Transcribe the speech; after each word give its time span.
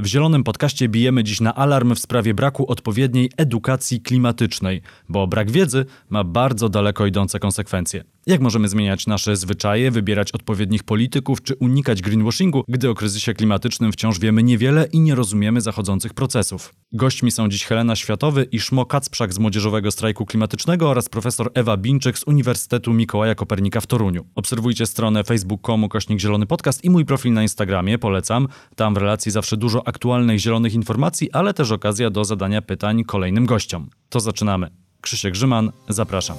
W 0.00 0.06
Zielonym 0.06 0.44
Podcaście 0.44 0.88
bijemy 0.88 1.24
dziś 1.24 1.40
na 1.40 1.54
alarm 1.54 1.94
w 1.94 1.98
sprawie 1.98 2.34
braku 2.34 2.70
odpowiedniej 2.70 3.30
edukacji 3.36 4.00
klimatycznej, 4.00 4.82
bo 5.08 5.26
brak 5.26 5.50
wiedzy 5.50 5.86
ma 6.10 6.24
bardzo 6.24 6.68
daleko 6.68 7.06
idące 7.06 7.38
konsekwencje. 7.38 8.04
Jak 8.30 8.40
możemy 8.40 8.68
zmieniać 8.68 9.06
nasze 9.06 9.36
zwyczaje, 9.36 9.90
wybierać 9.90 10.32
odpowiednich 10.32 10.84
polityków 10.84 11.42
czy 11.42 11.54
unikać 11.54 12.02
greenwashingu, 12.02 12.64
gdy 12.68 12.90
o 12.90 12.94
kryzysie 12.94 13.34
klimatycznym 13.34 13.92
wciąż 13.92 14.18
wiemy 14.18 14.42
niewiele 14.42 14.86
i 14.92 15.00
nie 15.00 15.14
rozumiemy 15.14 15.60
zachodzących 15.60 16.14
procesów? 16.14 16.74
Gośćmi 16.92 17.30
są 17.30 17.48
dziś 17.48 17.64
Helena 17.64 17.96
Światowy 17.96 18.44
i 18.44 18.60
Szmo 18.60 18.86
Kacprzak 18.86 19.32
z 19.34 19.38
Młodzieżowego 19.38 19.90
Strajku 19.90 20.26
Klimatycznego 20.26 20.90
oraz 20.90 21.08
profesor 21.08 21.50
Ewa 21.54 21.76
Binczyk 21.76 22.18
z 22.18 22.24
Uniwersytetu 22.26 22.92
Mikołaja 22.92 23.34
Kopernika 23.34 23.80
w 23.80 23.86
Toruniu. 23.86 24.24
Obserwujcie 24.34 24.86
stronę 24.86 25.24
facebook.com 25.24 25.88
kośnik 25.88 26.20
Zielony 26.20 26.46
Podcast 26.46 26.84
i 26.84 26.90
mój 26.90 27.04
profil 27.04 27.32
na 27.32 27.42
Instagramie, 27.42 27.98
polecam. 27.98 28.48
Tam 28.76 28.94
w 28.94 28.96
relacji 28.96 29.32
zawsze 29.32 29.56
dużo 29.56 29.88
aktualnych 29.88 30.38
zielonych 30.38 30.74
informacji, 30.74 31.32
ale 31.32 31.54
też 31.54 31.70
okazja 31.70 32.10
do 32.10 32.24
zadania 32.24 32.62
pytań 32.62 33.04
kolejnym 33.04 33.46
gościom. 33.46 33.90
To 34.08 34.20
zaczynamy. 34.20 34.70
Krzysiek 35.00 35.32
Grzyman, 35.32 35.72
zapraszam. 35.88 36.36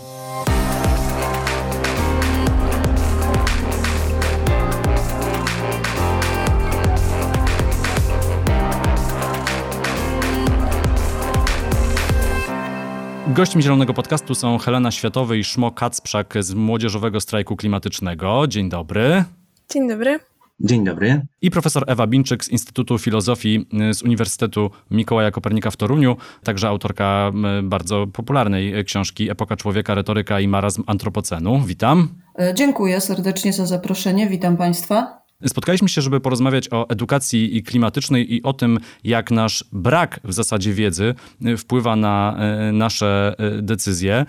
Gośćmi 13.34 13.64
Zielonego 13.64 13.94
Podcastu 13.94 14.36
są 14.36 14.58
Helena 14.58 14.92
Światowy 14.92 15.38
i 15.38 15.44
Szmo 15.44 15.72
Kacprzak 15.72 16.34
z 16.40 16.54
Młodzieżowego 16.54 17.22
Strajku 17.22 17.56
Klimatycznego. 17.56 18.48
Dzień 18.48 18.70
dobry. 18.70 19.24
Dzień 19.74 19.90
dobry. 19.90 20.20
Dzień 20.60 20.84
dobry. 20.84 21.22
I 21.42 21.52
profesor 21.52 21.84
Ewa 21.88 22.08
Binczyk 22.08 22.46
z 22.46 22.50
Instytutu 22.50 22.98
Filozofii 22.98 23.66
y, 23.90 23.94
z 23.94 24.04
Uniwersytetu 24.04 24.72
Mikołaja 24.92 25.32
Kopernika 25.32 25.72
w 25.72 25.78
Toruniu, 25.78 26.18
także 26.44 26.68
autorka 26.68 27.32
y, 27.60 27.64
bardzo 27.64 28.08
popularnej 28.08 28.86
książki 28.86 29.32
Epoka 29.32 29.56
Człowieka, 29.56 29.96
Retoryka 29.96 30.40
i 30.40 30.48
Marazm 30.48 30.84
Antropocenu. 30.88 31.62
Witam. 31.66 32.08
E, 32.40 32.54
dziękuję 32.54 33.02
serdecznie 33.02 33.54
za 33.54 33.66
zaproszenie. 33.66 34.28
Witam 34.28 34.58
Państwa. 34.58 35.21
Spotkaliśmy 35.48 35.90
się, 35.90 36.02
żeby 36.02 36.20
porozmawiać 36.20 36.68
o 36.72 36.90
edukacji 36.90 37.64
klimatycznej 37.64 38.34
i 38.34 38.44
o 38.44 38.54
tym, 38.54 38.80
jak 39.04 39.32
nasz 39.32 39.66
brak 39.72 40.20
w 40.24 40.34
zasadzie 40.34 40.74
wiedzy 40.74 41.16
y, 41.46 41.58
wpływa 41.58 41.96
na 41.96 42.38
y, 42.70 42.72
nasze 42.72 43.36
y, 43.58 43.62
decyzje. 43.62 44.26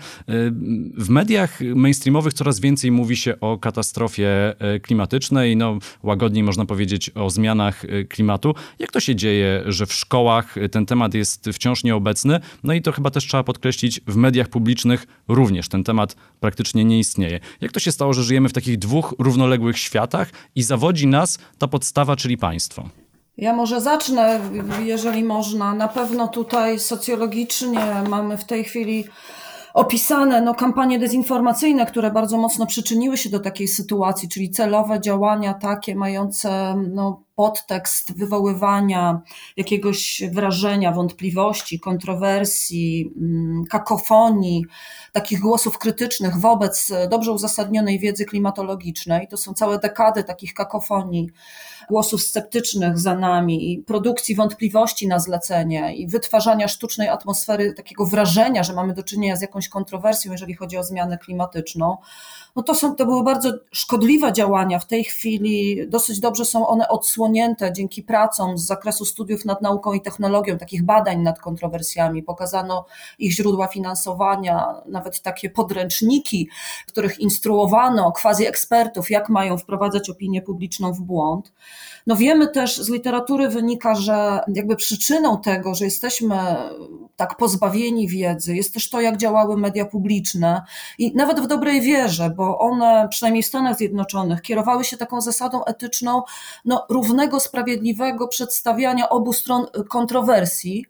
W 0.97 1.09
mediach 1.09 1.61
mainstreamowych 1.75 2.33
coraz 2.33 2.61
więcej 2.61 2.91
mówi 2.91 3.17
się 3.17 3.41
o 3.41 3.59
katastrofie 3.59 4.55
klimatycznej, 4.83 5.57
no 5.57 5.79
łagodniej 6.03 6.45
można 6.45 6.67
powiedzieć 6.67 7.11
o 7.15 7.31
zmianach 7.31 7.83
klimatu. 8.09 8.55
Jak 8.79 8.93
to 8.93 9.01
się 9.01 9.17
dzieje, 9.17 9.63
że 9.67 9.87
w 9.87 9.93
szkołach 9.93 10.55
ten 10.71 10.87
temat 10.87 11.15
jest 11.15 11.49
wciąż 11.53 11.85
nieobecny? 11.85 12.41
No 12.65 12.75
i 12.75 12.83
to 12.83 12.93
chyba 12.93 13.11
też 13.11 13.27
trzeba 13.27 13.43
podkreślić, 13.45 14.01
w 14.07 14.17
mediach 14.17 14.49
publicznych 14.49 15.07
również 15.29 15.69
ten 15.69 15.85
temat 15.85 16.17
praktycznie 16.41 16.85
nie 16.85 16.99
istnieje. 16.99 17.41
Jak 17.61 17.73
to 17.73 17.81
się 17.81 17.93
stało, 17.93 18.13
że 18.13 18.23
żyjemy 18.23 18.49
w 18.49 18.53
takich 18.53 18.79
dwóch 18.79 19.15
równoległych 19.19 19.79
światach 19.79 20.31
i 20.55 20.63
zawodzi 20.63 21.02
nas 21.07 21.39
ta 21.59 21.69
podstawa, 21.69 22.17
czyli 22.17 22.39
państwo? 22.39 22.89
Ja 23.37 23.53
może 23.53 23.81
zacznę, 23.81 24.41
jeżeli 24.85 25.25
można. 25.25 25.75
Na 25.75 25.89
pewno 25.89 26.29
tutaj 26.29 26.79
socjologicznie 26.79 28.03
mamy 28.09 28.39
w 28.39 28.45
tej 28.45 28.65
chwili 28.65 29.05
opisane 29.75 30.41
no, 30.41 30.55
kampanie 30.55 30.99
dezinformacyjne, 30.99 31.87
które 31.87 32.11
bardzo 32.11 32.39
mocno 32.39 32.67
przyczyniły 32.67 33.17
się 33.17 33.31
do 33.31 33.41
takiej 33.41 33.69
sytuacji, 33.69 34.29
czyli 34.29 34.51
celowe 34.51 35.01
działania 35.01 35.55
takie 35.55 35.95
mające 35.95 36.75
no, 36.93 37.23
podtekst 37.35 38.19
wywoływania 38.19 39.21
jakiegoś 39.57 40.23
wrażenia, 40.33 40.93
wątpliwości, 40.93 41.81
kontrowersji, 41.81 43.13
mm, 43.17 43.65
kakofonii, 43.65 44.65
takich 45.13 45.41
głosów 45.41 45.79
krytycznych 45.79 46.37
wobec 46.37 46.93
dobrze 47.11 47.33
uzasadnionej 47.33 47.99
wiedzy 47.99 48.25
klimatologicznej. 48.25 49.29
To 49.29 49.37
są 49.37 49.55
całe 49.55 49.79
dekady 49.79 50.25
takich 50.25 50.55
kakofonii, 50.55 51.31
głosów 51.89 52.23
sceptycznych 52.23 52.99
za 52.99 53.15
nami 53.15 53.73
i 53.73 53.79
produkcji 53.79 54.35
wątpliwości 54.35 55.09
na 55.09 55.19
zlecenie 55.19 55.97
i 55.97 56.07
wytwarzania 56.07 56.69
sztucznej 56.69 57.09
atmosfery, 57.09 57.75
takiego 57.75 58.07
wrażenia, 58.07 58.63
że 58.63 58.73
mamy 58.73 58.95
do 58.95 59.03
czynienia 59.03 59.37
z 59.37 59.43
jakąś 59.43 59.69
kontrowersją, 59.69 60.33
jeżeli 60.33 60.55
chodzi 60.55 60.77
o 60.77 60.85
zmianę 60.85 61.19
klimatyczną 61.19 61.97
no 62.57 62.63
to, 62.63 62.75
są, 62.75 62.95
to 62.95 63.07
były 63.07 63.25
bardzo 63.25 63.53
szkodliwe 63.71 64.33
działania. 64.33 64.79
W 64.79 64.87
tej 64.87 65.05
chwili 65.05 65.89
dosyć 65.89 66.21
dobrze 66.21 66.45
są 66.45 66.67
one 66.67 66.89
odsłonięte 66.89 67.73
dzięki 67.73 68.03
pracom 68.03 68.59
z 68.59 68.67
zakresu 68.67 69.05
studiów 69.05 69.45
nad 69.45 69.63
nauką 69.63 69.93
i 69.93 70.01
technologią, 70.01 70.59
takich 70.59 70.83
badań 70.83 71.23
nad 71.23 71.41
kontrowersjami. 71.41 72.23
Pokazano 72.23 72.85
ich 73.19 73.33
źródła 73.33 73.67
finansowania, 73.67 74.75
nawet 74.87 75.23
takie 75.23 75.51
podręczniki, 75.51 76.49
których 76.87 77.21
instruowano 77.21 78.13
quasi 78.13 78.47
ekspertów, 78.47 79.11
jak 79.11 79.29
mają 79.29 79.59
wprowadzać 79.59 80.11
opinię 80.11 80.43
publiczną 80.43 80.93
w 80.93 81.01
błąd. 81.01 81.53
No 82.07 82.17
wiemy 82.17 82.49
też, 82.49 82.77
z 82.77 82.89
literatury 82.89 83.49
wynika, 83.49 83.95
że 83.95 84.41
jakby 84.55 84.77
przyczyną 84.77 85.41
tego, 85.41 85.75
że 85.75 85.85
jesteśmy 85.85 86.37
tak 87.17 87.37
pozbawieni 87.37 88.09
wiedzy, 88.09 88.57
jest 88.57 88.75
też 88.75 88.91
to, 88.91 89.01
jak 89.01 89.17
działały 89.17 89.57
media 89.57 89.85
publiczne 89.85 90.63
i 90.99 91.17
nawet 91.17 91.41
w 91.41 91.47
dobrej 91.47 91.81
wierze, 91.81 92.31
bo 92.31 92.42
one, 92.59 93.09
przynajmniej 93.11 93.43
w 93.43 93.47
Stanach 93.47 93.77
Zjednoczonych, 93.77 94.43
kierowały 94.43 94.85
się 94.85 94.97
taką 94.97 95.21
zasadą 95.21 95.65
etyczną 95.65 96.23
no, 96.65 96.87
równego, 96.89 97.41
sprawiedliwego 97.41 98.29
przedstawiania 98.29 99.09
obu 99.09 99.33
stron 99.33 99.67
kontrowersji. 99.89 100.87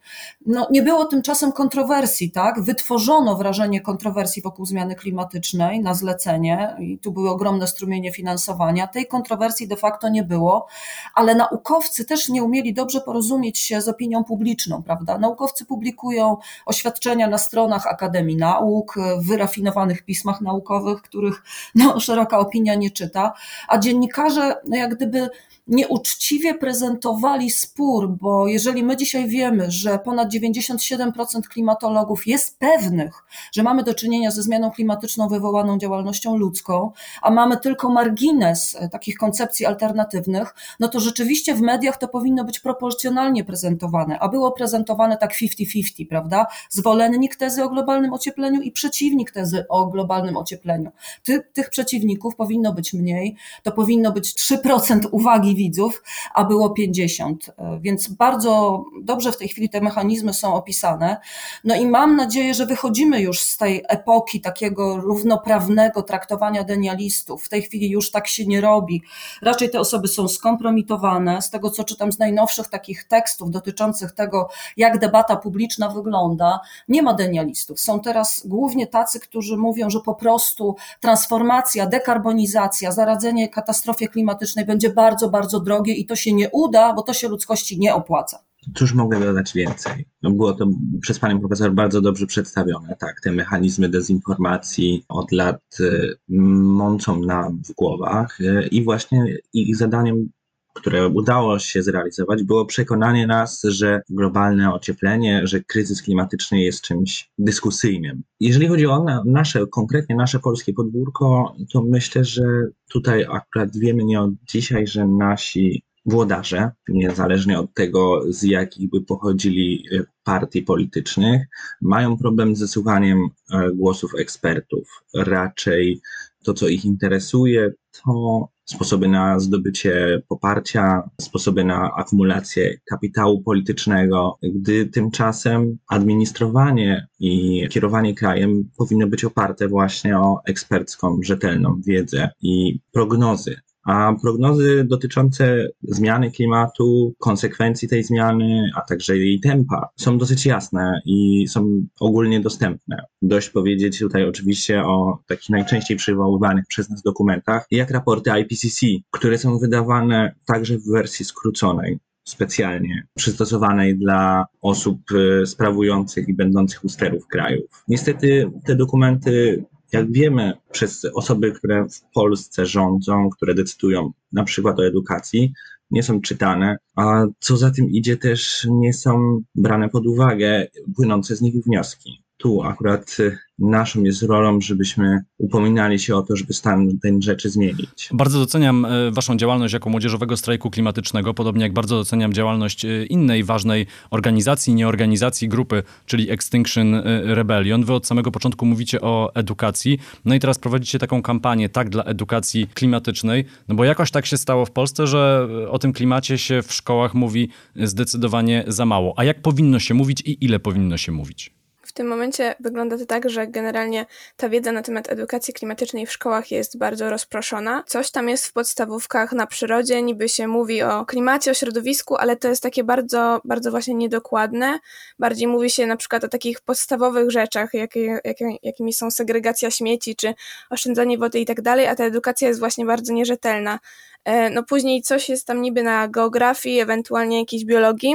No, 0.47 0.67
nie 0.71 0.83
było 0.83 1.05
tymczasem 1.05 1.53
kontrowersji, 1.53 2.31
tak? 2.31 2.63
Wytworzono 2.63 3.37
wrażenie 3.37 3.81
kontrowersji 3.81 4.43
wokół 4.43 4.67
zmiany 4.67 4.95
klimatycznej 4.95 5.81
na 5.81 5.95
zlecenie 5.95 6.77
i 6.81 6.99
tu 6.99 7.13
były 7.13 7.31
ogromne 7.31 7.67
strumienie 7.67 8.13
finansowania. 8.13 8.87
Tej 8.87 9.07
kontrowersji 9.07 9.69
de 9.69 9.77
facto 9.77 10.09
nie 10.09 10.23
było 10.23 10.67
ale 11.15 11.35
naukowcy 11.35 12.05
też 12.05 12.29
nie 12.29 12.43
umieli 12.43 12.75
dobrze 12.75 13.01
porozumieć 13.01 13.59
się 13.59 13.81
z 13.81 13.89
opinią 13.89 14.25
publiczną, 14.25 14.83
prawda? 14.83 15.19
Naukowcy 15.19 15.65
publikują 15.65 16.37
oświadczenia 16.67 17.29
na 17.29 17.39
stronach 17.39 17.87
Akademii 17.87 18.37
Nauk, 18.37 18.95
w 19.19 19.27
wyrafinowanych 19.29 20.03
pismach 20.03 20.41
naukowych, 20.41 21.03
których 21.03 21.42
no, 21.75 22.01
szeroka 22.01 22.39
opinia 22.39 22.75
nie 22.75 22.91
czyta, 22.91 23.33
a 23.69 23.79
dziennikarze 23.79 24.55
no, 24.65 24.77
jak 24.77 24.95
gdyby 24.95 25.29
nieuczciwie 25.67 26.55
prezentowali 26.55 27.51
spór, 27.51 28.09
bo 28.09 28.49
jeżeli 28.49 28.83
my 28.83 28.97
dzisiaj 28.97 29.29
wiemy, 29.29 29.71
że 29.71 29.99
ponad 29.99 30.29
97% 30.33 31.41
klimatologów 31.51 32.27
jest 32.27 32.59
pewnych, 32.59 33.25
że 33.53 33.63
mamy 33.63 33.83
do 33.83 33.95
czynienia 33.95 34.31
ze 34.31 34.43
zmianą 34.43 34.71
klimatyczną 34.71 35.29
wywołaną 35.29 35.79
działalnością 35.79 36.37
ludzką, 36.37 36.93
a 37.23 37.31
mamy 37.31 37.57
tylko 37.57 37.89
margines 37.89 38.77
e, 38.81 38.89
takich 38.89 39.17
koncepcji 39.17 39.67
alternatywnych, 39.67 40.55
no 40.81 40.89
to 40.89 41.01
rzeczywiście 41.01 41.55
w 41.55 41.61
mediach 41.61 41.99
to 41.99 42.09
powinno 42.09 42.45
być 42.45 42.61
proporcjonalnie 42.61 43.45
prezentowane, 43.45 44.19
a 44.19 44.29
było 44.29 44.53
prezentowane 44.53 45.17
tak 45.17 45.33
50-50, 45.33 46.09
prawda? 46.09 46.47
Zwolennik 46.71 47.37
tezy 47.37 47.65
o 47.65 47.69
globalnym 47.69 48.13
ociepleniu 48.13 48.61
i 48.61 48.73
przeciwnik 48.73 49.31
tezy 49.31 49.65
o 49.69 49.87
globalnym 49.87 50.37
ociepleniu. 50.37 50.91
Ty, 51.23 51.43
tych 51.53 51.71
przeciwników 51.71 52.37
powinno 52.37 52.73
być 52.73 52.93
mniej, 52.93 53.37
to 53.63 53.73
powinno 53.73 54.13
być 54.13 54.35
3% 54.35 55.01
uwagi 55.11 55.52
widzów, 55.55 56.03
a 56.35 56.45
było 56.45 56.71
50. 56.71 57.51
E, 57.59 57.79
więc 57.81 58.09
bardzo 58.09 58.85
dobrze 59.03 59.33
w 59.33 59.37
tej 59.37 59.49
chwili 59.49 59.69
te 59.69 59.81
mechanizmy 59.81 60.35
są 60.35 60.55
opisane. 60.55 61.17
No 61.65 61.77
i 61.77 61.87
mam 61.87 62.17
nadzieję, 62.17 62.55
że 62.55 62.67
wychodzimy 62.67 63.21
już 63.21 63.41
z 63.41 63.57
tej 63.57 63.85
epoki 63.89 64.41
takiego 64.41 64.97
równoprawnego 64.97 66.03
traktowania 66.03 66.65
denialistów. 66.65 67.45
W 67.45 67.49
tej 67.49 67.63
chwili 67.63 67.91
już 67.91 68.11
tak 68.11 68.29
się 68.29 68.47
nie 68.47 68.61
robi. 68.61 69.03
Raczej 69.43 69.71
te 69.71 69.81
osoby 69.81 70.09
są 70.09 70.29
skompromitowane. 70.29 71.43
Z 71.43 71.51
tego, 71.51 71.71
co 71.71 71.85
czytam 71.85 72.13
z 72.13 72.19
najnowszych 72.19 72.69
takich 72.69 73.05
tekstów 73.05 73.51
dotyczących 73.51 74.13
tego, 74.13 74.49
jak 74.77 74.99
debata 74.99 75.37
publiczna 75.37 75.89
wygląda, 75.89 76.61
nie 76.89 77.03
ma 77.03 77.15
denialistów. 77.15 77.81
Są 77.81 78.01
teraz 78.01 78.47
głównie 78.47 78.87
tacy, 78.87 79.21
którzy 79.21 79.57
mówią, 79.57 79.91
że 79.91 80.01
po 80.01 80.15
prostu 80.15 80.77
transformacja, 81.01 81.87
dekarbonizacja, 81.87 82.93
zaradzenie 82.93 83.49
katastrofie 83.49 84.09
klimatycznej 84.09 84.65
będzie 84.65 84.91
bardzo, 84.91 85.29
bardzo 85.29 85.42
bardzo 85.43 85.61
drogie 85.61 85.95
i 85.95 86.07
to 86.07 86.17
się 86.17 86.33
nie 86.33 86.51
uda, 86.51 86.95
bo 86.95 87.03
to 87.03 87.13
się 87.13 87.29
ludzkości 87.29 87.79
nie 87.79 87.95
opłaca. 87.95 88.39
Cóż 88.75 88.95
mogę 88.95 89.21
dodać 89.21 89.53
więcej? 89.53 90.07
No 90.23 90.31
było 90.31 90.53
to 90.53 90.67
przez 91.01 91.19
panią 91.19 91.41
profesor 91.41 91.73
bardzo 91.73 92.01
dobrze 92.01 92.27
przedstawione. 92.27 92.97
Tak, 93.01 93.21
te 93.21 93.33
mechanizmy 93.33 93.89
dezinformacji 93.89 95.05
od 95.09 95.33
lat 95.33 95.61
y, 95.81 96.17
mączą 96.29 97.21
nam 97.21 97.63
w 97.69 97.73
głowach 97.73 98.41
y, 98.41 98.69
i 98.71 98.85
właśnie 98.85 99.37
ich 99.53 99.77
zadaniem 99.77 100.29
które 100.75 101.09
udało 101.09 101.59
się 101.59 101.83
zrealizować, 101.83 102.43
było 102.43 102.67
przekonanie 102.67 103.27
nas, 103.27 103.63
że 103.63 104.03
globalne 104.11 104.75
ocieplenie, 104.75 105.41
że 105.45 105.61
kryzys 105.61 106.03
klimatyczny 106.03 106.61
jest 106.61 106.83
czymś 106.83 107.31
dyskusyjnym. 107.39 108.23
Jeżeli 108.41 108.69
chodzi 108.69 108.87
o 108.87 109.05
nasze, 109.25 109.67
konkretnie 109.67 110.17
nasze 110.17 110.39
polskie 110.39 110.73
podwórko, 110.73 111.57
to 111.73 111.83
myślę, 111.83 112.25
że 112.25 112.43
tutaj 112.91 113.25
akurat 113.25 113.77
wiemy 113.77 114.05
nie 114.05 114.21
od 114.21 114.31
dzisiaj, 114.49 114.87
że 114.87 115.07
nasi 115.07 115.83
włodarze, 116.07 116.71
niezależnie 116.89 117.59
od 117.59 117.75
tego, 117.75 118.21
z 118.29 118.43
jakich 118.43 118.91
by 118.91 119.03
pochodzili 119.03 119.85
e, 119.93 120.05
partii 120.25 120.63
politycznych, 120.63 121.47
mają 121.83 122.19
problem 122.19 122.57
ze 122.57 122.69
słuchaniem 122.69 123.29
e, 123.53 123.71
głosów 123.75 124.11
ekspertów. 124.19 125.05
Raczej 125.15 126.01
to, 126.45 126.55
co 126.55 126.69
ich 126.69 126.85
interesuje, 126.85 127.73
to 128.05 128.49
sposoby 128.65 129.09
na 129.09 129.41
zdobycie 129.41 130.23
poparcia, 130.29 131.03
sposoby 131.21 131.65
na 131.65 131.91
akumulację 131.97 132.79
kapitału 132.91 133.43
politycznego, 133.43 134.39
gdy 134.43 134.87
tymczasem 134.87 135.79
administrowanie 135.89 137.07
i 137.19 137.63
kierowanie 137.71 138.15
krajem 138.15 138.71
powinno 138.79 139.07
być 139.07 139.25
oparte 139.25 139.69
właśnie 139.69 140.19
o 140.19 140.41
ekspercką, 140.47 141.19
rzetelną 141.23 141.81
wiedzę 141.87 142.31
i 142.41 142.81
prognozy 142.93 143.61
a 143.85 144.15
prognozy 144.23 144.85
dotyczące 144.85 145.69
zmiany 145.83 146.31
klimatu, 146.31 147.15
konsekwencji 147.19 147.89
tej 147.89 148.05
zmiany, 148.05 148.71
a 148.77 148.81
także 148.81 149.19
jej 149.19 149.41
tempa 149.41 149.89
są 149.97 150.19
dosyć 150.19 150.47
jasne 150.47 151.01
i 151.07 151.49
są 151.49 151.87
ogólnie 152.01 152.41
dostępne. 152.41 153.05
Dość 153.23 153.51
powiedzieć 153.51 153.99
tutaj 153.99 154.29
oczywiście 154.29 154.85
o 154.85 155.19
takich 155.27 155.51
najczęściej 155.51 155.97
przywoływanych 155.97 156.65
przez 156.69 156.91
nas 156.91 157.03
dokumentach, 157.03 157.67
jak 157.71 157.91
raporty 157.91 158.31
IPCC, 158.41 158.87
które 159.11 159.39
są 159.39 159.59
wydawane 159.59 160.35
także 160.47 160.79
w 160.79 160.91
wersji 160.93 161.25
skróconej 161.25 161.99
specjalnie 162.25 163.07
przystosowanej 163.15 163.99
dla 163.99 164.47
osób 164.61 164.99
e, 165.13 165.47
sprawujących 165.47 166.29
i 166.29 166.35
będących 166.35 166.85
u 166.85 166.89
sterów 166.89 167.27
krajów. 167.27 167.85
Niestety 167.89 168.51
te 168.67 168.77
dokumenty 168.77 169.65
jak 169.93 170.13
wiemy, 170.13 170.53
przez 170.73 171.05
osoby, 171.15 171.53
które 171.53 171.89
w 171.89 172.01
Polsce 172.15 172.67
rządzą, 172.67 173.31
które 173.31 173.55
decydują 173.55 174.13
na 174.33 174.45
przykład 174.45 174.79
o 174.79 174.87
edukacji, 174.87 175.53
nie 175.91 176.03
są 176.03 176.21
czytane, 176.21 176.77
a 176.97 177.25
co 177.39 177.57
za 177.57 177.71
tym 177.71 177.91
idzie, 177.91 178.17
też 178.17 178.67
nie 178.71 178.93
są 178.93 179.43
brane 179.55 179.89
pod 179.89 180.07
uwagę 180.07 180.67
płynące 180.97 181.37
z 181.37 181.41
nich 181.41 181.55
wnioski. 181.65 182.23
Tu 182.43 182.63
akurat 182.63 183.17
naszą 183.59 184.03
jest 184.03 184.23
rolą, 184.23 184.61
żebyśmy 184.61 185.21
upominali 185.39 185.99
się 185.99 186.17
o 186.17 186.23
to, 186.23 186.37
żeby 186.37 186.53
stan 186.53 186.99
tej 186.99 187.23
rzeczy 187.23 187.51
zmienić. 187.51 188.09
Bardzo 188.13 188.39
doceniam 188.39 188.85
e, 188.85 189.11
Waszą 189.11 189.37
działalność 189.37 189.75
jako 189.75 189.91
Młodzieżowego 189.91 190.37
Strajku 190.37 190.71
Klimatycznego, 190.71 191.35
podobnie 191.35 191.63
jak 191.63 191.73
bardzo 191.73 191.97
doceniam 191.97 192.33
działalność 192.33 192.85
e, 192.85 193.05
innej 193.07 193.45
ważnej 193.45 193.87
organizacji, 194.11 194.75
nieorganizacji, 194.75 195.49
grupy, 195.49 195.83
czyli 196.07 196.31
Extinction 196.31 196.95
Rebellion. 197.25 197.85
Wy 197.85 197.93
od 197.93 198.07
samego 198.07 198.31
początku 198.31 198.67
mówicie 198.67 199.01
o 199.01 199.35
edukacji, 199.35 199.99
no 200.25 200.35
i 200.35 200.41
teraz 200.41 200.59
prowadzicie 200.59 200.99
taką 200.99 201.23
kampanię, 201.23 201.69
tak, 201.69 201.91
dla 201.91 202.05
edukacji 202.05 202.67
klimatycznej, 202.75 203.45
no 203.69 203.75
bo 203.75 203.85
jakoś 203.85 204.11
tak 204.11 204.27
się 204.27 204.37
stało 204.37 204.67
w 204.67 204.71
Polsce, 204.71 205.07
że 205.07 205.49
o 205.71 205.79
tym 205.79 205.93
klimacie 205.93 206.39
się 206.39 206.63
w 206.63 206.73
szkołach 206.73 207.15
mówi 207.15 207.49
zdecydowanie 207.77 208.65
za 208.67 208.87
mało. 208.87 209.15
A 209.17 209.25
jak 209.25 209.43
powinno 209.43 209.79
się 209.79 209.95
mówić 209.95 210.21
i 210.21 210.45
ile 210.45 210.59
powinno 210.59 210.97
się 210.97 211.13
mówić? 211.13 211.62
W 211.93 211.95
tym 211.95 212.07
momencie 212.07 212.55
wygląda 212.61 212.99
to 212.99 213.07
tak, 213.07 213.31
że 213.31 213.47
generalnie 213.47 214.07
ta 214.37 214.49
wiedza 214.49 214.73
na 214.73 214.83
temat 214.83 215.13
edukacji 215.13 215.55
klimatycznej 215.55 216.07
w 216.07 216.13
szkołach 216.13 216.51
jest 216.51 216.79
bardzo 216.79 217.11
rozproszona. 217.11 217.85
Coś 217.87 218.11
tam 218.11 218.29
jest 218.29 218.47
w 218.47 218.53
podstawówkach 218.53 219.33
na 219.33 219.47
przyrodzie, 219.47 220.03
niby 220.03 220.29
się 220.29 220.49
mówi 220.49 220.83
o 220.83 221.07
klimacie, 221.07 221.51
o 221.51 221.55
środowisku, 221.55 222.17
ale 222.17 222.37
to 222.37 222.49
jest 222.49 222.63
takie 222.63 222.85
bardzo, 222.85 223.41
bardzo 223.45 223.71
właśnie 223.71 223.95
niedokładne. 223.95 224.79
Bardziej 225.19 225.49
mówi 225.49 225.71
się 225.71 225.87
na 225.87 225.97
przykład 225.97 226.25
o 226.25 226.29
takich 226.29 226.61
podstawowych 226.61 227.31
rzeczach, 227.31 227.75
jakie, 227.75 228.21
jakie, 228.25 228.57
jakimi 228.63 228.93
są 228.93 229.11
segregacja 229.11 229.71
śmieci, 229.71 230.17
czy 230.17 230.35
oszczędzanie 230.71 231.19
wody 231.19 231.41
i 231.41 231.47
tak 231.47 231.63
dalej, 231.63 231.87
a 231.87 231.95
ta 231.95 232.05
edukacja 232.05 232.49
jest 232.49 232.61
właśnie 232.61 232.87
bardzo 232.87 233.13
nierzetelna. 233.13 233.79
E, 234.25 234.51
no 234.51 234.63
później 234.63 235.03
coś 235.03 235.29
jest 235.29 235.47
tam 235.47 235.63
niby 235.63 235.83
na 235.83 236.09
geografii, 236.09 236.81
ewentualnie 236.81 237.39
jakiejś 237.39 237.65
biologii, 237.65 238.15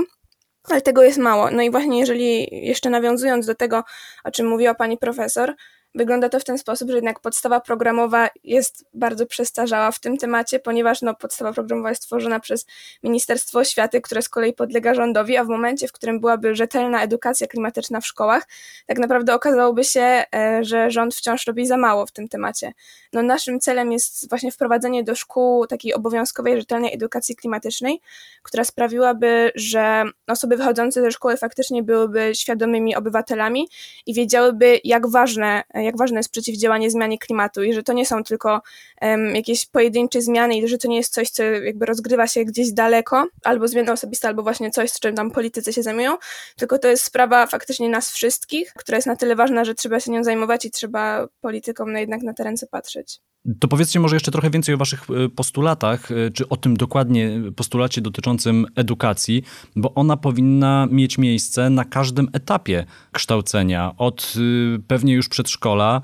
ale 0.71 0.81
tego 0.81 1.03
jest 1.03 1.17
mało. 1.17 1.51
No 1.51 1.61
i 1.61 1.71
właśnie 1.71 1.99
jeżeli 1.99 2.47
jeszcze 2.65 2.89
nawiązując 2.89 3.45
do 3.45 3.55
tego, 3.55 3.83
o 4.23 4.31
czym 4.31 4.47
mówiła 4.47 4.75
pani 4.75 4.97
profesor, 4.97 5.55
Wygląda 5.97 6.29
to 6.29 6.39
w 6.39 6.43
ten 6.43 6.57
sposób, 6.57 6.89
że 6.89 6.95
jednak 6.95 7.19
podstawa 7.19 7.59
programowa 7.59 8.29
jest 8.43 8.85
bardzo 8.93 9.25
przestarzała 9.25 9.91
w 9.91 9.99
tym 9.99 10.17
temacie, 10.17 10.59
ponieważ 10.59 11.01
no, 11.01 11.15
podstawa 11.15 11.53
programowa 11.53 11.89
jest 11.89 12.01
tworzona 12.01 12.39
przez 12.39 12.65
Ministerstwo 13.03 13.59
Oświaty, 13.59 14.01
które 14.01 14.21
z 14.21 14.29
kolei 14.29 14.53
podlega 14.53 14.93
rządowi, 14.93 15.37
a 15.37 15.43
w 15.43 15.47
momencie, 15.47 15.87
w 15.87 15.91
którym 15.91 16.19
byłaby 16.19 16.55
rzetelna 16.55 17.03
edukacja 17.03 17.47
klimatyczna 17.47 18.01
w 18.01 18.07
szkołach, 18.07 18.47
tak 18.85 18.99
naprawdę 18.99 19.33
okazałoby 19.33 19.83
się, 19.83 20.01
e, 20.35 20.59
że 20.61 20.91
rząd 20.91 21.15
wciąż 21.15 21.47
robi 21.47 21.65
za 21.65 21.77
mało 21.77 22.05
w 22.05 22.11
tym 22.11 22.27
temacie. 22.27 22.73
No, 23.13 23.21
naszym 23.21 23.59
celem 23.59 23.91
jest 23.91 24.29
właśnie 24.29 24.51
wprowadzenie 24.51 25.03
do 25.03 25.15
szkół 25.15 25.67
takiej 25.67 25.93
obowiązkowej, 25.93 26.57
rzetelnej 26.57 26.93
edukacji 26.93 27.35
klimatycznej, 27.35 28.01
która 28.43 28.63
sprawiłaby, 28.63 29.51
że 29.55 30.03
osoby 30.27 30.57
wychodzące 30.57 31.01
ze 31.01 31.11
szkoły 31.11 31.37
faktycznie 31.37 31.83
byłyby 31.83 32.31
świadomymi 32.35 32.95
obywatelami 32.95 33.67
i 34.05 34.13
wiedziałyby, 34.13 34.79
jak 34.83 35.07
ważne 35.07 35.63
jak 35.87 35.97
ważne 35.97 36.19
jest 36.19 36.31
przeciwdziałanie 36.31 36.91
zmianie 36.91 37.17
klimatu 37.17 37.63
i 37.63 37.73
że 37.73 37.83
to 37.83 37.93
nie 37.93 38.05
są 38.05 38.23
tylko 38.23 38.61
um, 39.01 39.35
jakieś 39.35 39.65
pojedyncze 39.65 40.21
zmiany 40.21 40.57
i 40.57 40.67
że 40.67 40.77
to 40.77 40.87
nie 40.87 40.97
jest 40.97 41.13
coś, 41.13 41.29
co 41.29 41.43
jakby 41.43 41.85
rozgrywa 41.85 42.27
się 42.27 42.45
gdzieś 42.45 42.71
daleko, 42.71 43.27
albo 43.43 43.67
zmiany 43.67 43.91
osobiste, 43.91 44.27
albo 44.27 44.43
właśnie 44.43 44.71
coś, 44.71 44.91
z 44.91 44.99
czym 44.99 45.15
tam 45.15 45.31
politycy 45.31 45.73
się 45.73 45.83
zajmują, 45.83 46.17
tylko 46.55 46.79
to 46.79 46.87
jest 46.87 47.03
sprawa 47.03 47.47
faktycznie 47.47 47.89
nas 47.89 48.11
wszystkich, 48.11 48.73
która 48.73 48.95
jest 48.95 49.07
na 49.07 49.15
tyle 49.15 49.35
ważna, 49.35 49.65
że 49.65 49.75
trzeba 49.75 49.99
się 49.99 50.11
nią 50.11 50.23
zajmować 50.23 50.65
i 50.65 50.71
trzeba 50.71 51.27
politykom 51.41 51.91
na 51.91 51.99
jednak 51.99 52.21
na 52.21 52.33
te 52.33 52.43
ręce 52.43 52.67
patrzeć. 52.67 53.19
To 53.59 53.67
powiedzcie 53.67 53.99
może 53.99 54.15
jeszcze 54.15 54.31
trochę 54.31 54.49
więcej 54.49 54.75
o 54.75 54.77
waszych 54.77 55.07
e, 55.09 55.29
postulatach, 55.29 56.11
e, 56.11 56.31
czy 56.31 56.49
o 56.49 56.57
tym 56.57 56.77
dokładnie 56.77 57.31
postulacie 57.55 58.01
dotyczącym 58.01 58.65
edukacji, 58.75 59.43
bo 59.75 59.93
ona 59.93 60.17
powinna 60.17 60.87
mieć 60.91 61.17
miejsce 61.17 61.69
na 61.69 61.85
każdym 61.85 62.29
etapie 62.33 62.85
kształcenia, 63.11 63.91
od 63.97 64.33
e, 64.35 64.79
pewnie 64.87 65.13
już 65.13 65.29
przedszkola 65.29 66.01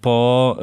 po, 0.00 0.58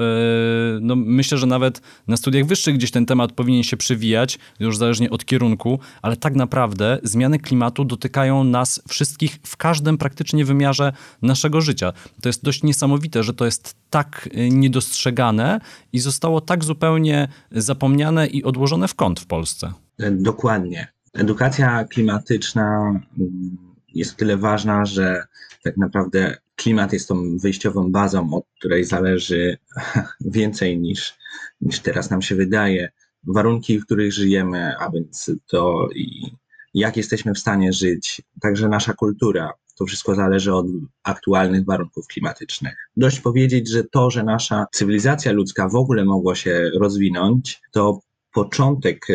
no 0.82 0.96
myślę, 0.96 1.38
że 1.38 1.48
nawet 1.48 1.82
na 2.08 2.18
studiach 2.18 2.46
wyższych 2.46 2.76
gdzieś 2.76 2.92
ten 2.92 3.06
temat 3.06 3.32
powinien 3.32 3.64
się 3.64 3.78
przywijać, 3.78 4.40
już 4.60 4.78
zależnie 4.78 5.10
od 5.10 5.26
kierunku, 5.26 5.80
ale 6.02 6.18
tak 6.18 6.36
naprawdę 6.36 7.00
zmiany 7.04 7.40
klimatu 7.40 7.86
dotykają 7.86 8.44
nas 8.44 8.82
wszystkich 8.90 9.40
w 9.44 9.58
każdym 9.58 9.98
praktycznie 9.98 10.46
wymiarze 10.46 10.94
naszego 11.22 11.62
życia. 11.62 11.94
To 12.22 12.30
jest 12.30 12.44
dość 12.44 12.64
niesamowite, 12.64 13.24
że 13.24 13.34
to 13.34 13.46
jest 13.46 13.81
tak 13.92 14.30
niedostrzegane 14.52 15.60
i 15.94 16.00
zostało 16.00 16.42
tak 16.42 16.64
zupełnie 16.64 17.28
zapomniane 17.52 18.28
i 18.28 18.44
odłożone 18.44 18.88
w 18.88 18.96
kąt 18.96 19.20
w 19.20 19.26
Polsce. 19.26 19.74
Dokładnie. 20.12 20.88
Edukacja 21.14 21.84
klimatyczna 21.84 23.02
mm, 23.20 23.58
jest 23.94 24.16
tyle 24.16 24.38
ważna, 24.38 24.86
że 24.86 25.24
tak 25.64 25.78
naprawdę 25.78 26.38
klimat 26.56 26.94
jest 26.94 27.08
tą 27.08 27.38
wyjściową 27.38 27.92
bazą, 27.92 28.34
od 28.34 28.46
której 28.60 28.86
zależy 28.86 29.58
więcej 30.38 30.80
niż, 30.80 31.18
niż 31.62 31.80
teraz 31.80 32.10
nam 32.10 32.22
się 32.22 32.36
wydaje. 32.36 32.92
Warunki, 33.28 33.80
w 33.80 33.86
których 33.86 34.14
żyjemy, 34.14 34.78
a 34.80 34.92
więc 34.92 35.32
to 35.48 35.90
i 35.96 36.36
jak 36.74 36.98
jesteśmy 36.98 37.34
w 37.34 37.40
stanie 37.40 37.74
żyć, 37.74 38.22
także 38.42 38.70
nasza 38.70 38.94
kultura, 38.94 39.54
to 39.82 39.86
wszystko 39.86 40.16
zależy 40.16 40.54
od 40.54 40.66
aktualnych 41.04 41.66
warunków 41.66 42.08
klimatycznych. 42.08 42.90
Dość 42.98 43.20
powiedzieć, 43.20 43.70
że 43.70 43.84
to, 43.84 44.10
że 44.10 44.24
nasza 44.24 44.66
cywilizacja 44.72 45.32
ludzka 45.32 45.70
w 45.70 45.76
ogóle 45.76 46.06
mogła 46.06 46.36
się 46.36 46.72
rozwinąć, 46.80 47.62
to 47.72 48.00
początek 48.34 49.10
e, 49.10 49.14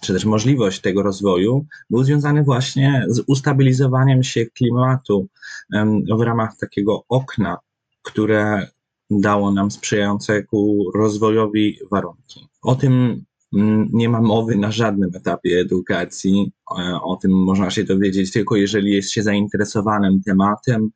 czy 0.00 0.12
też 0.12 0.24
możliwość 0.24 0.80
tego 0.80 1.02
rozwoju 1.02 1.66
był 1.90 2.04
związany 2.04 2.42
właśnie 2.42 3.06
z 3.08 3.22
ustabilizowaniem 3.26 4.22
się 4.22 4.46
klimatu 4.46 5.28
w 6.18 6.20
ramach 6.20 6.56
takiego 6.56 7.04
okna, 7.08 7.58
które 8.02 8.66
dało 9.10 9.52
nam 9.52 9.70
sprzyjające 9.70 10.42
ku 10.42 10.90
rozwojowi 10.94 11.78
warunki. 11.90 12.48
O 12.62 12.74
tym 12.74 13.24
nie 13.92 14.08
ma 14.08 14.20
mowy 14.20 14.56
na 14.56 14.72
żadnym 14.72 15.10
etapie 15.14 15.60
edukacji. 15.60 16.52
E, 16.78 17.00
o 17.02 17.16
tym 17.16 17.30
można 17.44 17.70
się 17.70 17.84
dowiedzieć 17.84 18.32
tylko 18.32 18.56
jeżeli 18.56 18.92
jest 18.92 19.10
się 19.10 19.22
zainteresowanym 19.22 20.22
tematem 20.22 20.90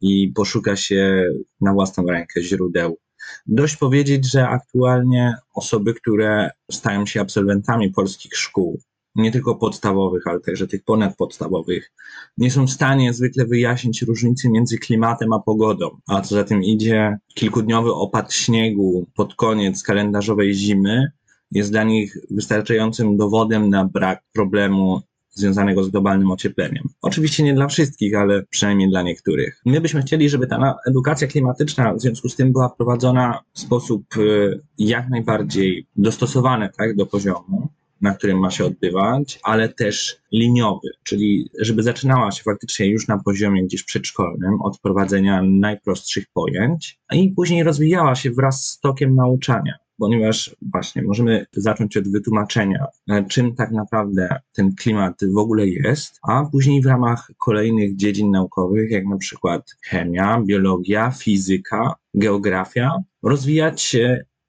i 0.00 0.32
poszuka 0.34 0.76
się 0.76 1.24
na 1.60 1.72
własną 1.72 2.06
rękę 2.06 2.42
źródeł. 2.42 2.98
Dość 3.46 3.76
powiedzieć, 3.76 4.30
że 4.30 4.48
aktualnie 4.48 5.34
osoby, 5.54 5.94
które 5.94 6.50
stają 6.70 7.06
się 7.06 7.20
absolwentami 7.20 7.90
polskich 7.90 8.36
szkół, 8.36 8.80
nie 9.14 9.32
tylko 9.32 9.54
podstawowych, 9.54 10.26
ale 10.26 10.40
także 10.40 10.66
tych 10.66 10.84
ponadpodstawowych, 10.84 11.92
nie 12.38 12.50
są 12.50 12.66
w 12.66 12.70
stanie 12.70 13.14
zwykle 13.14 13.46
wyjaśnić 13.46 14.02
różnicy 14.02 14.50
między 14.50 14.78
klimatem 14.78 15.32
a 15.32 15.38
pogodą. 15.38 15.90
A 16.08 16.20
co 16.20 16.34
za 16.34 16.44
tym 16.44 16.62
idzie, 16.62 17.18
kilkudniowy 17.34 17.94
opad 17.94 18.32
śniegu 18.32 19.06
pod 19.14 19.34
koniec 19.34 19.82
kalendarzowej 19.82 20.54
zimy 20.54 21.12
jest 21.52 21.70
dla 21.70 21.84
nich 21.84 22.18
wystarczającym 22.30 23.16
dowodem 23.16 23.70
na 23.70 23.84
brak 23.84 24.22
problemu 24.32 25.00
związanego 25.30 25.84
z 25.84 25.88
globalnym 25.88 26.30
ociepleniem. 26.30 26.84
Oczywiście 27.02 27.42
nie 27.42 27.54
dla 27.54 27.68
wszystkich, 27.68 28.14
ale 28.14 28.42
przynajmniej 28.42 28.90
dla 28.90 29.02
niektórych. 29.02 29.60
My 29.66 29.80
byśmy 29.80 30.02
chcieli, 30.02 30.28
żeby 30.28 30.46
ta 30.46 30.74
edukacja 30.86 31.26
klimatyczna 31.26 31.94
w 31.94 32.00
związku 32.00 32.28
z 32.28 32.36
tym 32.36 32.52
była 32.52 32.68
prowadzona 32.68 33.40
w 33.52 33.60
sposób 33.60 34.16
y, 34.16 34.60
jak 34.78 35.08
najbardziej 35.10 35.86
dostosowany 35.96 36.68
tak, 36.78 36.96
do 36.96 37.06
poziomu 37.06 37.68
na 38.00 38.14
którym 38.14 38.38
ma 38.38 38.50
się 38.50 38.64
odbywać, 38.64 39.40
ale 39.42 39.68
też 39.68 40.16
liniowy, 40.32 40.88
czyli 41.02 41.50
żeby 41.60 41.82
zaczynała 41.82 42.30
się 42.30 42.42
faktycznie 42.42 42.86
już 42.86 43.08
na 43.08 43.18
poziomie 43.18 43.64
gdzieś 43.64 43.82
przedszkolnym 43.82 44.60
od 44.62 44.78
prowadzenia 44.78 45.42
najprostszych 45.42 46.24
pojęć, 46.32 46.98
i 47.12 47.28
później 47.28 47.62
rozwijała 47.62 48.14
się 48.14 48.30
wraz 48.30 48.66
z 48.66 48.80
tokiem 48.80 49.14
nauczania 49.14 49.74
ponieważ 50.00 50.56
właśnie 50.62 51.02
możemy 51.02 51.46
zacząć 51.52 51.96
od 51.96 52.08
wytłumaczenia, 52.08 52.86
e, 53.10 53.24
czym 53.24 53.54
tak 53.54 53.70
naprawdę 53.70 54.40
ten 54.52 54.74
klimat 54.74 55.20
w 55.32 55.38
ogóle 55.38 55.68
jest, 55.68 56.18
a 56.22 56.44
później 56.44 56.82
w 56.82 56.86
ramach 56.86 57.30
kolejnych 57.38 57.96
dziedzin 57.96 58.30
naukowych, 58.30 58.90
jak 58.90 59.06
na 59.06 59.16
przykład 59.16 59.70
chemia, 59.82 60.42
biologia, 60.46 61.10
fizyka, 61.10 61.94
geografia, 62.14 62.98
rozwijać 63.22 63.96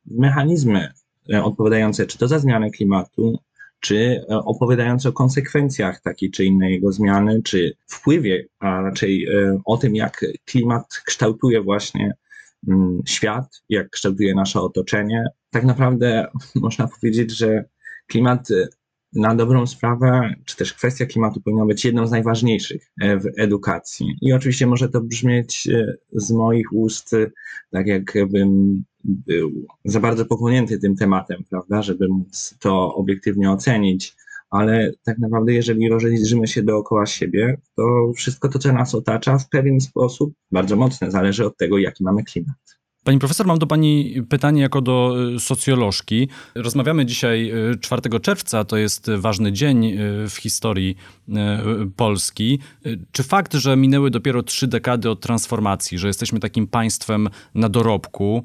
mechanizmy 0.06 0.90
e, 1.34 1.44
odpowiadające 1.44 2.06
czy 2.06 2.18
to 2.18 2.28
za 2.28 2.40
zmianę 2.40 2.70
klimatu, 2.70 3.40
czy 3.80 4.26
e, 4.30 4.38
opowiadające 4.38 5.10
o 5.10 5.14
konsekwencjach 5.14 6.02
takiej 6.02 6.32
czy 6.32 6.46
innej 6.46 6.74
jego 6.74 6.92
zmiany, 6.92 7.42
czy 7.44 7.74
wpływie, 7.88 8.46
a 8.60 8.82
raczej 8.82 9.28
o 9.66 9.78
tym, 9.78 9.96
jak 9.96 10.26
klimat 10.46 11.02
kształtuje 11.06 11.62
właśnie 11.62 12.14
świat, 13.06 13.64
jak 13.70 13.90
kształtuje 13.90 14.36
nasze 14.36 14.62
otoczenie, 14.62 15.26
tak 15.50 15.64
naprawdę 15.64 16.28
można 16.56 16.88
powiedzieć, 16.88 17.38
że 17.38 17.66
klimat 18.08 18.52
y, 18.52 18.68
na 19.14 19.36
dobrą 19.36 19.68
sprawę, 19.68 20.34
czy 20.46 20.58
też 20.58 20.74
kwestia 20.74 21.06
klimatu 21.06 21.42
powinna 21.42 21.66
być 21.66 21.86
jedną 21.86 22.08
z 22.08 22.12
najważniejszych 22.12 22.92
e, 23.02 23.18
w 23.18 23.26
edukacji. 23.38 24.16
I 24.22 24.34
oczywiście 24.34 24.68
może 24.68 24.90
to 24.90 25.02
brzmieć 25.02 25.68
y, 25.68 25.98
z 26.14 26.32
moich 26.32 26.74
ust 26.74 27.14
y, 27.14 27.32
tak, 27.72 27.88
jakbym 27.88 28.84
był 29.04 29.52
za 29.86 30.00
bardzo 30.00 30.26
pochłonięty 30.26 30.80
tym 30.80 30.96
tematem, 30.96 31.44
prawda, 31.50 31.82
żeby 31.82 32.08
móc 32.08 32.56
to 32.60 32.96
obiektywnie 32.96 33.52
ocenić. 33.52 34.16
Ale 34.52 34.92
tak 35.06 35.20
naprawdę, 35.20 35.54
jeżeli 35.54 35.90
rozejrzymy 35.90 36.48
się 36.48 36.64
dookoła 36.64 37.06
siebie, 37.06 37.58
to 37.76 38.12
wszystko 38.16 38.50
to, 38.50 38.60
co 38.60 38.74
nas 38.74 38.96
otacza, 38.96 39.38
w 39.38 39.50
pewien 39.50 39.82
sposób 39.82 40.34
bardzo 40.52 40.76
mocno 40.76 41.12
zależy 41.12 41.46
od 41.46 41.58
tego, 41.58 41.78
jaki 41.78 42.04
mamy 42.04 42.24
klimat. 42.24 42.81
Pani 43.04 43.20
profesor, 43.20 43.48
mam 43.48 43.60
do 43.60 43.68
Pani 43.68 44.22
pytanie 44.30 44.62
jako 44.62 44.82
do 44.82 45.16
y, 45.36 45.40
socjolożki. 45.40 46.28
Rozmawiamy 46.56 47.06
dzisiaj 47.06 47.52
4 47.82 48.02
y, 48.16 48.20
czerwca, 48.20 48.64
to 48.64 48.78
jest 48.78 49.12
ważny 49.18 49.52
dzień 49.52 49.86
y, 49.86 50.30
w 50.30 50.36
historii 50.36 50.96
Polski. 51.96 52.60
Czy 53.12 53.24
fakt, 53.24 53.54
że 53.54 53.78
minęły 53.78 54.12
dopiero 54.12 54.44
trzy 54.44 54.68
dekady 54.68 55.10
od 55.10 55.22
transformacji, 55.22 55.98
że 55.98 56.08
jesteśmy 56.08 56.40
takim 56.40 56.68
państwem 56.68 57.30
na 57.56 57.70
dorobku, 57.70 58.44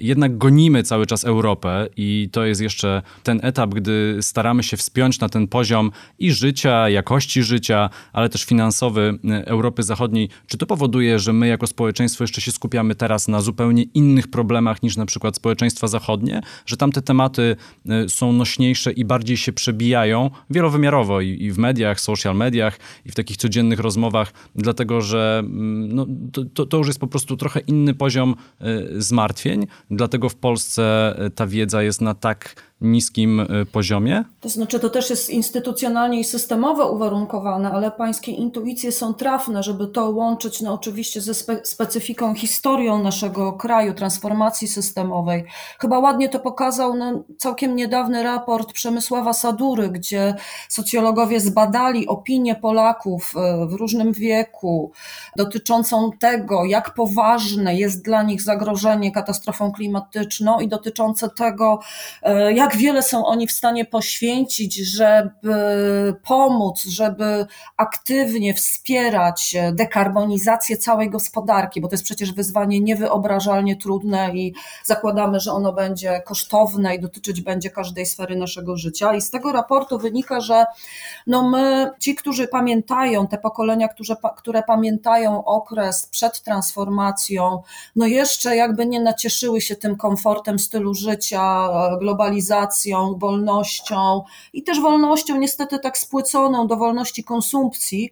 jednak 0.00 0.38
gonimy 0.38 0.82
cały 0.82 1.06
czas 1.06 1.24
Europę 1.24 1.88
i 1.96 2.28
to 2.32 2.44
jest 2.44 2.60
jeszcze 2.60 3.02
ten 3.22 3.40
etap, 3.42 3.74
gdy 3.74 4.18
staramy 4.20 4.62
się 4.62 4.76
wspiąć 4.76 5.20
na 5.20 5.28
ten 5.28 5.48
poziom 5.48 5.90
i 6.18 6.32
życia, 6.32 6.88
jakości 6.88 7.42
życia, 7.42 7.90
ale 8.12 8.28
też 8.28 8.44
finansowy 8.44 9.18
Europy 9.44 9.82
Zachodniej. 9.82 10.28
Czy 10.46 10.58
to 10.58 10.66
powoduje, 10.66 11.18
że 11.18 11.32
my 11.32 11.46
jako 11.48 11.66
społeczeństwo 11.66 12.24
jeszcze 12.24 12.40
się 12.40 12.52
skupiamy 12.52 12.94
teraz 12.94 13.28
na 13.28 13.40
zupełnie 13.40 13.84
innych 13.96 14.28
problemach 14.28 14.82
niż 14.82 14.96
na 14.96 15.06
przykład 15.06 15.36
społeczeństwa 15.36 15.86
zachodnie, 15.86 16.40
że 16.66 16.76
tam 16.76 16.92
te 16.92 17.02
tematy 17.02 17.56
y, 18.04 18.08
są 18.08 18.32
nośniejsze 18.32 18.92
i 18.92 19.04
bardziej 19.04 19.36
się 19.36 19.52
przebijają 19.52 20.30
wielowymiarowo 20.50 21.20
i, 21.20 21.42
i 21.42 21.52
w 21.52 21.58
mediach, 21.58 22.00
social 22.00 22.36
mediach 22.36 22.78
i 23.04 23.10
w 23.10 23.14
takich 23.14 23.36
codziennych 23.36 23.80
rozmowach, 23.80 24.32
dlatego 24.54 25.00
że 25.00 25.42
mm, 25.44 25.94
no, 25.94 26.06
to, 26.54 26.66
to 26.66 26.76
już 26.76 26.86
jest 26.86 27.00
po 27.00 27.06
prostu 27.06 27.36
trochę 27.36 27.60
inny 27.60 27.94
poziom 27.94 28.34
y, 28.62 29.02
zmartwień, 29.02 29.66
dlatego 29.90 30.28
w 30.28 30.36
Polsce 30.36 31.14
y, 31.26 31.30
ta 31.30 31.46
wiedza 31.46 31.82
jest 31.82 32.00
na 32.00 32.14
tak 32.14 32.54
niskim 32.80 33.40
y, 33.40 33.66
poziomie? 33.66 34.24
To 34.40 34.48
znaczy, 34.48 34.80
to 34.80 34.90
też 34.90 35.10
jest 35.10 35.30
instytucjonalnie 35.30 36.20
i 36.20 36.24
systemowo 36.24 36.92
uwarunkowane, 36.92 37.70
ale 37.70 37.90
pańskie 37.90 38.32
intuicje 38.32 38.92
są 38.92 39.14
trafne, 39.14 39.62
żeby 39.62 39.86
to 39.86 40.10
łączyć 40.10 40.60
no, 40.60 40.74
oczywiście 40.74 41.20
ze 41.20 41.34
spe 41.34 41.64
specyfiką, 41.64 42.34
historią 42.34 43.02
naszego 43.02 43.52
kraju, 43.52 43.94
transformacji 43.94 44.68
systemowej. 44.68 45.44
Chyba 45.80 45.98
ładnie 45.98 46.28
to 46.28 46.40
pokazał 46.40 46.94
no, 46.94 47.24
całkiem 47.38 47.76
niedawny 47.76 48.22
raport 48.22 48.72
Przemysława 48.72 49.32
Sadury, 49.32 49.88
gdzie 49.88 50.34
socjologowie 50.68 51.40
zbadali 51.40 52.06
opinię 52.06 52.54
Polaków 52.54 53.34
y, 53.64 53.66
w 53.66 53.72
różnym 53.72 54.12
wieku 54.12 54.92
dotyczącą 55.36 56.10
tego, 56.18 56.64
jak 56.64 56.94
poważne 56.94 57.76
jest 57.76 58.04
dla 58.04 58.22
nich 58.22 58.42
zagrożenie 58.42 59.12
katastrofą 59.12 59.72
klimatyczną 59.72 60.60
i 60.60 60.68
dotyczące 60.68 61.30
tego, 61.30 61.80
y, 62.22 62.54
jak 62.54 62.65
jak 62.66 62.76
wiele 62.76 63.02
są 63.02 63.26
oni 63.26 63.46
w 63.46 63.52
stanie 63.52 63.84
poświęcić, 63.84 64.76
żeby 64.76 66.14
pomóc, 66.22 66.84
żeby 66.84 67.46
aktywnie 67.76 68.54
wspierać 68.54 69.56
dekarbonizację 69.72 70.76
całej 70.76 71.10
gospodarki, 71.10 71.80
bo 71.80 71.88
to 71.88 71.94
jest 71.94 72.04
przecież 72.04 72.32
wyzwanie 72.32 72.80
niewyobrażalnie 72.80 73.76
trudne 73.76 74.30
i 74.34 74.54
zakładamy, 74.84 75.40
że 75.40 75.52
ono 75.52 75.72
będzie 75.72 76.22
kosztowne 76.26 76.94
i 76.94 77.00
dotyczyć 77.00 77.40
będzie 77.40 77.70
każdej 77.70 78.06
sfery 78.06 78.36
naszego 78.36 78.76
życia. 78.76 79.14
I 79.14 79.20
z 79.20 79.30
tego 79.30 79.52
raportu 79.52 79.98
wynika, 79.98 80.40
że 80.40 80.64
no 81.26 81.48
my, 81.48 81.90
ci, 82.00 82.14
którzy 82.14 82.48
pamiętają, 82.48 83.26
te 83.26 83.38
pokolenia, 83.38 83.88
które, 83.88 84.16
które 84.36 84.62
pamiętają 84.62 85.44
okres 85.44 86.06
przed 86.06 86.42
transformacją, 86.42 87.62
no 87.96 88.06
jeszcze 88.06 88.56
jakby 88.56 88.86
nie 88.86 89.00
nacieszyły 89.00 89.60
się 89.60 89.76
tym 89.76 89.96
komfortem 89.96 90.58
stylu 90.58 90.94
życia, 90.94 91.68
globalizacji, 91.98 92.55
wolnością 93.18 94.22
i 94.52 94.62
też 94.62 94.80
wolnością 94.80 95.36
niestety 95.38 95.78
tak 95.78 95.98
spłyconą 95.98 96.66
do 96.66 96.76
wolności 96.76 97.24
konsumpcji 97.24 98.10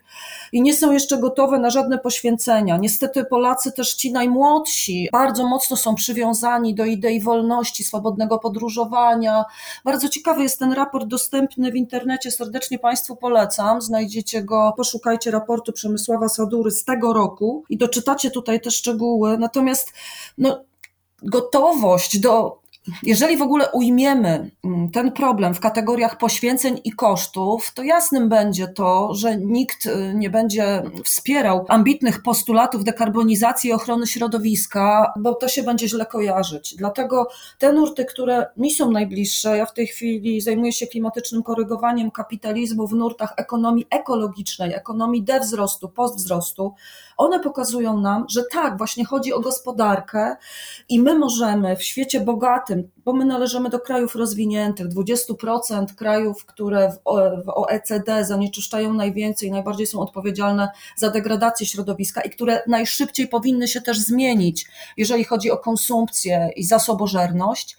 i 0.52 0.62
nie 0.62 0.74
są 0.74 0.92
jeszcze 0.92 1.18
gotowe 1.18 1.58
na 1.58 1.70
żadne 1.70 1.98
poświęcenia. 1.98 2.76
Niestety 2.76 3.24
Polacy 3.24 3.72
też 3.72 3.94
ci 3.94 4.12
najmłodsi 4.12 5.08
bardzo 5.12 5.46
mocno 5.46 5.76
są 5.76 5.94
przywiązani 5.94 6.74
do 6.74 6.84
idei 6.84 7.20
wolności, 7.20 7.84
swobodnego 7.84 8.38
podróżowania. 8.38 9.44
Bardzo 9.84 10.08
ciekawy 10.08 10.42
jest 10.42 10.58
ten 10.58 10.72
raport 10.72 11.06
dostępny 11.06 11.72
w 11.72 11.76
internecie, 11.76 12.30
serdecznie 12.30 12.78
Państwu 12.78 13.16
polecam. 13.16 13.82
Znajdziecie 13.82 14.42
go, 14.42 14.72
poszukajcie 14.76 15.30
raportu 15.30 15.72
Przemysława 15.72 16.28
Sadury 16.28 16.70
z 16.70 16.84
tego 16.84 17.12
roku 17.12 17.64
i 17.68 17.76
doczytacie 17.76 18.30
tutaj 18.30 18.60
te 18.60 18.70
szczegóły. 18.70 19.38
Natomiast 19.38 19.92
no, 20.38 20.64
gotowość 21.22 22.18
do 22.18 22.63
jeżeli 23.02 23.36
w 23.36 23.42
ogóle 23.42 23.70
ujmiemy 23.70 24.50
mm, 24.64 24.90
ten 24.90 25.12
problem 25.12 25.54
w 25.54 25.60
kategoriach 25.60 26.18
poświęceń 26.18 26.80
i 26.84 26.92
kosztów, 26.92 27.74
to 27.74 27.82
jasnym 27.82 28.28
będzie 28.28 28.68
to, 28.68 29.14
że 29.14 29.36
nikt 29.36 29.86
y, 29.86 30.12
nie 30.14 30.30
będzie 30.30 30.82
wspierał 31.04 31.66
ambitnych 31.68 32.22
postulatów 32.22 32.84
dekarbonizacji 32.84 33.70
i 33.70 33.72
ochrony 33.72 34.06
środowiska, 34.06 35.12
bo 35.18 35.34
to 35.34 35.48
się 35.48 35.62
będzie 35.62 35.88
źle 35.88 36.06
kojarzyć. 36.06 36.74
Dlatego 36.76 37.28
te 37.58 37.72
nurty, 37.72 38.04
które 38.04 38.46
mi 38.56 38.70
są 38.70 38.90
najbliższe, 38.90 39.56
ja 39.56 39.66
w 39.66 39.74
tej 39.74 39.86
chwili 39.86 40.40
zajmuję 40.40 40.72
się 40.72 40.86
klimatycznym 40.86 41.42
korygowaniem 41.42 42.10
kapitalizmu 42.10 42.86
w 42.86 42.94
nurtach 42.94 43.34
ekonomii 43.36 43.86
ekologicznej, 43.90 44.74
ekonomii 44.74 45.22
dewzrostu, 45.22 45.88
postwzrostu, 45.88 46.74
one 47.16 47.40
pokazują 47.40 48.00
nam, 48.00 48.26
że 48.28 48.42
tak, 48.52 48.78
właśnie 48.78 49.04
chodzi 49.04 49.32
o 49.32 49.40
gospodarkę 49.40 50.36
i 50.88 51.00
my 51.00 51.18
możemy 51.18 51.76
w 51.76 51.82
świecie 51.82 52.20
bogatym, 52.20 52.90
bo 53.04 53.12
my 53.12 53.24
należymy 53.24 53.70
do 53.70 53.80
krajów 53.80 54.14
rozwiniętych, 54.14 54.86
20% 54.86 55.86
krajów, 55.94 56.46
które 56.46 56.92
w 57.44 57.48
OECD 57.48 58.24
zanieczyszczają 58.24 58.92
najwięcej, 58.92 59.50
najbardziej 59.50 59.86
są 59.86 60.00
odpowiedzialne 60.00 60.68
za 60.96 61.10
degradację 61.10 61.66
środowiska 61.66 62.20
i 62.20 62.30
które 62.30 62.62
najszybciej 62.66 63.28
powinny 63.28 63.68
się 63.68 63.80
też 63.80 63.98
zmienić, 63.98 64.66
jeżeli 64.96 65.24
chodzi 65.24 65.50
o 65.50 65.56
konsumpcję 65.56 66.50
i 66.56 66.64
zasobożerność. 66.64 67.76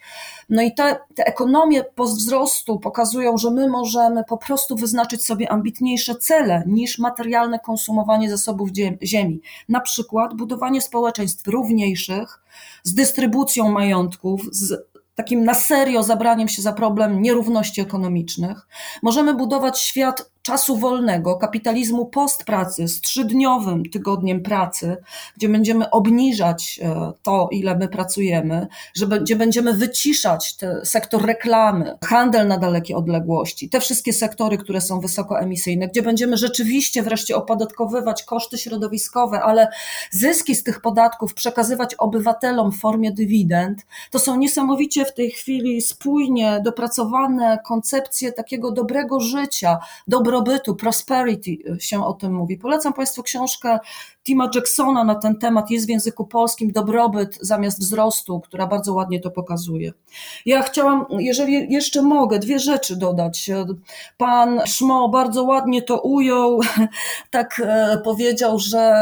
No 0.50 0.62
i 0.62 0.74
te, 0.74 0.98
te 1.16 1.26
ekonomie 1.26 1.84
postwzrostu 1.84 2.80
pokazują, 2.80 3.38
że 3.38 3.52
my 3.52 3.70
możemy 3.70 4.24
po 4.24 4.38
prostu 4.38 4.76
wyznaczyć 4.76 5.26
sobie 5.26 5.52
ambitniejsze 5.52 6.16
cele 6.16 6.64
niż 6.68 7.00
materialne 7.00 7.60
konsumowanie 7.60 8.30
zasobów 8.30 8.70
ziemi. 9.04 9.42
Na 9.70 9.80
przykład 9.80 10.34
budowanie 10.34 10.82
społeczeństw 10.82 11.48
równiejszych, 11.48 12.42
z 12.84 12.94
dystrybucją 12.94 13.72
majątków, 13.72 14.42
z 14.52 14.88
takim 15.16 15.44
na 15.44 15.54
serio 15.54 16.04
zabraniem 16.04 16.48
się 16.48 16.62
za 16.62 16.74
problem 16.74 17.22
nierówności 17.22 17.82
ekonomicznych. 17.82 18.68
Możemy 19.04 19.34
budować 19.34 19.80
świat 19.80 20.35
czasu 20.46 20.78
wolnego, 20.78 21.36
kapitalizmu 21.36 22.06
postpracy 22.06 22.88
z 22.88 23.02
trzydniowym 23.02 23.90
tygodniem 23.90 24.42
pracy, 24.42 24.98
gdzie 25.38 25.50
będziemy 25.50 25.90
obniżać 25.90 26.80
e, 26.84 27.12
to, 27.24 27.50
ile 27.52 27.78
my 27.78 27.88
pracujemy, 27.88 28.68
że 28.96 29.08
gdzie 29.08 29.36
będziemy 29.36 29.74
wyciszać 29.74 30.56
sektor 30.84 31.26
reklamy, 31.26 31.98
handel 32.04 32.48
na 32.48 32.58
dalekie 32.58 32.98
odległości, 32.98 33.70
te 33.70 33.80
wszystkie 33.80 34.14
sektory, 34.14 34.58
które 34.58 34.82
są 34.82 35.00
wysokoemisyjne, 35.00 35.88
gdzie 35.88 36.02
będziemy 36.02 36.38
rzeczywiście 36.38 37.04
wreszcie 37.04 37.36
opodatkowywać 37.36 38.24
koszty 38.24 38.58
środowiskowe, 38.58 39.42
ale 39.42 39.68
zyski 40.12 40.56
z 40.56 40.64
tych 40.64 40.82
podatków 40.82 41.34
przekazywać 41.34 41.96
obywatelom 41.96 42.72
w 42.72 42.80
formie 42.80 43.12
dywidend, 43.12 43.86
to 44.12 44.20
są 44.20 44.38
niesamowicie 44.38 45.06
w 45.06 45.14
tej 45.14 45.32
chwili 45.32 45.82
spójnie 45.82 46.62
dopracowane 46.64 47.60
koncepcje 47.66 48.32
takiego 48.32 48.72
dobrego 48.72 49.20
życia, 49.20 49.78
dobrobytu, 50.36 50.76
prosperity 50.76 51.58
się 51.80 52.06
o 52.06 52.14
tym 52.14 52.34
mówi. 52.34 52.58
Polecam 52.58 52.94
Państwu 52.94 53.24
książkę 53.24 53.80
Tima 54.24 54.50
Jacksona 54.56 55.04
na 55.04 55.16
ten 55.16 55.36
temat, 55.38 55.72
jest 55.72 55.86
w 55.86 55.90
języku 55.90 56.26
polskim 56.26 56.72
Dobrobyt 56.72 57.38
zamiast 57.42 57.80
wzrostu, 57.80 58.40
która 58.40 58.68
bardzo 58.68 58.94
ładnie 58.94 59.20
to 59.20 59.32
pokazuje. 59.32 59.92
Ja 60.46 60.64
chciałam, 60.64 61.06
jeżeli 61.10 61.74
jeszcze 61.74 62.02
mogę, 62.02 62.40
dwie 62.40 62.60
rzeczy 62.60 62.96
dodać. 62.96 63.50
Pan 64.18 64.62
Szmo 64.66 65.10
bardzo 65.10 65.44
ładnie 65.44 65.82
to 65.82 66.02
ujął, 66.02 66.60
tak 67.32 67.62
e, 67.66 68.02
powiedział, 68.04 68.60
że 68.60 68.96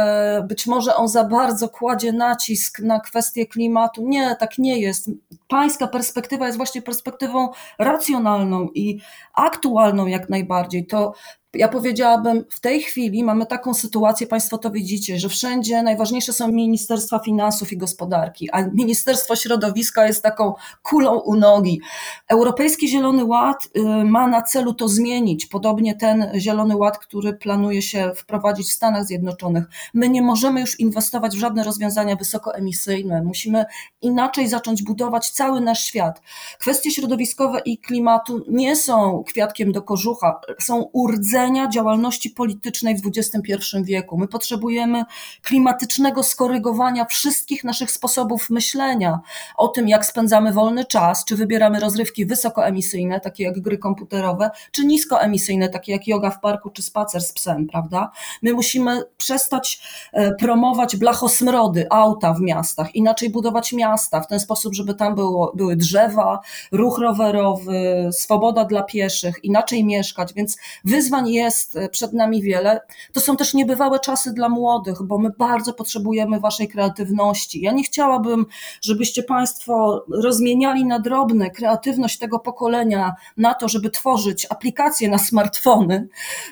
być 0.47 0.67
może 0.67 0.95
on 0.95 1.07
za 1.07 1.23
bardzo 1.23 1.69
kładzie 1.69 2.11
nacisk 2.11 2.79
na 2.79 2.99
kwestię 2.99 3.45
klimatu. 3.45 4.07
Nie, 4.07 4.35
tak 4.39 4.57
nie 4.57 4.79
jest. 4.79 5.11
Pańska 5.47 5.87
perspektywa 5.87 6.45
jest 6.45 6.57
właśnie 6.57 6.81
perspektywą 6.81 7.49
racjonalną 7.79 8.69
i 8.73 8.99
aktualną 9.33 10.07
jak 10.07 10.29
najbardziej. 10.29 10.85
To 10.85 11.13
ja 11.53 11.67
powiedziałabym, 11.67 12.45
w 12.49 12.59
tej 12.59 12.81
chwili 12.81 13.23
mamy 13.23 13.45
taką 13.45 13.73
sytuację, 13.73 14.27
Państwo 14.27 14.57
to 14.57 14.71
widzicie, 14.71 15.19
że 15.19 15.29
wszędzie 15.29 15.83
najważniejsze 15.83 16.33
są 16.33 16.47
Ministerstwa 16.47 17.19
Finansów 17.19 17.73
i 17.73 17.77
Gospodarki, 17.77 18.49
a 18.51 18.61
Ministerstwo 18.61 19.35
Środowiska 19.35 20.07
jest 20.07 20.23
taką 20.23 20.53
kulą 20.83 21.19
u 21.19 21.35
nogi. 21.35 21.81
Europejski 22.29 22.87
Zielony 22.87 23.25
Ład 23.25 23.69
y, 23.77 23.81
ma 24.05 24.27
na 24.27 24.41
celu 24.41 24.73
to 24.73 24.87
zmienić, 24.87 25.45
podobnie 25.45 25.95
ten 25.95 26.31
Zielony 26.35 26.77
Ład, 26.77 26.97
który 26.97 27.33
planuje 27.33 27.81
się 27.81 28.11
wprowadzić 28.15 28.67
w 28.67 28.73
Stanach 28.73 29.05
Zjednoczonych. 29.05 29.63
My 29.93 30.09
nie 30.09 30.21
możemy 30.21 30.61
już 30.61 30.79
inwestować 30.79 31.35
w 31.35 31.39
żadne 31.39 31.63
rozwiązania 31.63 32.15
wysokoemisyjne, 32.15 33.23
musimy 33.23 33.65
inaczej 34.01 34.47
zacząć 34.47 34.83
budować 34.83 35.29
cały 35.29 35.61
nasz 35.61 35.83
świat. 35.83 36.21
Kwestie 36.59 36.91
środowiskowe 36.91 37.59
i 37.65 37.77
klimatu 37.77 38.45
nie 38.49 38.75
są 38.75 39.23
kwiatkiem 39.27 39.71
do 39.71 39.81
kożucha, 39.81 40.41
są 40.59 40.81
urdzeniem 40.93 41.42
działalności 41.73 42.29
politycznej 42.29 42.95
w 42.97 43.01
XXI 43.07 43.53
wieku. 43.83 44.17
My 44.17 44.27
potrzebujemy 44.27 45.03
klimatycznego 45.41 46.23
skorygowania 46.23 47.05
wszystkich 47.05 47.63
naszych 47.63 47.91
sposobów 47.91 48.49
myślenia 48.49 49.19
o 49.57 49.67
tym, 49.67 49.87
jak 49.87 50.05
spędzamy 50.05 50.53
wolny 50.53 50.85
czas, 50.85 51.25
czy 51.25 51.35
wybieramy 51.35 51.79
rozrywki 51.79 52.25
wysokoemisyjne, 52.25 53.19
takie 53.19 53.43
jak 53.43 53.59
gry 53.59 53.77
komputerowe, 53.77 54.49
czy 54.71 54.85
niskoemisyjne, 54.85 55.69
takie 55.69 55.91
jak 55.91 56.07
yoga 56.07 56.29
w 56.29 56.39
parku, 56.39 56.69
czy 56.69 56.81
spacer 56.81 57.21
z 57.21 57.33
psem, 57.33 57.67
prawda? 57.67 58.11
My 58.41 58.53
musimy 58.53 59.03
przestać 59.17 59.81
e, 60.13 60.35
promować 60.35 60.95
blachosmrody, 60.95 61.87
auta 61.89 62.33
w 62.33 62.41
miastach, 62.41 62.95
inaczej 62.95 63.29
budować 63.29 63.73
miasta 63.73 64.21
w 64.21 64.27
ten 64.27 64.39
sposób, 64.39 64.73
żeby 64.73 64.93
tam 64.93 65.15
było, 65.15 65.51
były 65.55 65.75
drzewa, 65.75 66.39
ruch 66.71 66.99
rowerowy, 66.99 68.09
swoboda 68.11 68.65
dla 68.65 68.83
pieszych, 68.83 69.39
inaczej 69.43 69.85
mieszkać, 69.85 70.33
więc 70.33 70.57
wyzwań 70.85 71.32
jest 71.33 71.75
e, 71.75 71.89
przed 71.89 72.13
nami 72.13 72.41
wiele. 72.41 72.81
To 73.13 73.19
są 73.19 73.37
też 73.37 73.53
niebywałe 73.53 73.99
czasy 73.99 74.33
dla 74.33 74.49
młodych, 74.49 75.03
bo 75.03 75.17
my 75.17 75.29
bardzo 75.37 75.73
potrzebujemy 75.73 76.39
Waszej 76.39 76.67
kreatywności. 76.67 77.61
Ja 77.61 77.71
nie 77.71 77.83
chciałabym, 77.83 78.45
żebyście 78.81 79.23
Państwo 79.23 80.05
rozmieniali 80.09 80.85
na 80.85 80.99
drobne 80.99 81.51
kreatywność 81.51 82.19
tego 82.19 82.39
pokolenia 82.39 83.15
na 83.37 83.53
to, 83.53 83.67
żeby 83.67 83.89
tworzyć 83.89 84.47
aplikacje 84.49 85.09
na 85.09 85.17
smartfony, 85.17 86.07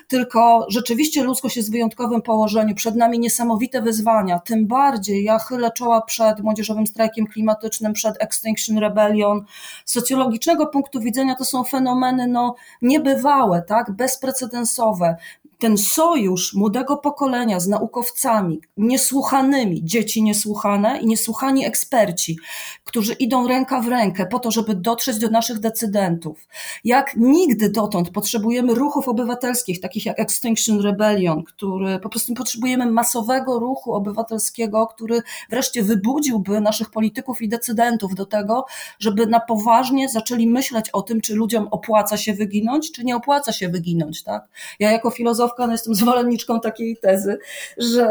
tylko 0.08 0.66
rzeczywiście 0.68 1.22
ludzkość 1.22 1.56
jest 1.56 1.68
w 1.68 1.72
wyjątkowym 1.72 2.22
położeniu. 2.22 2.74
Przed 2.74 2.96
nami 2.96 3.18
niesamowite 3.18 3.82
wyzwania. 3.82 4.38
Tym 4.38 4.66
bardziej 4.66 5.24
ja 5.24 5.38
chylę 5.38 5.70
czoła 5.70 6.02
przed 6.02 6.40
młodzieżowym 6.40 6.86
strajkiem 6.86 7.26
klimatycznym, 7.26 7.92
przed 7.92 8.22
Extinction 8.22 8.78
Rebellion. 8.78 9.44
Z 9.84 9.92
socjologicznego 9.92 10.66
punktu 10.66 11.00
widzenia 11.00 11.34
to 11.34 11.44
są 11.44 11.64
fenomeny 11.64 12.26
no, 12.26 12.54
niebywałe, 12.82 13.62
tak? 13.62 13.90
bezprecedensowe 13.90 14.71
sova. 14.74 15.16
Ten 15.62 15.78
sojusz 15.78 16.54
młodego 16.54 16.96
pokolenia 16.96 17.60
z 17.60 17.68
naukowcami, 17.68 18.60
niesłuchanymi, 18.76 19.84
dzieci 19.84 20.22
niesłuchane 20.22 21.00
i 21.00 21.06
niesłuchani 21.06 21.66
eksperci, 21.66 22.38
którzy 22.84 23.12
idą 23.12 23.48
ręka 23.48 23.80
w 23.80 23.88
rękę 23.88 24.26
po 24.26 24.38
to, 24.38 24.50
żeby 24.50 24.74
dotrzeć 24.74 25.18
do 25.18 25.30
naszych 25.30 25.58
decydentów. 25.58 26.48
Jak 26.84 27.16
nigdy 27.16 27.70
dotąd 27.70 28.10
potrzebujemy 28.10 28.74
ruchów 28.74 29.08
obywatelskich, 29.08 29.80
takich 29.80 30.06
jak 30.06 30.20
Extinction 30.20 30.80
Rebellion, 30.80 31.42
który 31.42 31.98
po 31.98 32.08
prostu 32.08 32.34
potrzebujemy 32.34 32.90
masowego 32.90 33.58
ruchu 33.58 33.94
obywatelskiego, 33.94 34.86
który 34.86 35.22
wreszcie 35.50 35.82
wybudziłby 35.82 36.60
naszych 36.60 36.90
polityków 36.90 37.42
i 37.42 37.48
decydentów 37.48 38.14
do 38.14 38.26
tego, 38.26 38.64
żeby 38.98 39.26
na 39.26 39.40
poważnie 39.40 40.08
zaczęli 40.08 40.46
myśleć 40.46 40.90
o 40.90 41.02
tym, 41.02 41.20
czy 41.20 41.34
ludziom 41.34 41.68
opłaca 41.70 42.16
się 42.16 42.34
wyginąć, 42.34 42.92
czy 42.92 43.04
nie 43.04 43.16
opłaca 43.16 43.52
się 43.52 43.68
wyginąć. 43.68 44.22
Tak? 44.22 44.48
Ja 44.78 44.92
jako 44.92 45.10
filozof 45.10 45.51
no 45.58 45.72
jestem 45.72 45.94
zwolenniczką 46.02 46.60
takiej 46.60 46.96
tezy, 46.96 47.38
że 47.78 48.06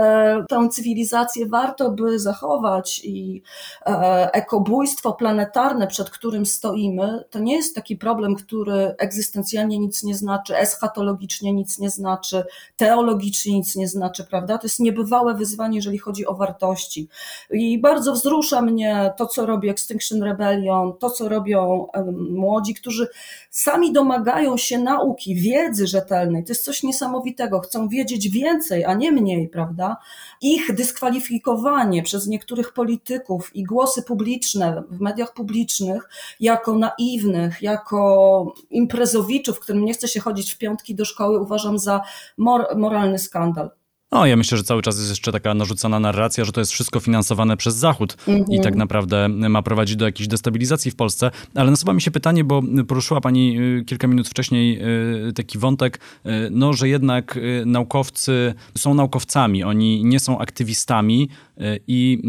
tę 0.50 0.70
cywilizację 0.72 1.46
warto 1.46 1.92
by 1.92 2.20
zachować 2.20 3.02
i 3.04 3.42
e, 3.86 4.30
ekobójstwo 4.34 5.14
planetarne, 5.14 5.88
przed 5.88 6.10
którym 6.10 6.46
stoimy, 6.46 7.24
to 7.30 7.40
nie 7.40 7.56
jest 7.56 7.76
taki 7.76 7.98
problem, 7.98 8.36
który 8.36 8.96
egzystencjalnie 8.98 9.80
nic 9.80 10.04
nie 10.04 10.16
znaczy, 10.16 10.58
eschatologicznie 10.58 11.54
nic 11.54 11.80
nie 11.80 11.90
znaczy, 11.90 12.44
teologicznie 12.78 13.54
nic 13.54 13.76
nie 13.76 13.88
znaczy, 13.88 14.24
prawda? 14.24 14.58
To 14.58 14.68
jest 14.68 14.80
niebywałe 14.80 15.34
wyzwanie, 15.34 15.76
jeżeli 15.76 15.98
chodzi 15.98 16.28
o 16.28 16.36
wartości. 16.36 17.08
I 17.52 17.80
bardzo 17.80 18.14
wzrusza 18.14 18.62
mnie 18.62 19.14
to, 19.18 19.26
co 19.26 19.46
robi 19.46 19.70
Extinction 19.70 20.24
Rebellion, 20.24 20.94
to, 21.00 21.10
co 21.10 21.30
robią 21.30 21.88
młodzi, 22.30 22.74
którzy 22.74 23.08
sami 23.50 23.94
domagają 23.94 24.58
się 24.58 24.80
nauki, 24.80 25.36
wiedzy 25.36 25.88
rzetelnej. 25.88 26.44
To 26.44 26.52
jest 26.52 26.64
coś 26.64 26.84
niesamowitego 26.84 27.31
niesamowitego, 27.32 27.60
chcą 27.60 27.88
wiedzieć 27.88 28.30
więcej, 28.30 28.86
a 28.86 28.94
nie 28.94 29.12
mniej, 29.12 29.50
prawda? 29.50 29.98
Ich 30.41 30.76
dyskwalifikowanie 30.76 32.04
przez 32.04 32.28
niektórych 32.28 32.74
polityków 32.74 33.56
i 33.56 33.63
głosy 33.63 34.04
publiczne 34.04 34.84
w 34.89 35.00
mediach 35.00 35.34
publicznych 35.34 36.10
jako 36.39 36.76
naiwnych, 36.76 37.62
jako 37.62 38.54
imprezowiczów, 38.70 39.60
którym 39.60 39.86
nie 39.86 39.94
chce 39.94 40.08
się 40.08 40.20
chodzić 40.20 40.54
w 40.54 40.58
piątki 40.58 40.96
do 40.96 41.06
szkoły, 41.06 41.39
uważam 41.39 41.80
za 41.80 42.02
mor 42.38 42.67
moralny 42.76 43.20
skandal. 43.20 43.81
No, 44.13 44.26
ja 44.26 44.36
myślę, 44.36 44.58
że 44.58 44.63
cały 44.63 44.82
czas 44.82 44.97
jest 44.97 45.10
jeszcze 45.10 45.32
taka 45.32 45.54
narzucana 45.54 46.00
narracja, 46.00 46.45
że 46.45 46.52
to 46.52 46.62
jest 46.62 46.71
wszystko 46.71 47.00
finansowane 47.00 47.58
przez 47.58 47.76
Zachód 47.76 48.17
mhm. 48.28 48.45
i 48.52 48.62
tak 48.62 48.76
naprawdę 48.76 49.30
ma 49.30 49.62
prowadzić 49.62 49.95
do 49.95 50.06
jakiejś 50.06 50.28
destabilizacji 50.28 50.91
w 50.91 50.95
Polsce. 50.95 51.32
Ale 51.56 51.71
nasuwa 51.71 51.93
mi 51.93 52.02
się 52.02 52.12
pytanie, 52.12 52.43
bo 52.43 52.62
poruszyła 52.88 53.21
pani 53.21 53.60
y, 53.60 53.86
kilka 53.86 54.08
minut 54.08 54.28
wcześniej 54.30 54.82
y, 55.30 55.34
taki 55.34 55.58
wątek, 55.58 56.00
y, 56.26 56.30
no, 56.52 56.74
że 56.74 56.89
jednak 56.89 57.39
naukowcy 57.65 58.54
są 58.78 58.93
naukowcami, 58.93 59.63
oni 59.63 60.04
nie 60.04 60.19
są 60.19 60.39
aktywistami 60.39 61.30
i 61.88 62.21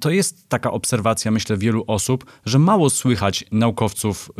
to 0.00 0.10
jest 0.10 0.48
taka 0.48 0.70
obserwacja, 0.70 1.30
myślę, 1.30 1.56
wielu 1.56 1.84
osób, 1.86 2.24
że 2.44 2.58
mało 2.58 2.90
słychać 2.90 3.44
naukowców 3.52 4.32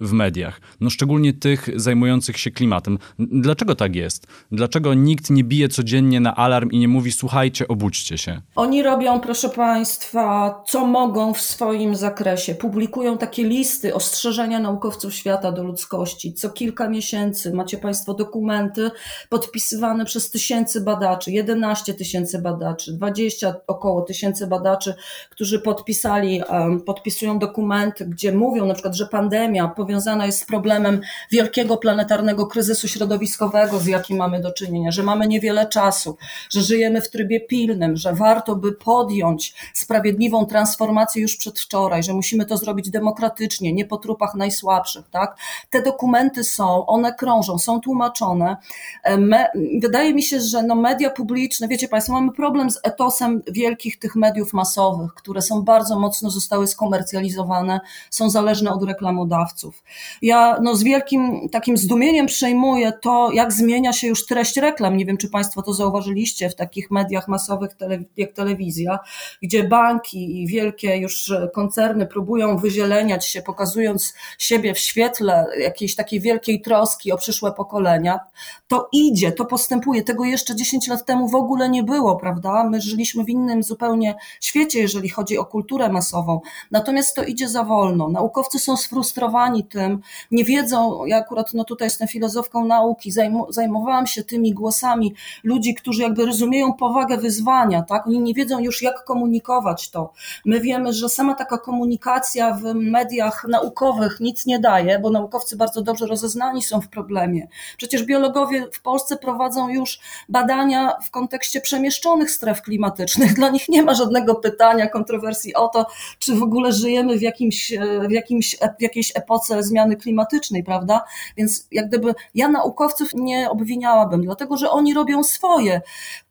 w 0.00 0.12
mediach, 0.12 0.60
no 0.80 0.90
szczególnie 0.90 1.32
tych 1.32 1.68
zajmujących 1.76 2.38
się 2.38 2.50
klimatem. 2.50 2.98
Dlaczego 3.18 3.74
tak 3.74 3.96
jest? 3.96 4.26
Dlaczego 4.52 4.94
nikt 4.94 5.30
nie 5.30 5.44
bije 5.44 5.68
codziennie 5.68 6.20
na 6.20 6.36
alarm 6.36 6.70
i 6.70 6.78
nie 6.78 6.88
mówi 6.88 7.12
słuchajcie, 7.12 7.68
obudźcie 7.68 8.18
się. 8.18 8.40
Oni 8.56 8.82
robią, 8.82 9.20
proszę 9.20 9.48
Państwa, 9.48 10.62
co 10.68 10.86
mogą 10.86 11.34
w 11.34 11.40
swoim 11.40 11.96
zakresie. 11.96 12.54
Publikują 12.54 13.18
takie 13.18 13.44
listy 13.44 13.94
ostrzeżenia 13.94 14.60
naukowców 14.60 15.14
świata 15.14 15.52
do 15.52 15.64
ludzkości. 15.64 16.34
Co 16.34 16.50
kilka 16.50 16.88
miesięcy 16.88 17.54
macie 17.54 17.78
Państwo 17.78 18.14
dokumenty 18.14 18.90
podpisywane 19.28 20.04
przez 20.04 20.30
tysięcy 20.30 20.80
badaczy, 20.80 21.32
11 21.32 21.94
tysięcy 21.94 22.42
badaczy, 22.42 22.92
20 22.92 23.54
około 23.66 23.85
około 23.86 24.02
tysięcy 24.02 24.46
badaczy, 24.46 24.94
którzy 25.30 25.60
podpisali, 25.60 26.42
podpisują 26.86 27.38
dokumenty, 27.38 28.06
gdzie 28.06 28.32
mówią 28.32 28.66
na 28.66 28.74
przykład, 28.74 28.94
że 28.94 29.06
pandemia 29.06 29.68
powiązana 29.68 30.26
jest 30.26 30.38
z 30.38 30.46
problemem 30.46 31.00
wielkiego 31.30 31.76
planetarnego 31.76 32.46
kryzysu 32.46 32.88
środowiskowego, 32.88 33.78
z 33.78 33.86
jakim 33.86 34.16
mamy 34.16 34.40
do 34.40 34.52
czynienia, 34.52 34.90
że 34.90 35.02
mamy 35.02 35.26
niewiele 35.26 35.66
czasu, 35.66 36.16
że 36.50 36.62
żyjemy 36.62 37.00
w 37.00 37.10
trybie 37.10 37.40
pilnym, 37.40 37.96
że 37.96 38.12
warto 38.12 38.56
by 38.56 38.72
podjąć 38.72 39.54
sprawiedliwą 39.74 40.46
transformację 40.46 41.22
już 41.22 41.36
przedwczoraj, 41.36 42.02
że 42.02 42.12
musimy 42.12 42.46
to 42.46 42.56
zrobić 42.56 42.90
demokratycznie, 42.90 43.72
nie 43.72 43.84
po 43.84 43.96
trupach 43.96 44.34
najsłabszych, 44.34 45.08
tak? 45.10 45.36
Te 45.70 45.82
dokumenty 45.82 46.44
są, 46.44 46.86
one 46.86 47.14
krążą, 47.14 47.58
są 47.58 47.80
tłumaczone. 47.80 48.56
E, 49.02 49.18
me, 49.18 49.46
wydaje 49.80 50.14
mi 50.14 50.22
się, 50.22 50.40
że 50.40 50.62
no 50.62 50.74
media 50.74 51.10
publiczne, 51.10 51.68
wiecie 51.68 51.88
Państwo, 51.88 52.12
mamy 52.12 52.32
problem 52.32 52.70
z 52.70 52.80
etosem 52.82 53.42
wielkich 53.66 53.98
tych 53.98 54.16
mediów 54.16 54.52
masowych, 54.52 55.14
które 55.14 55.42
są 55.42 55.62
bardzo 55.62 55.98
mocno 55.98 56.30
zostały 56.30 56.66
skomercjalizowane, 56.66 57.80
są 58.10 58.30
zależne 58.30 58.70
od 58.70 58.82
reklamodawców. 58.82 59.82
Ja 60.22 60.58
no, 60.62 60.76
z 60.76 60.82
wielkim 60.82 61.48
takim 61.48 61.76
zdumieniem 61.76 62.26
przejmuję 62.26 62.92
to, 63.02 63.30
jak 63.32 63.52
zmienia 63.52 63.92
się 63.92 64.06
już 64.06 64.26
treść 64.26 64.56
reklam. 64.56 64.96
Nie 64.96 65.06
wiem, 65.06 65.16
czy 65.16 65.30
Państwo 65.30 65.62
to 65.62 65.72
zauważyliście 65.72 66.50
w 66.50 66.54
takich 66.54 66.90
mediach 66.90 67.28
masowych 67.28 67.70
jak 68.16 68.32
telewizja, 68.32 68.98
gdzie 69.42 69.64
banki 69.64 70.42
i 70.42 70.46
wielkie 70.46 70.96
już 70.96 71.32
koncerny 71.54 72.06
próbują 72.06 72.58
wyzieleniać 72.58 73.26
się, 73.26 73.42
pokazując 73.42 74.14
siebie 74.38 74.74
w 74.74 74.78
świetle 74.78 75.46
jakiejś 75.60 75.94
takiej 75.94 76.20
wielkiej 76.20 76.60
troski 76.60 77.12
o 77.12 77.16
przyszłe 77.16 77.52
pokolenia. 77.52 78.20
To 78.68 78.88
idzie, 78.92 79.32
to 79.32 79.44
postępuje. 79.44 80.02
Tego 80.02 80.24
jeszcze 80.24 80.56
10 80.56 80.88
lat 80.88 81.06
temu 81.06 81.28
w 81.28 81.34
ogóle 81.34 81.68
nie 81.68 81.82
było, 81.82 82.16
prawda? 82.16 82.68
My 82.70 82.80
żyliśmy 82.80 83.24
w 83.24 83.28
innym 83.56 83.62
zupełnie 83.62 84.14
świecie, 84.40 84.78
jeżeli 84.80 85.08
chodzi 85.08 85.38
o 85.38 85.44
kulturę 85.44 85.88
masową. 85.88 86.40
Natomiast 86.70 87.16
to 87.16 87.24
idzie 87.24 87.48
za 87.48 87.64
wolno. 87.64 88.08
Naukowcy 88.08 88.58
są 88.58 88.76
sfrustrowani 88.76 89.64
tym, 89.64 90.00
nie 90.30 90.44
wiedzą, 90.44 91.04
ja 91.06 91.16
akurat 91.16 91.54
no 91.54 91.64
tutaj 91.64 91.86
jestem 91.86 92.08
filozofką 92.08 92.64
nauki, 92.64 93.12
zajmowałam 93.48 94.06
się 94.06 94.24
tymi 94.24 94.52
głosami 94.52 95.14
ludzi, 95.44 95.74
którzy 95.74 96.02
jakby 96.02 96.26
rozumieją 96.26 96.72
powagę 96.72 97.16
wyzwania, 97.16 97.82
tak? 97.82 98.06
Oni 98.06 98.20
nie 98.20 98.34
wiedzą 98.34 98.58
już, 98.58 98.82
jak 98.82 99.04
komunikować 99.04 99.90
to. 99.90 100.12
My 100.44 100.60
wiemy, 100.60 100.92
że 100.92 101.08
sama 101.08 101.34
taka 101.34 101.58
komunikacja 101.58 102.54
w 102.54 102.74
mediach 102.74 103.44
naukowych 103.48 104.20
nic 104.20 104.46
nie 104.46 104.58
daje, 104.58 104.98
bo 104.98 105.10
naukowcy 105.10 105.56
bardzo 105.56 105.82
dobrze 105.82 106.06
rozeznani 106.06 106.62
są 106.62 106.80
w 106.80 106.88
problemie. 106.88 107.48
Przecież 107.76 108.04
biologowie 108.04 108.66
w 108.72 108.82
Polsce 108.82 109.16
prowadzą 109.16 109.68
już 109.68 110.00
badania 110.28 110.96
w 111.04 111.10
kontekście 111.10 111.60
przemieszczonych 111.60 112.30
stref 112.30 112.62
klimatycznych. 112.62 113.38
Dla 113.46 113.52
nich 113.52 113.68
nie 113.68 113.82
ma 113.82 113.94
żadnego 113.94 114.34
pytania, 114.34 114.86
kontrowersji 114.86 115.54
o 115.54 115.68
to, 115.68 115.86
czy 116.18 116.34
w 116.34 116.42
ogóle 116.42 116.72
żyjemy 116.72 117.18
w, 117.18 117.22
jakimś, 117.22 117.72
w, 118.08 118.10
jakimś, 118.10 118.56
w 118.78 118.82
jakiejś 118.82 119.12
epoce 119.14 119.62
zmiany 119.62 119.96
klimatycznej, 119.96 120.64
prawda? 120.64 121.04
Więc 121.36 121.68
jak 121.70 121.88
gdyby 121.88 122.14
ja 122.34 122.48
naukowców 122.48 123.10
nie 123.14 123.50
obwiniałabym, 123.50 124.22
dlatego 124.22 124.56
że 124.56 124.70
oni 124.70 124.94
robią 124.94 125.22
swoje. 125.22 125.80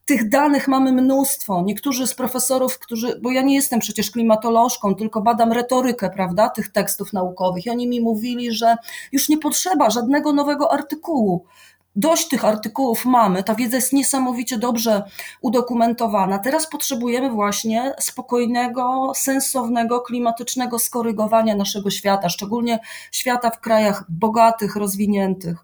Tych 0.05 0.29
danych 0.29 0.67
mamy 0.67 0.91
mnóstwo. 0.91 1.61
Niektórzy 1.65 2.07
z 2.07 2.13
profesorów, 2.13 2.79
którzy, 2.79 3.19
bo 3.21 3.31
ja 3.31 3.41
nie 3.41 3.55
jestem 3.55 3.79
przecież 3.79 4.11
klimatolożką, 4.11 4.95
tylko 4.95 5.21
badam 5.21 5.51
retorykę, 5.51 6.09
prawda, 6.09 6.49
tych 6.49 6.71
tekstów 6.71 7.13
naukowych. 7.13 7.65
I 7.65 7.69
oni 7.69 7.87
mi 7.87 8.01
mówili, 8.01 8.51
że 8.51 8.75
już 9.11 9.29
nie 9.29 9.37
potrzeba 9.37 9.89
żadnego 9.89 10.33
nowego 10.33 10.71
artykułu 10.71 11.45
dość 11.95 12.27
tych 12.27 12.45
artykułów 12.45 13.05
mamy, 13.05 13.43
ta 13.43 13.55
wiedza 13.55 13.75
jest 13.75 13.93
niesamowicie 13.93 14.57
dobrze 14.57 15.03
udokumentowana. 15.41 16.39
Teraz 16.39 16.67
potrzebujemy 16.67 17.29
właśnie 17.29 17.93
spokojnego, 17.99 19.11
sensownego, 19.15 20.01
klimatycznego 20.01 20.79
skorygowania 20.79 21.55
naszego 21.55 21.89
świata, 21.89 22.29
szczególnie 22.29 22.79
świata 23.11 23.49
w 23.49 23.59
krajach 23.59 24.05
bogatych, 24.09 24.75
rozwiniętych. 24.75 25.57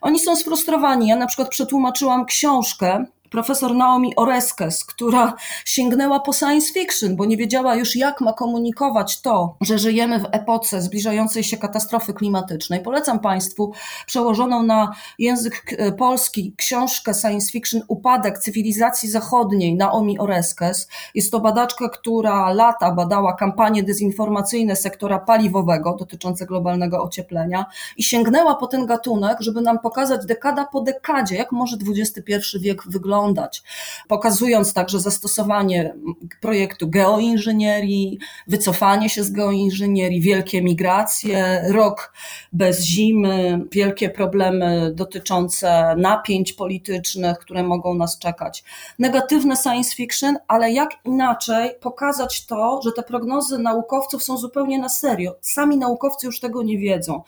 Oni 0.00 0.18
są 0.18 0.36
sfrustrowani. 0.36 1.08
Ja 1.08 1.16
na 1.16 1.26
przykład 1.26 1.48
przetłumaczyłam 1.48 2.24
książkę 2.24 3.04
profesor 3.30 3.74
Naomi 3.74 4.16
Oreskes, 4.16 4.84
która 4.84 5.34
sięgnęła 5.64 6.20
po 6.20 6.32
science 6.32 6.72
fiction, 6.72 7.16
bo 7.16 7.24
nie 7.24 7.36
wiedziała 7.36 7.74
już, 7.74 7.96
jak 7.96 8.20
ma 8.20 8.32
komunikować 8.32 9.20
to, 9.20 9.56
że 9.60 9.78
żyjemy 9.78 10.20
w 10.20 10.26
epoce 10.32 10.82
zbliżającej 10.82 11.44
się 11.44 11.56
katastrofy 11.56 12.14
klimatycznej. 12.14 12.80
Polecam 12.80 13.20
Państwu 13.20 13.72
przełożoną 14.06 14.62
na 14.62 14.92
język 15.18 15.74
e, 15.78 15.92
polski 15.92 16.54
książkę 16.56 17.14
science 17.14 17.52
fiction 17.52 17.82
Upadek 17.88 18.38
cywilizacji 18.38 19.08
zachodniej 19.08 19.76
Naomi 19.76 20.18
Oreskes. 20.18 20.88
Jest 21.14 21.32
to 21.32 21.40
badaczka, 21.40 21.88
która 21.88 22.52
lata 22.52 22.90
badała 22.90 23.32
kampanie 23.32 23.82
dezinformacyjne 23.82 24.76
sektora 24.76 25.18
paliwowego 25.18 25.96
dotyczące 25.98 26.46
globalnego 26.46 27.02
ocieplenia 27.02 27.66
i 27.96 28.02
sięgnęła 28.02 28.54
po 28.54 28.66
ten 28.66 28.86
gatunek, 28.86 29.36
żeby 29.40 29.60
nam 29.60 29.78
pokazać 29.78 30.26
dekada 30.26 30.64
po 30.64 30.80
dekadzie, 30.80 31.36
jak 31.36 31.52
może 31.52 31.76
XXI 31.98 32.58
wiek 32.60 32.82
wyglądać 32.88 33.17
wyglądać, 33.18 33.62
pokazując 34.08 34.72
także 34.72 35.00
zastosowanie 35.00 35.94
projektu 36.40 36.88
geoinżynierii, 36.88 38.18
wycofanie 38.46 39.08
się 39.08 39.24
z 39.24 39.30
geoinżynierii, 39.30 40.20
wielkie 40.20 40.62
migracje, 40.62 41.64
rok 41.68 42.12
bez 42.52 42.84
zimy, 42.84 43.60
wielkie 43.70 44.10
problemy 44.10 44.92
dotyczące 44.94 45.94
napięć 45.96 46.52
politycznych, 46.52 47.38
które 47.38 47.62
mogą 47.62 47.94
nas 47.94 48.18
czekać. 48.18 48.64
Negatywne 48.98 49.56
science 49.56 49.96
fiction, 49.96 50.36
ale 50.48 50.72
jak 50.72 50.90
inaczej 51.04 51.70
pokazać 51.80 52.46
to, 52.46 52.80
że 52.84 52.92
te 52.92 53.02
prognozy 53.02 53.58
naukowców 53.58 54.22
są 54.22 54.36
zupełnie 54.36 54.78
na 54.78 54.88
serio. 54.88 55.34
Sami 55.40 55.76
naukowcy 55.76 56.26
już 56.26 56.40
tego 56.40 56.62
nie 56.62 56.78
wiedzą. 56.78 57.22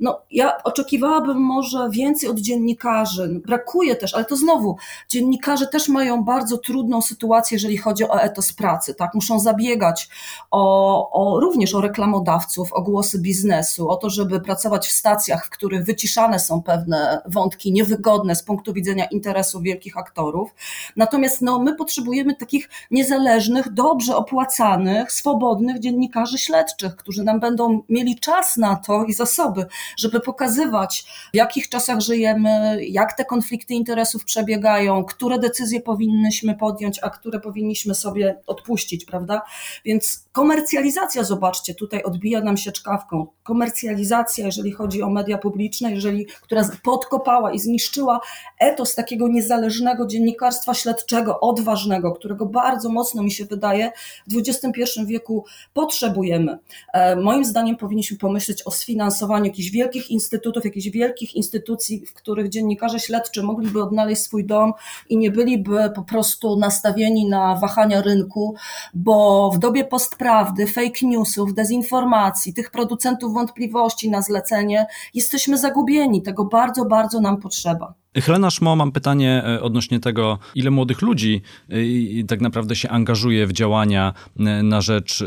No, 0.00 0.20
ja 0.30 0.62
oczekiwałabym 0.62 1.38
może 1.38 1.88
więcej 1.90 2.30
od 2.30 2.38
dziennikarzy. 2.38 3.40
Brakuje 3.46 3.96
też, 3.96 4.14
ale 4.14 4.24
to 4.24 4.36
znowu, 4.36 4.76
dziennikarze 5.08 5.35
dziennikarze 5.36 5.66
też 5.66 5.88
mają 5.88 6.24
bardzo 6.24 6.58
trudną 6.58 7.02
sytuację, 7.02 7.54
jeżeli 7.54 7.76
chodzi 7.76 8.04
o 8.04 8.22
etos 8.22 8.52
pracy, 8.52 8.94
tak? 8.94 9.14
Muszą 9.14 9.40
zabiegać 9.40 10.08
o, 10.50 11.10
o, 11.10 11.40
również 11.40 11.74
o 11.74 11.80
reklamodawców, 11.80 12.72
o 12.72 12.82
głosy 12.82 13.18
biznesu, 13.18 13.88
o 13.88 13.96
to, 13.96 14.10
żeby 14.10 14.40
pracować 14.40 14.86
w 14.86 14.92
stacjach, 14.92 15.46
w 15.46 15.50
których 15.50 15.84
wyciszane 15.84 16.38
są 16.38 16.62
pewne 16.62 17.22
wątki 17.26 17.72
niewygodne 17.72 18.36
z 18.36 18.42
punktu 18.42 18.72
widzenia 18.72 19.04
interesu 19.04 19.60
wielkich 19.60 19.98
aktorów. 19.98 20.54
Natomiast 20.96 21.42
no, 21.42 21.58
my 21.58 21.74
potrzebujemy 21.74 22.34
takich 22.34 22.68
niezależnych, 22.90 23.72
dobrze 23.72 24.16
opłacanych, 24.16 25.12
swobodnych 25.12 25.78
dziennikarzy 25.78 26.38
śledczych, 26.38 26.96
którzy 26.96 27.24
nam 27.24 27.40
będą 27.40 27.80
mieli 27.88 28.18
czas 28.20 28.56
na 28.56 28.76
to 28.76 29.04
i 29.04 29.12
zasoby, 29.12 29.66
żeby 29.98 30.20
pokazywać, 30.20 31.04
w 31.32 31.36
jakich 31.36 31.68
czasach 31.68 32.00
żyjemy, 32.00 32.84
jak 32.84 33.12
te 33.12 33.24
konflikty 33.24 33.74
interesów 33.74 34.24
przebiegają, 34.24 35.04
które 35.26 35.38
decyzje 35.38 35.80
powinnyśmy 35.80 36.54
podjąć, 36.54 36.98
a 37.02 37.10
które 37.10 37.40
powinniśmy 37.40 37.94
sobie 37.94 38.40
odpuścić, 38.46 39.04
prawda? 39.04 39.42
Więc 39.84 40.26
komercjalizacja, 40.32 41.24
zobaczcie, 41.24 41.74
tutaj 41.74 42.02
odbija 42.02 42.40
nam 42.40 42.56
się 42.56 42.72
czkawką. 42.72 43.26
Komercjalizacja, 43.42 44.46
jeżeli 44.46 44.72
chodzi 44.72 45.02
o 45.02 45.10
media 45.10 45.38
publiczne, 45.38 45.92
jeżeli, 45.92 46.26
która 46.26 46.70
podkopała 46.82 47.52
i 47.52 47.58
zniszczyła 47.58 48.20
etos 48.58 48.94
takiego 48.94 49.28
niezależnego 49.28 50.06
dziennikarstwa 50.06 50.74
śledczego, 50.74 51.40
odważnego, 51.40 52.12
którego 52.12 52.46
bardzo 52.46 52.88
mocno 52.88 53.22
mi 53.22 53.30
się 53.30 53.44
wydaje 53.44 53.92
w 54.26 54.36
XXI 54.36 54.82
wieku 55.06 55.44
potrzebujemy. 55.74 56.58
E, 56.92 57.16
moim 57.16 57.44
zdaniem 57.44 57.76
powinniśmy 57.76 58.16
pomyśleć 58.18 58.62
o 58.62 58.70
sfinansowaniu 58.70 59.44
jakichś 59.44 59.70
wielkich 59.70 60.10
instytutów, 60.10 60.64
jakichś 60.64 60.88
wielkich 60.88 61.34
instytucji, 61.34 62.06
w 62.06 62.14
których 62.14 62.48
dziennikarze 62.48 63.00
śledczy 63.00 63.42
mogliby 63.42 63.82
odnaleźć 63.82 64.22
swój 64.22 64.44
dom 64.44 64.72
i 65.08 65.15
nie 65.18 65.30
byliby 65.30 65.90
po 65.94 66.02
prostu 66.02 66.56
nastawieni 66.56 67.28
na 67.28 67.56
wahania 67.56 68.02
rynku, 68.02 68.54
bo 68.94 69.50
w 69.50 69.58
dobie 69.58 69.84
postprawdy, 69.84 70.66
fake 70.66 71.06
newsów, 71.06 71.54
dezinformacji, 71.54 72.54
tych 72.54 72.70
producentów 72.70 73.34
wątpliwości 73.34 74.10
na 74.10 74.22
zlecenie, 74.22 74.86
jesteśmy 75.14 75.58
zagubieni. 75.58 76.22
Tego 76.22 76.44
bardzo, 76.44 76.84
bardzo 76.84 77.20
nam 77.20 77.36
potrzeba. 77.40 77.94
Helena 78.22 78.50
Szmo, 78.50 78.76
mam 78.76 78.92
pytanie 78.92 79.42
e, 79.46 79.62
odnośnie 79.62 80.00
tego, 80.00 80.38
ile 80.54 80.70
młodych 80.70 81.02
ludzi 81.02 81.42
e, 81.68 82.24
tak 82.28 82.40
naprawdę 82.40 82.76
się 82.76 82.88
angażuje 82.88 83.46
w 83.46 83.52
działania 83.52 84.14
e, 84.38 84.42
na 84.62 84.80
rzecz 84.80 85.24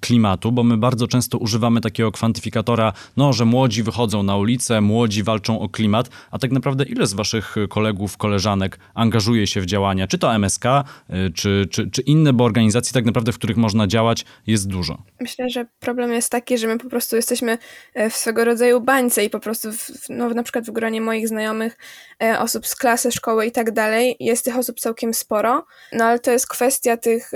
klimatu, 0.00 0.52
bo 0.52 0.62
my 0.62 0.76
bardzo 0.76 1.08
często 1.08 1.38
używamy 1.38 1.80
takiego 1.80 2.12
kwantyfikatora, 2.12 2.92
no, 3.16 3.32
że 3.32 3.44
młodzi 3.44 3.82
wychodzą 3.82 4.22
na 4.22 4.36
ulicę, 4.36 4.80
młodzi 4.80 5.22
walczą 5.22 5.60
o 5.60 5.68
klimat, 5.68 6.10
a 6.30 6.38
tak 6.38 6.52
naprawdę 6.52 6.84
ile 6.84 7.06
z 7.06 7.14
waszych 7.14 7.56
kolegów, 7.68 8.16
koleżanek 8.16 8.78
angażuje 8.94 9.46
się 9.46 9.60
w 9.60 9.66
działania, 9.66 10.06
czy 10.06 10.18
to 10.18 10.34
MSK, 10.34 10.64
czy, 11.34 11.68
czy, 11.70 11.90
czy 11.90 12.02
inne, 12.02 12.32
bo 12.32 12.44
organizacji 12.44 12.94
tak 12.94 13.04
naprawdę, 13.04 13.32
w 13.32 13.38
których 13.38 13.56
można 13.56 13.86
działać, 13.86 14.24
jest 14.46 14.68
dużo. 14.68 15.02
Myślę, 15.20 15.50
że 15.50 15.66
problem 15.80 16.12
jest 16.12 16.30
taki, 16.30 16.58
że 16.58 16.66
my 16.66 16.78
po 16.78 16.88
prostu 16.88 17.16
jesteśmy 17.16 17.58
w 18.10 18.12
swego 18.12 18.44
rodzaju 18.44 18.80
bańce 18.80 19.24
i 19.24 19.30
po 19.30 19.40
prostu, 19.40 19.72
w, 19.72 19.90
no, 20.08 20.28
na 20.28 20.42
przykład 20.42 20.66
w 20.66 20.70
gronie 20.70 21.00
moich 21.00 21.28
znajomych 21.28 21.76
osób 22.40 22.66
z 22.66 22.76
klasy, 22.76 23.12
szkoły 23.12 23.46
i 23.46 23.52
tak 23.52 23.70
dalej. 23.70 24.16
Jest 24.20 24.44
tych 24.44 24.56
osób 24.56 24.80
całkiem 24.80 25.14
sporo, 25.14 25.64
no 25.92 26.04
ale 26.04 26.18
to 26.18 26.30
jest 26.30 26.48
kwestia 26.48 26.96
tych 26.96 27.30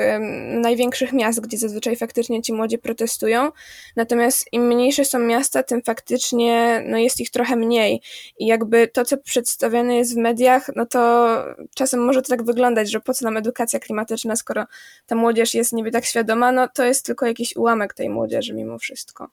największych 0.47 1.13
miast, 1.13 1.41
gdzie 1.41 1.59
zazwyczaj 1.59 1.97
faktycznie 1.97 2.43
ci 2.43 2.53
młodzi 2.53 2.79
protestują. 2.79 3.53
Natomiast 3.97 4.53
im 4.53 4.67
mniejsze 4.67 5.05
są 5.05 5.19
miasta, 5.19 5.63
tym 5.63 5.83
faktycznie 5.83 6.83
no, 6.87 6.99
jest 6.99 7.21
ich 7.21 7.31
trochę 7.31 7.57
mniej. 7.57 8.01
I 8.39 8.47
jakby 8.47 8.89
to, 8.89 9.05
co 9.05 9.17
przedstawiane 9.17 9.97
jest 9.97 10.15
w 10.15 10.17
mediach, 10.17 10.71
no 10.77 10.87
to 10.87 11.27
czasem 11.75 12.05
może 12.05 12.23
to 12.23 12.29
tak 12.29 12.43
wyglądać, 12.43 12.91
że 12.91 13.01
po 13.01 13.15
co 13.15 13.25
nam 13.25 13.37
edukacja 13.37 13.81
klimatyczna, 13.81 14.37
skoro 14.37 14.65
ta 15.07 15.15
młodzież 15.15 15.55
jest 15.55 15.73
niby 15.73 15.91
tak 15.91 16.05
świadoma, 16.05 16.53
no 16.53 16.69
to 16.69 16.85
jest 16.85 17.07
tylko 17.07 17.27
jakiś 17.27 17.57
ułamek 17.57 17.95
tej 17.95 18.11
młodzieży 18.11 18.55
mimo 18.55 18.79
wszystko. 18.79 19.29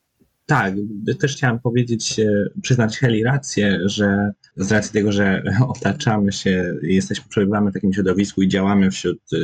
Tak, 0.45 0.73
też 1.19 1.35
chciałam 1.35 1.59
powiedzieć, 1.59 2.19
e, 2.19 2.49
przyznać 2.61 2.97
Heli 2.97 3.23
rację, 3.23 3.79
że 3.85 4.31
z 4.55 4.71
racji 4.71 4.93
tego, 4.93 5.11
że 5.11 5.43
otaczamy 5.75 6.31
się, 6.31 6.75
jesteśmy, 6.81 7.25
przebywamy 7.29 7.71
w 7.71 7.73
takim 7.73 7.93
środowisku 7.93 8.41
i 8.41 8.47
działamy 8.47 8.91
wśród 8.91 9.19
e, 9.33 9.37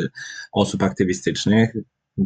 osób 0.51 0.83
aktywistycznych, 0.83 1.75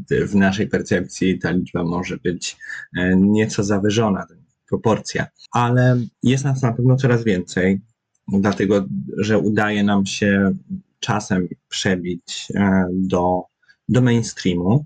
w 0.10 0.36
naszej 0.36 0.68
percepcji 0.68 1.40
ta 1.40 1.52
liczba 1.52 1.84
może 1.84 2.18
być 2.18 2.58
e, 2.98 3.16
nieco 3.16 3.64
zawyżona, 3.64 4.28
proporcja, 4.70 5.28
ale 5.52 6.00
jest 6.24 6.44
nas 6.44 6.62
na 6.62 6.74
pewno 6.74 6.96
coraz 6.96 7.24
więcej, 7.24 7.82
dlatego 8.28 8.86
że 9.18 9.40
udaje 9.40 9.84
nam 9.84 10.06
się 10.06 10.56
czasem 11.00 11.48
przebić 11.70 12.48
do, 12.92 13.42
do 13.90 14.02
mainstreamu. 14.02 14.86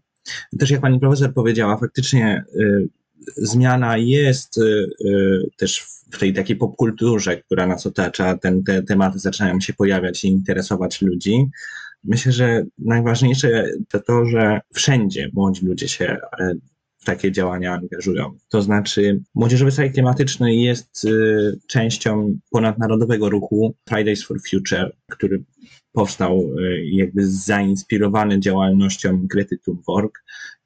Też 0.60 0.71
jak 0.71 0.82
pani 0.82 1.00
profesor 1.00 1.34
powiedziała, 1.34 1.78
faktycznie 1.78 2.43
zmiana 3.38 3.98
jest 3.98 4.58
y, 4.58 4.90
y, 5.06 5.50
też 5.58 5.86
w 6.12 6.20
tej 6.20 6.34
takiej 6.34 6.56
popkulturze, 6.56 7.38
która 7.38 7.68
nas 7.68 7.86
otacza, 7.86 8.38
ten, 8.38 8.64
te 8.64 8.84
tematy 8.84 9.20
zaczynają 9.20 9.60
się 9.60 9.74
pojawiać 9.74 10.24
i 10.24 10.28
interesować 10.28 11.02
ludzi. 11.02 11.46
Myślę, 12.04 12.32
że 12.32 12.66
najważniejsze 12.78 13.72
to 13.90 14.00
to, 14.00 14.26
że 14.26 14.60
wszędzie 14.74 15.30
młodzi 15.34 15.66
ludzie 15.66 15.88
się 15.88 16.18
e, 16.40 16.54
w 16.98 17.06
takie 17.06 17.32
działania 17.32 17.74
angażują. 17.74 18.38
To 18.50 18.62
znaczy, 18.62 19.20
Młodzieżowy 19.36 19.72
Strajk 19.72 19.94
Klimatyczny 19.94 20.56
jest 20.56 21.06
y, 21.06 21.60
częścią 21.68 22.40
ponadnarodowego 22.52 23.30
ruchu 23.30 23.76
Fridays 23.90 24.24
for 24.24 24.38
Future, 24.52 24.96
który 25.12 25.44
powstał 25.92 26.50
jakby 26.92 27.28
zainspirowany 27.28 28.40
działalnością 28.40 29.28
Grety 29.28 29.58
Thunberg 29.58 30.24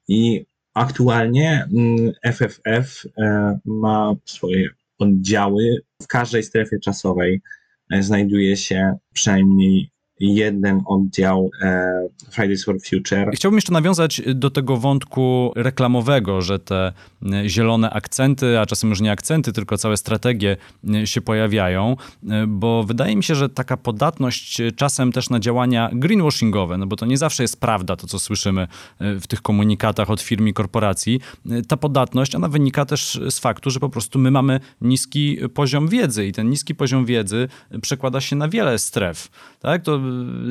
i 0.08 0.46
Aktualnie 0.74 1.68
FFF 2.32 3.06
mm, 3.16 3.30
e, 3.30 3.58
ma 3.64 4.14
swoje 4.24 4.68
oddziały. 4.98 5.76
W 6.02 6.06
każdej 6.06 6.42
strefie 6.42 6.78
czasowej 6.78 7.42
e, 7.90 8.02
znajduje 8.02 8.56
się 8.56 8.96
przynajmniej 9.12 9.91
jeden 10.22 10.82
oddział 10.86 11.50
e, 11.62 12.08
Fridays 12.30 12.64
for 12.64 12.76
Future. 12.90 13.30
Chciałbym 13.34 13.56
jeszcze 13.56 13.72
nawiązać 13.72 14.22
do 14.34 14.50
tego 14.50 14.76
wątku 14.76 15.52
reklamowego, 15.56 16.42
że 16.42 16.58
te 16.58 16.92
e, 17.32 17.48
zielone 17.48 17.90
akcenty, 17.90 18.58
a 18.58 18.66
czasem 18.66 18.90
już 18.90 19.00
nie 19.00 19.12
akcenty, 19.12 19.52
tylko 19.52 19.78
całe 19.78 19.96
strategie 19.96 20.56
e, 20.94 21.06
się 21.06 21.20
pojawiają, 21.20 21.96
bo 22.48 22.84
wydaje 22.84 23.16
mi 23.16 23.24
się, 23.24 23.34
że 23.34 23.48
taka 23.48 23.76
podatność 23.76 24.62
czasem 24.76 25.12
też 25.12 25.30
na 25.30 25.40
działania 25.40 25.90
greenwashingowe, 25.92 26.78
no 26.78 26.86
bo 26.86 26.96
to 26.96 27.06
nie 27.06 27.16
zawsze 27.16 27.42
jest 27.42 27.60
prawda 27.60 27.96
to, 27.96 28.06
co 28.06 28.18
słyszymy 28.18 28.68
w 29.00 29.26
tych 29.26 29.42
komunikatach 29.42 30.10
od 30.10 30.20
firm 30.20 30.48
i 30.48 30.52
korporacji. 30.52 31.20
Ta 31.68 31.76
podatność, 31.76 32.34
ona 32.34 32.48
wynika 32.48 32.84
też 32.84 33.20
z 33.30 33.38
faktu, 33.38 33.70
że 33.70 33.80
po 33.80 33.88
prostu 33.88 34.18
my 34.18 34.30
mamy 34.30 34.60
niski 34.80 35.38
poziom 35.54 35.88
wiedzy 35.88 36.26
i 36.26 36.32
ten 36.32 36.50
niski 36.50 36.74
poziom 36.74 37.04
wiedzy 37.04 37.48
przekłada 37.82 38.20
się 38.20 38.36
na 38.36 38.48
wiele 38.48 38.78
stref. 38.78 39.28
Tak? 39.60 39.82
To 39.82 40.00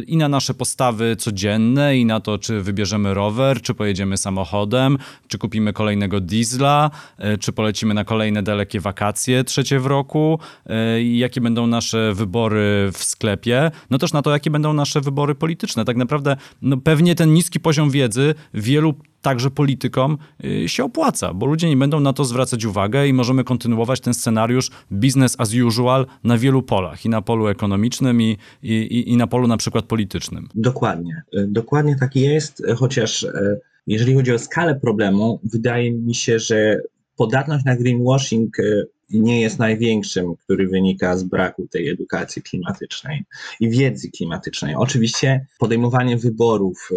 i 0.08 0.17
na 0.17 0.30
nasze 0.30 0.54
postawy 0.54 1.15
codzienne, 1.15 1.97
i 1.97 2.06
na 2.06 2.19
to, 2.19 2.38
czy 2.38 2.62
wybierzemy 2.62 3.13
rower, 3.13 3.62
czy 3.62 3.74
pojedziemy 3.74 4.17
samochodem, 4.17 4.97
czy 5.28 5.38
kupimy 5.38 5.74
kolejnego 5.74 6.19
diesla, 6.19 6.91
e, 7.17 7.38
czy 7.38 7.52
polecimy 7.52 7.93
na 7.93 8.04
kolejne 8.04 8.43
dalekie 8.43 8.80
wakacje 8.80 9.43
trzecie 9.43 9.80
w 9.80 9.86
roku, 9.86 10.39
e, 10.65 11.02
i 11.02 11.17
jakie 11.17 11.41
będą 11.41 11.67
nasze 11.67 12.13
wybory 12.13 12.89
w 12.93 13.04
sklepie, 13.04 13.71
no 13.89 13.97
też 13.97 14.13
na 14.13 14.21
to, 14.21 14.32
jakie 14.32 14.52
będą 14.52 14.74
nasze 14.74 15.02
wybory 15.02 15.36
polityczne. 15.36 15.86
Tak 15.86 15.97
naprawdę 15.97 16.38
no 16.62 16.78
pewnie 16.78 17.15
ten 17.15 17.34
niski 17.34 17.60
poziom 17.60 17.89
wiedzy 17.89 18.36
wielu 18.54 18.93
także 19.21 19.52
politykom 19.52 20.17
y, 20.45 20.69
się 20.69 20.84
opłaca, 20.84 21.34
bo 21.34 21.45
ludzie 21.45 21.69
nie 21.69 21.78
będą 21.78 22.00
na 22.00 22.13
to 22.13 22.26
zwracać 22.26 22.65
uwagę 22.65 23.08
i 23.08 23.13
możemy 23.13 23.43
kontynuować 23.43 24.00
ten 24.00 24.13
scenariusz 24.13 24.69
business 24.91 25.36
as 25.38 25.54
usual 25.54 26.06
na 26.24 26.38
wielu 26.38 26.63
polach, 26.63 27.06
i 27.06 27.10
na 27.10 27.21
polu 27.21 27.47
ekonomicznym, 27.47 28.21
i, 28.21 28.38
i, 28.63 29.04
i 29.12 29.17
na 29.17 29.28
polu 29.28 29.40
na 29.47 29.58
przykład 29.58 29.86
politycznym. 29.86 30.49
Dokładnie, 30.56 31.21
y, 31.34 31.47
dokładnie 31.47 31.95
tak 31.99 32.15
jest, 32.15 32.63
chociaż 32.75 33.23
y, 33.23 33.60
jeżeli 33.88 34.15
chodzi 34.15 34.32
o 34.32 34.39
skalę 34.39 34.75
problemu, 34.75 35.39
wydaje 35.43 35.91
mi 35.91 36.15
się, 36.15 36.39
że 36.39 36.82
podatność 37.15 37.65
na 37.65 37.75
greenwashing 37.75 38.58
nie 39.10 39.41
jest 39.41 39.60
największym, 39.60 40.36
który 40.36 40.67
wynika 40.67 41.17
z 41.17 41.23
braku 41.23 41.67
tej 41.67 41.89
edukacji 41.89 42.41
klimatycznej 42.41 43.23
i 43.60 43.69
wiedzy 43.69 44.12
klimatycznej. 44.12 44.75
Oczywiście 44.75 45.45
podejmowanie 45.60 46.17
wyborów, 46.17 46.89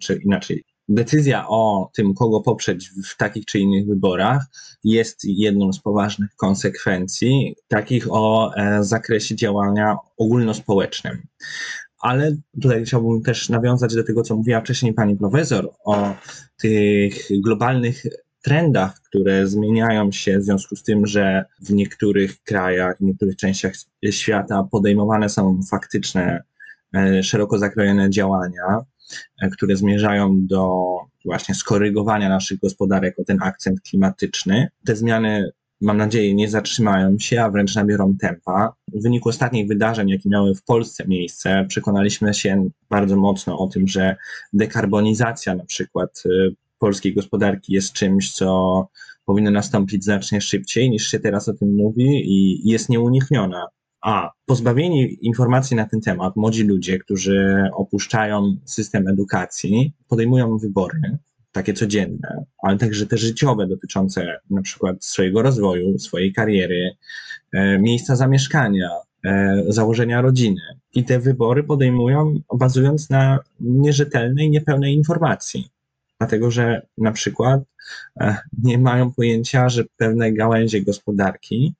czy 0.00 0.20
inaczej, 0.24 0.64
decyzja 0.90 1.48
o 1.48 1.90
tym, 1.94 2.14
kogo 2.14 2.40
poprzeć 2.40 2.90
w 3.08 3.16
takich 3.16 3.44
czy 3.44 3.58
innych 3.58 3.86
wyborach, 3.86 4.46
jest 4.84 5.24
jedną 5.24 5.72
z 5.72 5.80
poważnych 5.80 6.36
konsekwencji 6.36 7.54
takich 7.68 8.06
o 8.10 8.54
e, 8.56 8.84
zakresie 8.84 9.36
działania 9.36 9.96
ogólnospołecznym. 10.16 11.22
Ale 12.00 12.36
tutaj 12.62 12.84
chciałbym 12.84 13.22
też 13.22 13.48
nawiązać 13.48 13.94
do 13.94 14.04
tego, 14.04 14.22
co 14.22 14.36
mówiła 14.36 14.60
wcześniej 14.60 14.94
pani 14.94 15.16
profesor, 15.16 15.70
o 15.84 16.14
tych 16.56 17.28
globalnych 17.40 18.02
trendach, 18.42 19.00
które 19.00 19.46
zmieniają 19.46 20.12
się 20.12 20.38
w 20.38 20.44
związku 20.44 20.76
z 20.76 20.82
tym, 20.82 21.06
że 21.06 21.44
w 21.60 21.72
niektórych 21.72 22.42
krajach, 22.42 22.96
w 22.98 23.00
niektórych 23.00 23.36
częściach 23.36 23.72
świata 24.10 24.68
podejmowane 24.70 25.28
są 25.28 25.60
faktyczne, 25.70 26.42
e, 26.94 27.22
szeroko 27.22 27.58
zakrojone 27.58 28.10
działania, 28.10 28.84
E, 29.42 29.50
które 29.50 29.76
zmierzają 29.76 30.46
do 30.46 30.84
właśnie 31.24 31.54
skorygowania 31.54 32.28
naszych 32.28 32.58
gospodarek 32.58 33.18
o 33.18 33.24
ten 33.24 33.42
akcent 33.42 33.80
klimatyczny. 33.80 34.68
Te 34.84 34.96
zmiany 34.96 35.50
mam 35.80 35.96
nadzieję, 35.96 36.34
nie 36.34 36.50
zatrzymają 36.50 37.18
się, 37.18 37.42
a 37.42 37.50
wręcz 37.50 37.74
nabiorą 37.74 38.16
tempa. 38.20 38.74
W 38.92 39.02
wyniku 39.02 39.28
ostatnich 39.28 39.68
wydarzeń, 39.68 40.08
jakie 40.08 40.28
miały 40.28 40.54
w 40.54 40.62
Polsce 40.62 41.08
miejsce, 41.08 41.64
przekonaliśmy 41.68 42.34
się 42.34 42.70
bardzo 42.90 43.16
mocno 43.16 43.58
o 43.58 43.66
tym, 43.66 43.88
że 43.88 44.16
dekarbonizacja 44.52 45.54
na 45.54 45.64
przykład 45.64 46.22
e, 46.26 46.50
polskiej 46.78 47.14
gospodarki 47.14 47.72
jest 47.72 47.92
czymś, 47.92 48.32
co 48.32 48.88
powinno 49.24 49.50
nastąpić 49.50 50.04
znacznie 50.04 50.40
szybciej 50.40 50.90
niż 50.90 51.06
się 51.06 51.20
teraz 51.20 51.48
o 51.48 51.54
tym 51.54 51.76
mówi 51.76 52.06
i 52.06 52.68
jest 52.70 52.88
nieunikniona. 52.88 53.66
A 54.02 54.30
pozbawieni 54.46 55.26
informacji 55.26 55.76
na 55.76 55.88
ten 55.88 56.00
temat, 56.00 56.36
młodzi 56.36 56.64
ludzie, 56.64 56.98
którzy 56.98 57.68
opuszczają 57.76 58.56
system 58.64 59.08
edukacji, 59.08 59.92
podejmują 60.08 60.58
wybory, 60.58 61.18
takie 61.52 61.74
codzienne, 61.74 62.44
ale 62.62 62.78
także 62.78 63.06
te 63.06 63.18
życiowe, 63.18 63.66
dotyczące 63.66 64.38
na 64.50 64.62
przykład 64.62 65.04
swojego 65.04 65.42
rozwoju, 65.42 65.98
swojej 65.98 66.32
kariery, 66.32 66.96
e, 67.52 67.78
miejsca 67.78 68.16
zamieszkania, 68.16 68.90
e, 69.24 69.62
założenia 69.68 70.20
rodziny. 70.20 70.60
I 70.94 71.04
te 71.04 71.18
wybory 71.18 71.64
podejmują 71.64 72.40
bazując 72.54 73.10
na 73.10 73.38
nierzetelnej, 73.60 74.50
niepełnej 74.50 74.94
informacji. 74.94 75.70
Dlatego, 76.18 76.50
że 76.50 76.86
na 76.98 77.12
przykład 77.12 77.62
e, 78.20 78.36
nie 78.62 78.78
mają 78.78 79.12
pojęcia, 79.12 79.68
że 79.68 79.84
pewne 79.96 80.32
gałęzie 80.32 80.82
gospodarki 80.82 81.74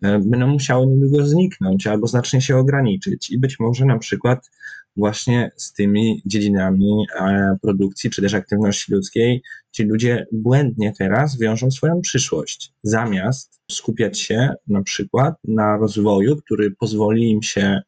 będą 0.00 0.46
musiały 0.46 0.86
niedługo 0.86 1.26
zniknąć 1.26 1.86
albo 1.86 2.06
znacznie 2.06 2.40
się 2.40 2.56
ograniczyć. 2.56 3.30
I 3.30 3.38
być 3.38 3.60
może 3.60 3.84
na 3.84 3.98
przykład 3.98 4.50
właśnie 4.96 5.50
z 5.56 5.72
tymi 5.72 6.22
dziedzinami 6.26 7.06
e, 7.20 7.56
produkcji 7.62 8.10
czy 8.10 8.22
też 8.22 8.34
aktywności 8.34 8.92
ludzkiej. 8.92 9.42
Ci 9.72 9.84
ludzie 9.84 10.26
błędnie 10.32 10.92
teraz 10.98 11.38
wiążą 11.38 11.70
swoją 11.70 12.00
przyszłość, 12.00 12.72
zamiast 12.82 13.60
skupiać 13.70 14.20
się 14.20 14.54
na 14.66 14.82
przykład 14.82 15.34
na 15.44 15.76
rozwoju, 15.76 16.36
który 16.36 16.70
pozwoli 16.70 17.30
im 17.30 17.42
się 17.42 17.80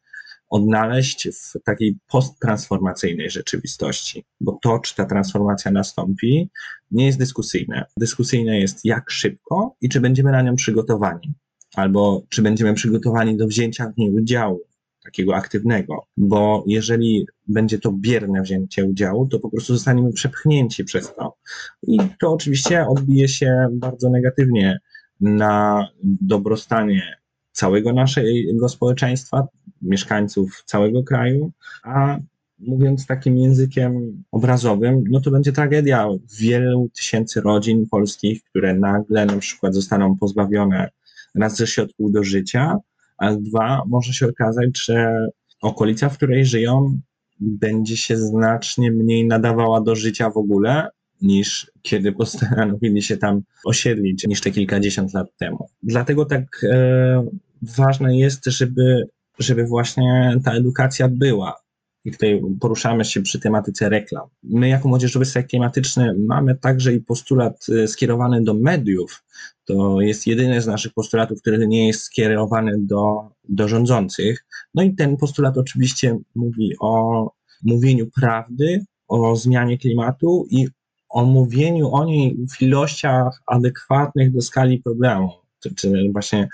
odnaleźć 0.52 1.28
w 1.28 1.62
takiej 1.64 1.96
posttransformacyjnej 2.08 3.30
rzeczywistości, 3.30 4.24
bo 4.40 4.58
to, 4.62 4.78
czy 4.78 4.94
ta 4.94 5.04
transformacja 5.04 5.70
nastąpi, 5.70 6.50
nie 6.90 7.06
jest 7.06 7.18
dyskusyjne. 7.18 7.84
Dyskusyjne 7.96 8.60
jest, 8.60 8.84
jak 8.84 9.10
szybko 9.10 9.76
i 9.80 9.88
czy 9.88 10.00
będziemy 10.00 10.32
na 10.32 10.42
nią 10.42 10.56
przygotowani. 10.56 11.34
Albo 11.74 12.22
czy 12.28 12.42
będziemy 12.42 12.74
przygotowani 12.74 13.36
do 13.36 13.46
wzięcia 13.46 13.92
w 13.92 13.98
niej 13.98 14.10
udziału, 14.10 14.60
takiego 15.04 15.36
aktywnego, 15.36 16.06
bo 16.16 16.64
jeżeli 16.66 17.26
będzie 17.48 17.78
to 17.78 17.92
bierne 17.92 18.42
wzięcie 18.42 18.84
udziału, 18.84 19.26
to 19.26 19.38
po 19.38 19.50
prostu 19.50 19.74
zostaniemy 19.74 20.12
przepchnięci 20.12 20.84
przez 20.84 21.14
to. 21.14 21.36
I 21.82 21.98
to 22.20 22.32
oczywiście 22.32 22.86
odbije 22.86 23.28
się 23.28 23.68
bardzo 23.72 24.10
negatywnie 24.10 24.78
na 25.20 25.88
dobrostanie 26.02 27.16
całego 27.52 27.92
naszego 27.92 28.68
społeczeństwa, 28.68 29.48
mieszkańców 29.82 30.62
całego 30.66 31.02
kraju, 31.02 31.52
a 31.82 32.18
mówiąc 32.58 33.06
takim 33.06 33.38
językiem 33.38 34.22
obrazowym, 34.32 35.04
no 35.10 35.20
to 35.20 35.30
będzie 35.30 35.52
tragedia 35.52 36.08
wielu 36.38 36.88
tysięcy 36.96 37.40
rodzin 37.40 37.86
polskich, 37.90 38.44
które 38.44 38.74
nagle 38.74 39.26
na 39.26 39.36
przykład 39.36 39.74
zostaną 39.74 40.16
pozbawione 40.16 40.88
raz 41.34 41.56
ze 41.56 41.66
środków 41.66 42.12
do 42.12 42.24
życia, 42.24 42.76
a 43.18 43.34
dwa 43.34 43.82
może 43.86 44.12
się 44.12 44.26
okazać, 44.28 44.84
że 44.84 45.26
okolica, 45.62 46.08
w 46.08 46.16
której 46.16 46.46
żyją, 46.46 46.98
będzie 47.40 47.96
się 47.96 48.16
znacznie 48.16 48.90
mniej 48.90 49.26
nadawała 49.26 49.80
do 49.80 49.94
życia 49.94 50.30
w 50.30 50.36
ogóle, 50.36 50.88
niż 51.22 51.72
kiedy 51.82 52.12
postanowili 52.12 53.02
się 53.02 53.16
tam 53.16 53.42
osiedlić, 53.64 54.26
niż 54.26 54.40
te 54.40 54.50
kilkadziesiąt 54.50 55.14
lat 55.14 55.26
temu. 55.38 55.68
Dlatego 55.82 56.24
tak 56.24 56.64
e, 56.64 57.26
ważne 57.62 58.18
jest, 58.18 58.44
żeby, 58.46 59.08
żeby 59.38 59.66
właśnie 59.66 60.36
ta 60.44 60.52
edukacja 60.52 61.08
była. 61.08 61.61
I 62.04 62.12
tutaj 62.12 62.42
poruszamy 62.60 63.04
się 63.04 63.22
przy 63.22 63.40
tematyce 63.40 63.88
reklam. 63.88 64.28
My, 64.42 64.68
jako 64.68 64.88
Młodzieżowy 64.88 65.24
Strajk 65.24 65.48
Klimatyczny, 65.48 66.14
mamy 66.18 66.56
także 66.56 66.92
i 66.94 67.00
postulat 67.00 67.66
e, 67.82 67.88
skierowany 67.88 68.42
do 68.42 68.54
mediów. 68.54 69.24
To 69.64 70.00
jest 70.00 70.26
jedyny 70.26 70.62
z 70.62 70.66
naszych 70.66 70.92
postulatów, 70.92 71.40
który 71.40 71.68
nie 71.68 71.86
jest 71.86 72.02
skierowany 72.02 72.72
do, 72.78 73.30
do 73.48 73.68
rządzących. 73.68 74.44
No 74.74 74.82
i 74.82 74.94
ten 74.94 75.16
postulat 75.16 75.58
oczywiście 75.58 76.18
mówi 76.34 76.72
o 76.80 77.30
mówieniu 77.62 78.10
prawdy, 78.10 78.84
o 79.08 79.36
zmianie 79.36 79.78
klimatu 79.78 80.46
i 80.50 80.68
o 81.08 81.24
mówieniu 81.24 81.90
o 81.92 82.04
niej 82.04 82.36
w 82.56 82.62
ilościach 82.62 83.42
adekwatnych 83.46 84.32
do 84.32 84.40
skali 84.40 84.78
problemu, 84.78 85.30
czy, 85.62 85.74
czy 85.74 86.10
właśnie 86.12 86.48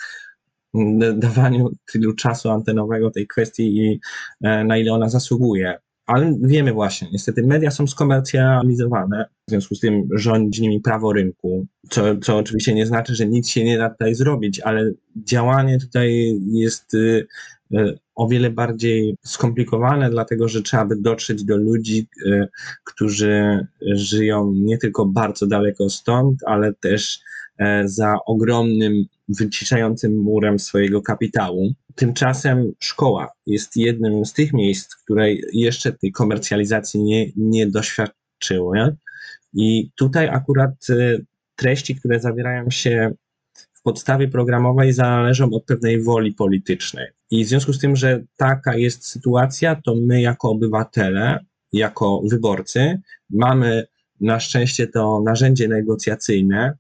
dawaniu 1.15 1.71
tylu 1.93 2.15
czasu 2.15 2.51
antenowego 2.51 3.11
tej 3.11 3.27
kwestii 3.27 3.77
i 3.79 4.01
e, 4.43 4.65
na 4.65 4.79
ile 4.79 4.93
ona 4.93 5.09
zasługuje. 5.09 5.79
Ale 6.09 6.39
wiemy 6.43 6.73
właśnie, 6.73 7.09
niestety 7.13 7.43
media 7.43 7.71
są 7.71 7.87
skomercjalizowane, 7.87 9.27
w 9.49 9.51
związku 9.51 9.75
z 9.75 9.81
tym 9.81 10.09
rządzi 10.15 10.63
nimi 10.63 10.81
prawo 10.81 11.13
rynku, 11.13 11.67
co, 11.91 12.17
co 12.17 12.37
oczywiście 12.37 12.75
nie 12.75 12.87
znaczy, 12.87 13.15
że 13.15 13.27
nic 13.27 13.49
się 13.49 13.65
nie 13.65 13.79
da 13.79 13.91
tutaj 13.91 14.15
zrobić, 14.15 14.61
ale 14.61 14.93
działanie 15.17 15.79
tutaj 15.79 16.41
jest 16.53 16.95
y, 16.95 17.27
y, 17.75 17.99
o 18.15 18.29
wiele 18.29 18.51
bardziej 18.51 19.17
skomplikowane, 19.25 20.11
dlatego 20.11 20.49
że 20.49 20.63
trzeba 20.63 20.85
by 20.85 20.97
dotrzeć 20.97 21.45
do 21.45 21.57
ludzi, 21.57 22.07
y, 22.27 22.49
którzy 22.85 23.67
żyją 23.95 24.53
nie 24.55 24.79
tylko 24.79 25.07
bardzo 25.07 25.47
daleko 25.47 25.91
stąd, 25.91 26.41
ale 26.47 26.75
też 26.75 27.21
e, 27.59 27.89
za 27.89 28.17
ogromnym, 28.27 29.05
wyciszającym 29.29 30.19
murem 30.19 30.59
swojego 30.59 31.03
kapitału. 31.03 31.73
Tymczasem 31.95 32.73
szkoła 32.79 33.29
jest 33.47 33.77
jednym 33.77 34.27
z 34.27 34.33
tych 34.33 34.53
miejsc, 34.53 34.95
które 34.95 35.33
jeszcze 35.53 35.93
tej 35.93 36.13
komercjalizacji 36.13 37.03
nie, 37.03 37.27
nie 37.37 37.67
doświadczyły. 37.67 38.97
I 39.55 39.91
tutaj 39.97 40.29
akurat 40.29 40.71
e, 40.91 41.19
treści, 41.57 41.97
które 41.97 42.21
zawierają 42.21 42.71
się 42.71 43.13
w 43.73 43.83
podstawie 43.83 44.29
programowej, 44.29 44.93
zależą 44.93 45.51
od 45.51 45.65
pewnej 45.65 46.03
woli 46.03 46.33
politycznej. 46.33 47.07
I 47.31 47.45
w 47.45 47.49
związku 47.49 47.73
z 47.73 47.79
tym, 47.79 47.97
że 47.97 48.25
taka 48.37 48.77
jest 48.77 49.07
sytuacja, 49.07 49.81
to 49.85 49.95
my 49.95 50.21
jako 50.21 50.51
obywatele, 50.51 51.45
jako 51.73 52.23
wyborcy, 52.31 53.01
mamy 53.31 53.87
na 54.21 54.41
szczęście 54.41 54.87
to 54.87 55.23
narzędzie 55.25 55.69
negocjacyjne, 55.69 56.77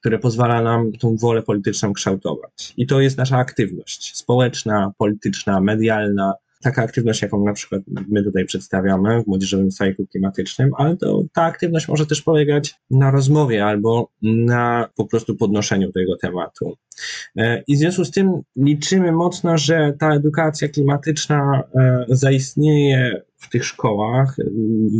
które 0.00 0.18
pozwala 0.18 0.62
nam 0.62 0.92
tą 0.92 1.16
wolę 1.16 1.42
polityczną 1.42 1.92
kształtować. 1.92 2.74
I 2.76 2.86
to 2.86 3.00
jest 3.00 3.18
nasza 3.18 3.36
aktywność 3.36 4.16
społeczna, 4.16 4.92
polityczna, 4.98 5.60
medialna, 5.60 6.34
taka 6.62 6.82
aktywność, 6.82 7.22
jaką 7.22 7.44
na 7.44 7.52
przykład 7.52 7.82
my 8.08 8.22
tutaj 8.22 8.44
przedstawiamy 8.44 9.22
w 9.22 9.26
Młodzieżowym 9.26 9.70
Strajku 9.70 10.06
Klimatycznym, 10.06 10.70
ale 10.76 10.96
to, 10.96 11.22
ta 11.32 11.42
aktywność 11.42 11.88
może 11.88 12.06
też 12.06 12.22
polegać 12.22 12.74
na 12.90 13.10
rozmowie 13.10 13.64
albo 13.64 14.10
na 14.22 14.88
po 14.96 15.04
prostu 15.04 15.36
podnoszeniu 15.36 15.92
tego 15.92 16.16
tematu. 16.16 16.76
E, 17.36 17.62
I 17.66 17.76
w 17.76 17.78
związku 17.78 18.04
z 18.04 18.10
tym 18.10 18.32
liczymy 18.56 19.12
mocno, 19.12 19.58
że 19.58 19.94
ta 19.98 20.14
edukacja 20.14 20.68
klimatyczna 20.68 21.62
e, 21.74 22.04
zaistnieje 22.08 23.22
w 23.36 23.48
tych 23.48 23.64
szkołach, 23.64 24.36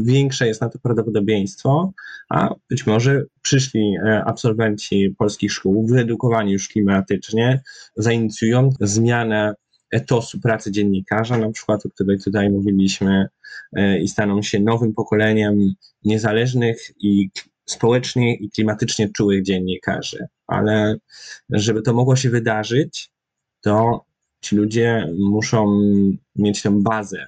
większe 0.05 0.47
jest 0.47 0.61
na 0.61 0.69
to 0.69 0.79
prawdopodobieństwo, 0.79 1.93
a 2.29 2.55
być 2.71 2.87
może 2.87 3.25
przyszli 3.43 3.95
e, 4.07 4.25
absolwenci 4.25 5.15
polskich 5.19 5.53
szkół, 5.53 5.87
wyedukowani 5.87 6.53
już 6.53 6.69
klimatycznie, 6.69 7.63
zainicjują 7.97 8.71
zmianę 8.81 9.55
etosu 9.91 10.41
pracy 10.41 10.73
dziennikarza, 10.73 11.39
na 11.39 11.51
przykład, 11.51 11.87
o 11.87 11.91
której 11.91 12.19
tutaj 12.19 12.51
mówiliśmy, 12.51 13.29
e, 13.73 13.99
i 13.99 14.09
staną 14.09 14.43
się 14.43 14.61
nowym 14.61 14.95
pokoleniem 14.95 15.75
niezależnych 16.05 16.91
i 17.01 17.31
społecznie 17.67 18.37
i 18.37 18.51
klimatycznie 18.51 19.09
czułych 19.09 19.43
dziennikarzy. 19.43 20.27
Ale 20.47 20.97
żeby 21.51 21.83
to 21.83 21.95
mogło 21.95 22.17
się 22.17 22.31
wydarzyć, 22.31 23.11
to 23.61 24.05
ci 24.41 24.57
ludzie 24.57 25.13
muszą 25.19 25.81
mieć 26.37 26.63
tę 26.63 26.83
bazę 26.83 27.27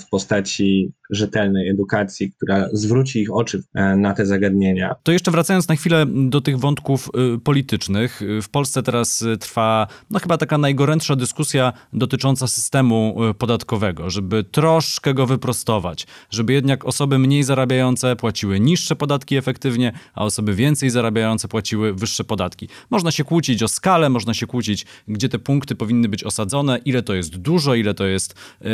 w 0.00 0.08
postaci 0.08 0.92
rzetelnej 1.10 1.68
edukacji, 1.68 2.32
która 2.32 2.68
zwróci 2.72 3.20
ich 3.20 3.34
oczy 3.34 3.62
e, 3.74 3.96
na 3.96 4.14
te 4.14 4.26
zagadnienia. 4.26 4.94
To 5.02 5.12
jeszcze 5.12 5.30
wracając 5.30 5.68
na 5.68 5.76
chwilę 5.76 6.06
do 6.06 6.40
tych 6.40 6.58
wątków 6.58 7.08
e, 7.34 7.38
politycznych. 7.38 8.20
W 8.42 8.48
Polsce 8.48 8.82
teraz 8.82 9.24
trwa 9.40 9.86
no 10.10 10.18
chyba 10.18 10.38
taka 10.38 10.58
najgorętsza 10.58 11.16
dyskusja 11.16 11.72
dotycząca 11.92 12.46
systemu 12.46 13.16
podatkowego, 13.38 14.10
żeby 14.10 14.44
troszkę 14.44 15.14
go 15.14 15.26
wyprostować, 15.26 16.06
żeby 16.30 16.52
jednak 16.52 16.84
osoby 16.84 17.18
mniej 17.18 17.42
zarabiające 17.42 18.16
płaciły 18.16 18.60
niższe 18.60 18.96
podatki 18.96 19.36
efektywnie, 19.36 19.92
a 20.14 20.24
osoby 20.24 20.54
więcej 20.54 20.90
zarabiające 20.90 21.48
płaciły 21.48 21.94
wyższe 21.94 22.24
podatki. 22.24 22.68
Można 22.90 23.10
się 23.10 23.24
kłócić 23.24 23.62
o 23.62 23.68
skalę, 23.68 24.10
można 24.10 24.34
się 24.34 24.46
kłócić, 24.46 24.86
gdzie 25.08 25.28
te 25.28 25.38
punkty 25.38 25.74
powinny 25.74 26.08
być 26.08 26.24
osadzone, 26.24 26.78
ile 26.84 27.02
to 27.02 27.14
jest 27.14 27.36
dużo, 27.36 27.74
ile 27.74 27.94
to 27.94 28.06
jest 28.06 28.34
yy, 28.60 28.70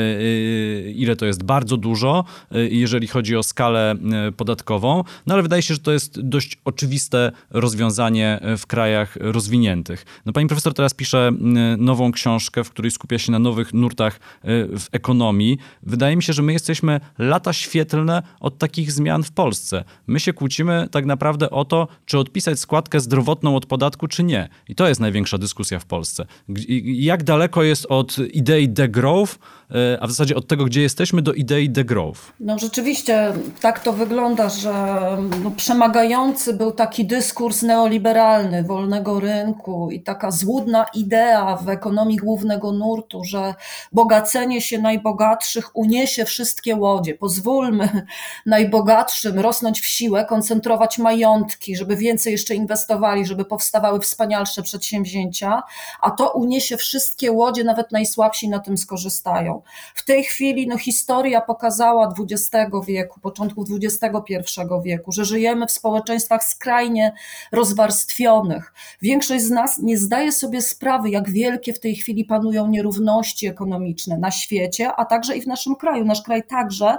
ile 1.03 1.17
to 1.17 1.27
jest 1.27 1.43
bardzo 1.43 1.77
dużo, 1.77 2.25
y, 2.55 2.69
jeżeli 2.73 3.07
chodzi 3.07 3.37
o 3.37 3.43
skalę 3.43 3.95
y, 4.29 4.33
podatkową, 4.33 5.05
no 5.27 5.35
ale 5.35 5.43
wydaje 5.43 5.63
się, 5.63 5.75
że 5.75 5.81
to 5.81 5.93
jest 5.93 6.21
dość 6.21 6.59
oczywiste 6.65 7.33
rozwiązanie 7.51 8.41
y, 8.55 8.57
w 8.57 8.67
krajach 8.67 9.17
rozwiniętych. 9.21 10.05
No 10.27 10.33
pani 10.33 10.49
profesor 10.49 10.75
teraz 10.75 10.95
pisze 10.95 11.33
nową 11.79 12.13
książkę, 12.13 12.65
w 12.65 12.71
której 12.71 12.91
skupia 12.91 13.19
się 13.19 13.33
na 13.33 13.39
nowych 13.39 13.75
nurtach 13.75 14.21
w 14.45 14.87
ekonomii. 14.93 15.59
Wydaje 15.83 16.17
mi 16.17 16.23
się, 16.23 16.33
że 16.33 16.43
my 16.43 16.53
jesteśmy 16.53 17.01
lata 17.19 17.53
świetlne 17.53 18.23
od 18.41 18.59
takich 18.59 18.93
zmian 18.93 19.23
w 19.23 19.33
Polsce. 19.33 19.85
My 20.07 20.21
się 20.21 20.33
kłócimy 20.33 20.89
tak 20.91 21.07
naprawdę 21.07 21.51
o 21.51 21.65
to, 21.65 21.89
czy 22.07 22.19
odpisać 22.19 22.59
składkę 22.59 23.01
zdrowotną 23.01 23.57
od 23.57 23.67
podatku, 23.67 24.09
czy 24.09 24.25
nie. 24.25 24.49
I 24.69 24.75
to 24.75 24.89
jest 24.89 25.01
największa 25.01 25.39
dyskusja 25.39 25.79
w 25.79 25.85
Polsce. 25.85 26.27
Jak 26.85 27.25
daleko 27.25 27.63
jest 27.63 27.87
od 27.89 28.19
idei 28.19 28.69
degrowth, 28.69 29.39
a 30.01 30.07
w 30.07 30.11
zasadzie 30.11 30.37
od 30.37 30.47
tego, 30.47 30.65
gdzie 30.65 30.83
jesteśmy, 30.91 31.23
do 31.23 31.33
idei 31.33 31.71
degrowth. 31.71 32.21
No 32.41 32.59
rzeczywiście 32.59 33.33
tak 33.61 33.81
to 33.81 33.93
wygląda, 33.93 34.49
że 34.49 34.73
no, 35.45 35.51
przemagający 35.51 36.55
był 36.55 36.73
taki 36.73 37.05
dyskurs 37.05 37.63
neoliberalny, 37.63 38.63
wolnego 38.63 39.21
rynku 39.21 39.91
i 39.91 40.03
taka 40.03 40.31
złudna 40.31 40.87
idea 40.95 41.57
w 41.57 41.69
ekonomii 41.69 42.17
głównego 42.17 42.73
nurtu, 42.73 43.25
że 43.25 43.55
bogacenie 43.93 44.61
się 44.61 44.79
najbogatszych 44.79 45.77
uniesie 45.77 46.25
wszystkie 46.25 46.77
łodzie. 46.77 47.15
Pozwólmy 47.15 47.89
najbogatszym 48.47 49.39
rosnąć 49.39 49.81
w 49.81 49.87
siłę, 49.87 50.25
koncentrować 50.25 50.99
majątki, 50.99 51.77
żeby 51.77 51.97
więcej 51.97 52.33
jeszcze 52.33 52.55
inwestowali, 52.55 53.27
żeby 53.27 53.45
powstawały 53.45 54.01
wspanialsze 54.01 54.63
przedsięwzięcia, 54.63 55.63
a 56.01 56.11
to 56.11 56.33
uniesie 56.33 56.77
wszystkie 56.77 57.33
łodzie, 57.33 57.65
nawet 57.65 57.93
najsłabsi 57.93 58.49
na 58.49 58.59
tym 58.59 58.79
skorzystają. 58.79 59.63
W 59.95 60.05
tej 60.05 60.25
chwili 60.25 60.67
no, 60.67 60.77
historia 60.81 61.41
pokazała 61.41 62.15
XX 62.19 62.71
wieku, 62.87 63.21
początku 63.21 63.65
XXI 63.83 64.11
wieku, 64.85 65.13
że 65.13 65.25
żyjemy 65.25 65.67
w 65.67 65.71
społeczeństwach 65.71 66.45
skrajnie 66.45 67.13
rozwarstwionych. 67.53 68.73
Większość 69.03 69.45
z 69.45 69.51
nas 69.51 69.79
nie 69.79 69.99
zdaje 69.99 70.33
sobie 70.33 70.63
sprawy, 70.63 71.11
jak 71.11 71.31
wielkie 71.31 71.73
w 71.73 71.81
tej 71.81 71.95
chwili 71.95 72.25
panują 72.25 72.67
nierówności 72.67 73.47
ekonomiczne 73.47 74.19
na 74.19 74.31
świecie, 74.31 74.93
a 74.97 75.05
także 75.05 75.37
i 75.37 75.43
w 75.43 75.47
naszym 75.47 75.77
kraju. 75.77 76.05
Nasz 76.05 76.23
kraj 76.23 76.43
także 76.47 76.97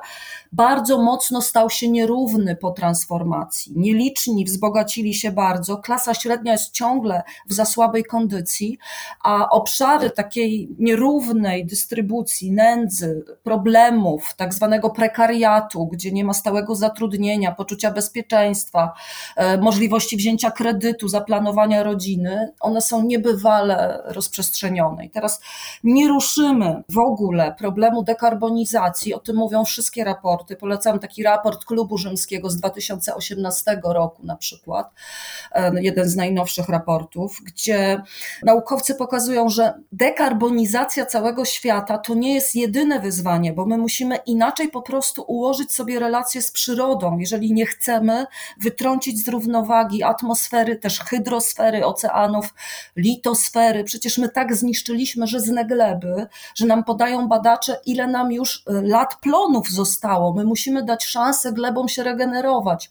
bardzo 0.52 1.02
mocno 1.02 1.41
stał 1.41 1.70
się 1.70 1.89
nierówny 1.89 2.56
po 2.56 2.72
transformacji. 2.72 3.74
Nieliczni 3.76 4.46
wzbogacili 4.46 5.13
się 5.13 5.32
bardzo, 5.32 5.78
klasa 5.78 6.13
średnia 6.13 6.52
jest 6.52 6.72
ciągle 6.72 7.24
w 7.50 7.54
za 7.54 7.65
słabej 7.65 8.04
kondycji, 8.04 8.78
a 9.24 9.50
obszary 9.50 10.10
takiej 10.10 10.70
nierównej 10.80 11.65
dystrybucji, 11.65 12.52
nędzy, 12.52 13.26
problemów, 13.44 13.61
problemów, 13.62 14.34
tak 14.38 14.54
zwanego 14.54 14.89
prekariatu, 14.89 15.88
gdzie 15.88 16.12
nie 16.12 16.26
ma 16.26 16.34
stałego 16.34 16.76
zatrudnienia, 16.76 17.52
poczucia 17.52 17.91
bezpieczeństwa, 17.91 18.93
e, 19.36 19.58
możliwości 19.58 20.17
wzięcia 20.17 20.52
kredytu, 20.52 21.08
zaplanowania 21.08 21.84
rodziny, 21.84 22.52
one 22.60 22.82
są 22.82 23.04
niebywale 23.04 24.04
rozprzestrzenione. 24.06 25.06
I 25.06 25.10
teraz 25.10 25.41
nie 25.84 26.08
ruszymy 26.08 26.84
w 26.89 26.97
ogóle 26.97 27.56
problemu 27.58 28.04
dekarbonizacji, 28.04 29.13
o 29.13 29.19
tym 29.19 29.36
mówią 29.36 29.65
wszystkie 29.65 30.04
raporty. 30.04 30.56
Polecam 30.56 31.00
taki 31.00 31.24
raport 31.24 31.65
Klubu 31.65 31.97
Rzymskiego 31.97 32.50
z 32.50 32.58
2018 32.58 33.80
roku 33.84 34.26
na 34.26 34.36
przykład, 34.36 34.91
e, 35.52 35.82
jeden 35.82 36.10
z 36.10 36.15
najnowszych 36.15 36.69
raportów, 36.69 37.41
gdzie 37.45 38.02
naukowcy 38.44 38.96
pokazują, 38.96 39.50
że 39.50 39.73
dekarbonizacja 39.92 41.06
całego 41.06 41.46
świata 41.46 41.98
to 41.98 42.13
nie 42.13 42.33
jest 42.33 42.56
jedyne 42.56 43.00
wyzwanie, 43.00 43.50
bo 43.54 43.65
my 43.65 43.77
musimy 43.77 44.15
inaczej 44.25 44.69
po 44.69 44.81
prostu 44.81 45.23
ułożyć 45.27 45.73
sobie 45.73 45.99
relacje 45.99 46.41
z 46.41 46.52
przyrodą, 46.52 47.17
jeżeli 47.17 47.54
nie 47.54 47.65
chcemy 47.65 48.25
wytrącić 48.58 49.25
z 49.25 49.27
równowagi 49.27 50.04
atmosfery, 50.04 50.75
też 50.75 50.99
hydrosfery 50.99 51.85
oceanów, 51.85 52.54
litosfery. 52.95 53.83
Przecież 53.83 54.17
my 54.17 54.29
tak 54.29 54.56
zniszczyliśmy 54.56 55.27
żyzne 55.27 55.65
gleby, 55.65 56.27
że 56.56 56.65
nam 56.65 56.83
podają 56.83 57.27
badacze, 57.27 57.79
ile 57.85 58.08
nam 58.08 58.31
już 58.31 58.63
e, 58.67 58.81
lat 58.81 59.15
plonów 59.21 59.69
zostało. 59.69 60.33
My 60.33 60.43
musimy 60.43 60.83
dać 60.83 61.06
szansę 61.06 61.54
glebom 61.54 61.89
się 61.89 62.04
regenerować. 62.04 62.89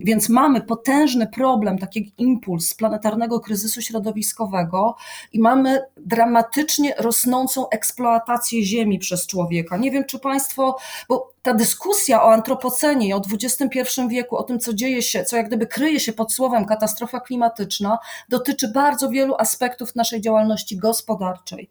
Więc 0.00 0.28
mamy 0.28 0.60
potężny 0.60 1.26
problem, 1.26 1.78
taki 1.78 2.12
impuls 2.18 2.74
planetarnego 2.74 3.40
kryzysu 3.40 3.82
środowiskowego 3.82 4.96
i 5.32 5.40
mamy 5.40 5.82
dramatycznie 5.96 6.94
rosnącą 6.98 7.68
eksploatację 7.68 8.64
ziemi 8.64 8.98
przez 8.98 9.26
człowieka. 9.26 9.76
Nie 9.76 9.90
wiem, 9.90 9.95
czy 10.04 10.18
Państwo, 10.18 10.76
bo 11.08 11.32
ta 11.42 11.54
dyskusja 11.54 12.22
o 12.22 12.32
antropocenie 12.32 13.08
i 13.08 13.12
o 13.12 13.22
XXI 13.32 14.00
wieku, 14.08 14.36
o 14.36 14.42
tym, 14.42 14.60
co 14.60 14.72
dzieje 14.74 15.02
się, 15.02 15.24
co 15.24 15.36
jak 15.36 15.46
gdyby 15.46 15.66
kryje 15.66 16.00
się 16.00 16.12
pod 16.12 16.32
słowem 16.32 16.66
katastrofa 16.66 17.20
klimatyczna, 17.20 17.98
dotyczy 18.28 18.68
bardzo 18.68 19.08
wielu 19.08 19.34
aspektów 19.38 19.94
naszej 19.94 20.20
działalności 20.20 20.76
gospodarczej. 20.76 21.70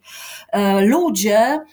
E, 0.51 0.81
ludzie 0.81 1.65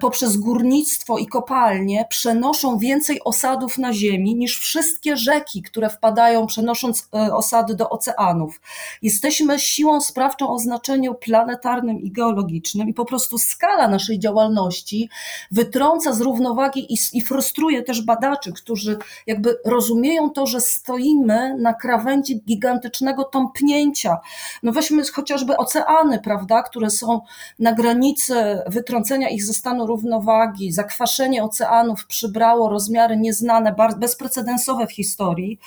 poprzez 0.00 0.36
górnictwo 0.36 1.18
i 1.18 1.26
kopalnie 1.26 2.06
przenoszą 2.08 2.78
więcej 2.78 3.24
osadów 3.24 3.78
na 3.78 3.92
ziemi 3.92 4.34
niż 4.36 4.58
wszystkie 4.58 5.16
rzeki, 5.16 5.62
które 5.62 5.90
wpadają, 5.90 6.46
przenosząc 6.46 7.08
e, 7.14 7.34
osady 7.34 7.74
do 7.74 7.90
oceanów. 7.90 8.60
Jesteśmy 9.02 9.58
siłą 9.58 10.00
sprawczą 10.00 10.50
o 10.50 10.58
znaczeniu 10.58 11.14
planetarnym 11.14 12.00
i 12.00 12.10
geologicznym 12.10 12.88
i 12.88 12.94
po 12.94 13.04
prostu 13.04 13.38
skala 13.38 13.88
naszej 13.88 14.18
działalności 14.18 15.10
wytrąca 15.50 16.12
z 16.12 16.20
równowagi 16.20 16.94
i, 16.94 16.96
i 17.12 17.20
frustruje 17.20 17.82
też 17.82 18.02
badaczy, 18.02 18.52
którzy 18.52 18.98
jakby 19.26 19.58
rozumieją 19.64 20.30
to, 20.30 20.46
że 20.46 20.60
stoimy 20.60 21.56
na 21.58 21.74
krawędzi 21.74 22.42
gigantycznego 22.48 23.24
tąpnięcia. 23.24 24.18
No 24.62 24.72
weźmy 24.72 25.02
chociażby 25.12 25.56
oceany, 25.56 26.20
prawda, 26.24 26.62
które 26.62 26.90
są 26.90 27.20
na 27.58 27.72
granicy 27.72 28.34
wytrącenia 28.66 29.28
ich 29.28 29.44
ze 29.44 29.54
równowagi. 29.76 30.72
Zakwaszenie 30.72 31.44
oceanów 31.44 32.06
przybrało 32.06 32.68
rozmiary 32.68 33.16
nieznane, 33.16 33.74
bezprecedensowe 33.98 34.86
w 34.86 34.92
historii 34.92 35.58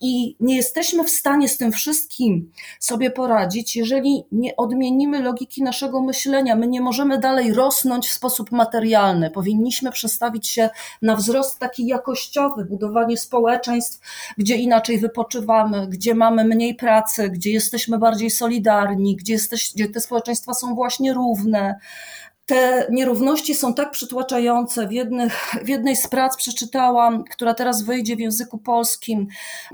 i 0.00 0.36
nie 0.40 0.56
jesteśmy 0.56 1.04
w 1.04 1.10
stanie 1.10 1.48
z 1.48 1.56
tym 1.56 1.72
wszystkim 1.72 2.52
sobie 2.80 3.10
poradzić, 3.10 3.76
jeżeli 3.76 4.24
nie 4.32 4.56
odmienimy 4.56 5.22
logiki 5.22 5.62
naszego 5.62 6.00
myślenia. 6.00 6.56
My 6.56 6.66
nie 6.66 6.80
możemy 6.80 7.18
dalej 7.18 7.54
rosnąć 7.54 8.08
w 8.08 8.12
sposób 8.12 8.52
materialny. 8.52 9.30
Powinniśmy 9.30 9.92
przestawić 9.92 10.48
się 10.48 10.70
na 11.02 11.16
wzrost 11.16 11.58
taki 11.58 11.86
jakościowy, 11.86 12.64
budowanie 12.64 13.16
społeczeństw, 13.16 14.00
gdzie 14.38 14.56
inaczej 14.56 14.98
wypoczywamy, 14.98 15.86
gdzie 15.88 16.14
mamy 16.14 16.44
mniej 16.44 16.74
pracy, 16.74 17.30
gdzie 17.30 17.50
jesteśmy 17.50 17.98
bardziej 17.98 18.30
solidarni, 18.30 19.16
gdzie, 19.16 19.32
jesteś, 19.32 19.74
gdzie 19.74 19.88
te 19.88 20.00
społeczeństwa 20.00 20.54
są 20.54 20.74
właśnie 20.74 21.14
równe 21.14 21.74
te 22.46 22.86
nierówności 22.90 23.54
są 23.54 23.74
tak 23.74 23.90
przytłaczające. 23.90 24.88
W, 24.88 24.92
jednych, 24.92 25.54
w 25.64 25.68
jednej 25.68 25.96
z 25.96 26.08
prac 26.08 26.36
przeczytałam, 26.36 27.24
która 27.24 27.54
teraz 27.54 27.82
wyjdzie 27.82 28.16
w 28.16 28.20
języku 28.20 28.58
polskim, 28.58 29.26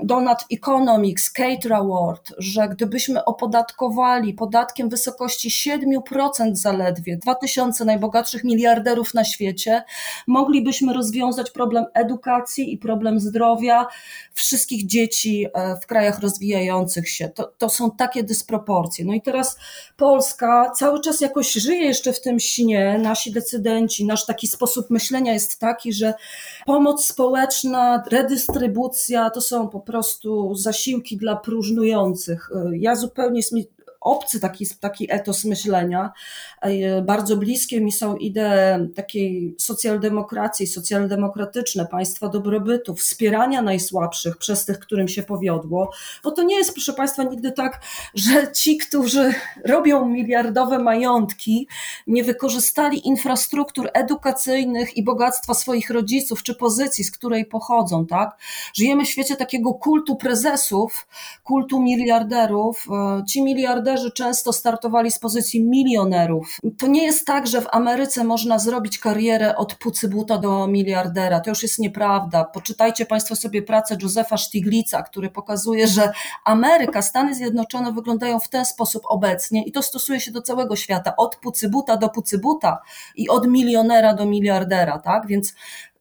Donut 0.03 0.37
Economics, 0.53 1.29
Cater 1.29 1.73
Award, 1.73 2.33
że 2.37 2.67
gdybyśmy 2.69 3.25
opodatkowali 3.25 4.33
podatkiem 4.33 4.89
wysokości 4.89 5.49
7% 5.49 6.55
zaledwie 6.55 7.17
2000 7.17 7.85
najbogatszych 7.85 8.43
miliarderów 8.43 9.13
na 9.13 9.23
świecie, 9.23 9.83
moglibyśmy 10.27 10.93
rozwiązać 10.93 11.51
problem 11.51 11.85
edukacji 11.93 12.73
i 12.73 12.77
problem 12.77 13.19
zdrowia 13.19 13.87
wszystkich 14.33 14.85
dzieci 14.85 15.45
e, 15.53 15.75
w 15.83 15.87
krajach 15.87 16.19
rozwijających 16.19 17.09
się. 17.09 17.29
To, 17.29 17.53
to 17.57 17.69
są 17.69 17.91
takie 17.91 18.23
dysproporcje. 18.23 19.05
No 19.05 19.13
i 19.13 19.21
teraz 19.21 19.57
Polska 19.97 20.71
cały 20.75 21.01
czas 21.01 21.21
jakoś 21.21 21.53
żyje 21.53 21.85
jeszcze 21.85 22.13
w 22.13 22.21
tym 22.21 22.39
śnie, 22.61 22.99
nasi 23.03 23.31
decydenci, 23.31 24.05
nasz 24.05 24.25
taki 24.25 24.47
sposób 24.47 24.89
myślenia 24.89 25.33
jest 25.33 25.59
taki, 25.59 25.93
że 25.93 26.13
pomoc 26.65 27.05
społeczna, 27.05 28.03
redystrybucja 28.11 29.29
to 29.29 29.41
są 29.41 29.69
po 29.69 29.79
prostu 29.79 30.55
zasiłki 30.55 31.17
dla 31.17 31.35
próżnujących. 31.35 32.49
Ja 32.73 32.95
zupełnie 32.95 33.39
jest 33.39 33.53
obcy 34.01 34.39
taki, 34.39 34.65
taki 34.79 35.13
etos 35.13 35.45
myślenia. 35.45 36.11
E, 36.61 37.01
bardzo 37.01 37.37
bliskie 37.37 37.81
mi 37.81 37.91
są 37.91 38.15
idee 38.15 38.87
takiej 38.95 39.55
socjaldemokracji, 39.57 40.67
socjaldemokratyczne, 40.67 41.85
państwa 41.85 42.29
dobrobytu, 42.29 42.95
wspierania 42.95 43.61
najsłabszych 43.61 44.37
przez 44.37 44.65
tych, 44.65 44.79
którym 44.79 45.07
się 45.07 45.23
powiodło, 45.23 45.91
bo 46.23 46.31
to 46.31 46.43
nie 46.43 46.55
jest, 46.55 46.73
proszę 46.73 46.93
Państwa, 46.93 47.23
nigdy 47.23 47.51
tak, 47.51 47.81
że 48.15 48.51
ci, 48.51 48.77
którzy 48.77 49.33
robią 49.65 50.05
miliardowe 50.05 50.79
majątki, 50.79 51.67
nie 52.07 52.23
wykorzystali 52.23 53.07
infrastruktur 53.07 53.89
edukacyjnych 53.93 54.97
i 54.97 55.03
bogactwa 55.03 55.53
swoich 55.53 55.89
rodziców 55.89 56.43
czy 56.43 56.55
pozycji, 56.55 57.03
z 57.03 57.11
której 57.11 57.45
pochodzą, 57.45 58.05
tak? 58.05 58.37
Żyjemy 58.73 59.05
w 59.05 59.09
świecie 59.09 59.35
takiego 59.35 59.73
kultu 59.73 60.15
prezesów, 60.15 61.07
kultu 61.43 61.81
miliarderów. 61.81 62.87
E, 62.91 63.23
ci 63.25 63.43
miliarderzy 63.43 63.90
miliarderzy 63.91 64.11
często 64.11 64.53
startowali 64.53 65.11
z 65.11 65.19
pozycji 65.19 65.63
milionerów. 65.63 66.57
To 66.77 66.87
nie 66.87 67.03
jest 67.03 67.25
tak, 67.25 67.47
że 67.47 67.61
w 67.61 67.67
Ameryce 67.71 68.23
można 68.23 68.59
zrobić 68.59 68.99
karierę 68.99 69.55
od 69.55 69.75
pucybuta 69.75 70.37
do 70.37 70.67
miliardera. 70.67 71.39
To 71.39 71.49
już 71.49 71.63
jest 71.63 71.79
nieprawda. 71.79 72.43
Poczytajcie 72.43 73.05
Państwo 73.05 73.35
sobie 73.35 73.61
pracę 73.61 73.97
Józefa 74.01 74.37
Stiglitza, 74.37 75.01
który 75.03 75.29
pokazuje, 75.29 75.87
że 75.87 76.11
Ameryka, 76.45 77.01
Stany 77.01 77.35
Zjednoczone 77.35 77.91
wyglądają 77.91 78.39
w 78.39 78.49
ten 78.49 78.65
sposób 78.65 79.03
obecnie 79.07 79.63
i 79.63 79.71
to 79.71 79.81
stosuje 79.81 80.19
się 80.19 80.31
do 80.31 80.41
całego 80.41 80.75
świata, 80.75 81.13
od 81.17 81.35
pucybuta 81.35 81.97
do 81.97 82.09
pucybuta 82.09 82.81
i 83.15 83.29
od 83.29 83.47
milionera 83.47 84.13
do 84.13 84.25
miliardera, 84.25 84.99
tak? 84.99 85.27
Więc 85.27 85.53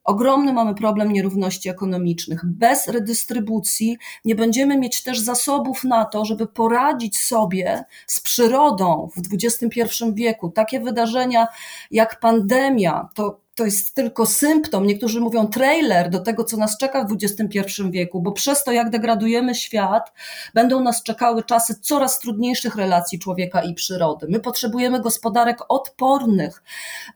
Ogromny 0.04 0.52
mamy 0.52 0.74
problem 0.74 1.12
nierówności 1.12 1.68
ekonomicznych. 1.68 2.40
Bez 2.44 2.88
redystrybucji 2.88 3.98
nie 4.24 4.34
będziemy 4.34 4.78
mieć 4.78 5.02
też 5.02 5.20
zasobów 5.20 5.84
na 5.84 6.04
to, 6.04 6.24
żeby 6.24 6.46
poradzić 6.46 7.18
sobie 7.18 7.84
z 8.06 8.20
przyrodą 8.20 9.08
w 9.16 9.34
XXI 9.34 10.04
wieku. 10.12 10.50
Takie 10.50 10.80
wydarzenia 10.80 11.46
jak 11.90 12.20
pandemia 12.20 13.08
to 13.14 13.40
to 13.60 13.64
jest 13.64 13.94
tylko 13.94 14.26
symptom, 14.26 14.86
niektórzy 14.86 15.20
mówią 15.20 15.46
trailer 15.46 16.10
do 16.10 16.20
tego, 16.20 16.44
co 16.44 16.56
nas 16.56 16.78
czeka 16.78 17.04
w 17.04 17.12
XXI 17.12 17.60
wieku, 17.90 18.20
bo 18.20 18.32
przez 18.32 18.64
to, 18.64 18.72
jak 18.72 18.90
degradujemy 18.90 19.54
świat, 19.54 20.12
będą 20.54 20.80
nas 20.80 21.02
czekały 21.02 21.42
czasy 21.42 21.74
coraz 21.80 22.18
trudniejszych 22.18 22.76
relacji 22.76 23.18
człowieka 23.18 23.62
i 23.62 23.74
przyrody. 23.74 24.26
My 24.30 24.40
potrzebujemy 24.40 25.00
gospodarek 25.00 25.58
odpornych, 25.68 26.62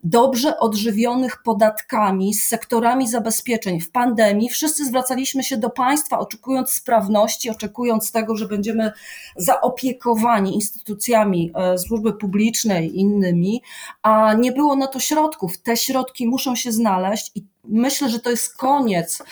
dobrze 0.02 0.58
odżywionych 0.58 1.42
podatkami, 1.42 2.34
z 2.34 2.46
sektorami 2.46 3.08
zabezpieczeń. 3.08 3.80
W 3.80 3.90
pandemii 3.90 4.48
wszyscy 4.48 4.86
zwracaliśmy 4.86 5.44
się 5.44 5.56
do 5.56 5.70
państwa, 5.70 6.18
oczekując 6.18 6.70
sprawności, 6.70 7.50
oczekując 7.50 8.12
tego, 8.12 8.36
że 8.36 8.48
będziemy 8.48 8.92
zaopiekowani 9.36 10.54
instytucjami 10.54 11.52
e, 11.54 11.78
służby 11.78 12.12
publicznej 12.12 12.96
i 12.96 13.00
innymi, 13.00 13.62
a 14.02 14.34
nie 14.34 14.52
było 14.52 14.76
na 14.76 14.86
to 14.86 15.00
środków. 15.00 15.58
Te 15.58 15.76
środki 15.76 16.26
muszą 16.34 16.56
się 16.56 16.72
znaleźć 16.72 17.32
i 17.34 17.46
myślę, 17.64 18.08
że 18.08 18.20
to 18.20 18.30
jest 18.30 18.56
koniec 18.56 19.22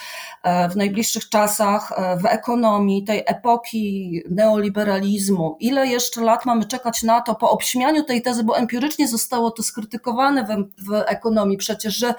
e, 0.43 0.69
w 0.69 0.75
najbliższych 0.75 1.29
czasach 1.29 1.91
e, 1.91 2.17
w 2.17 2.25
ekonomii 2.25 3.03
tej 3.03 3.23
epoki 3.25 4.21
neoliberalizmu. 4.29 5.57
Ile 5.59 5.87
jeszcze 5.87 6.21
lat 6.21 6.45
mamy 6.45 6.65
czekać 6.65 7.03
na 7.03 7.21
to 7.21 7.35
po 7.35 7.51
obśmianiu 7.51 8.03
tej 8.03 8.21
tezy, 8.21 8.43
bo 8.43 8.57
empirycznie 8.57 9.07
zostało 9.07 9.51
to 9.51 9.63
skrytykowane 9.63 10.43
w, 10.43 10.83
w 10.89 11.03
ekonomii 11.05 11.57
przecież, 11.57 11.95
że 11.95 12.13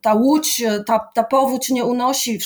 ta 0.00 0.14
łódź, 0.14 0.62
ta, 0.86 1.08
ta 1.14 1.24
powódź 1.24 1.70
nie 1.70 1.84
unosi, 1.84 2.38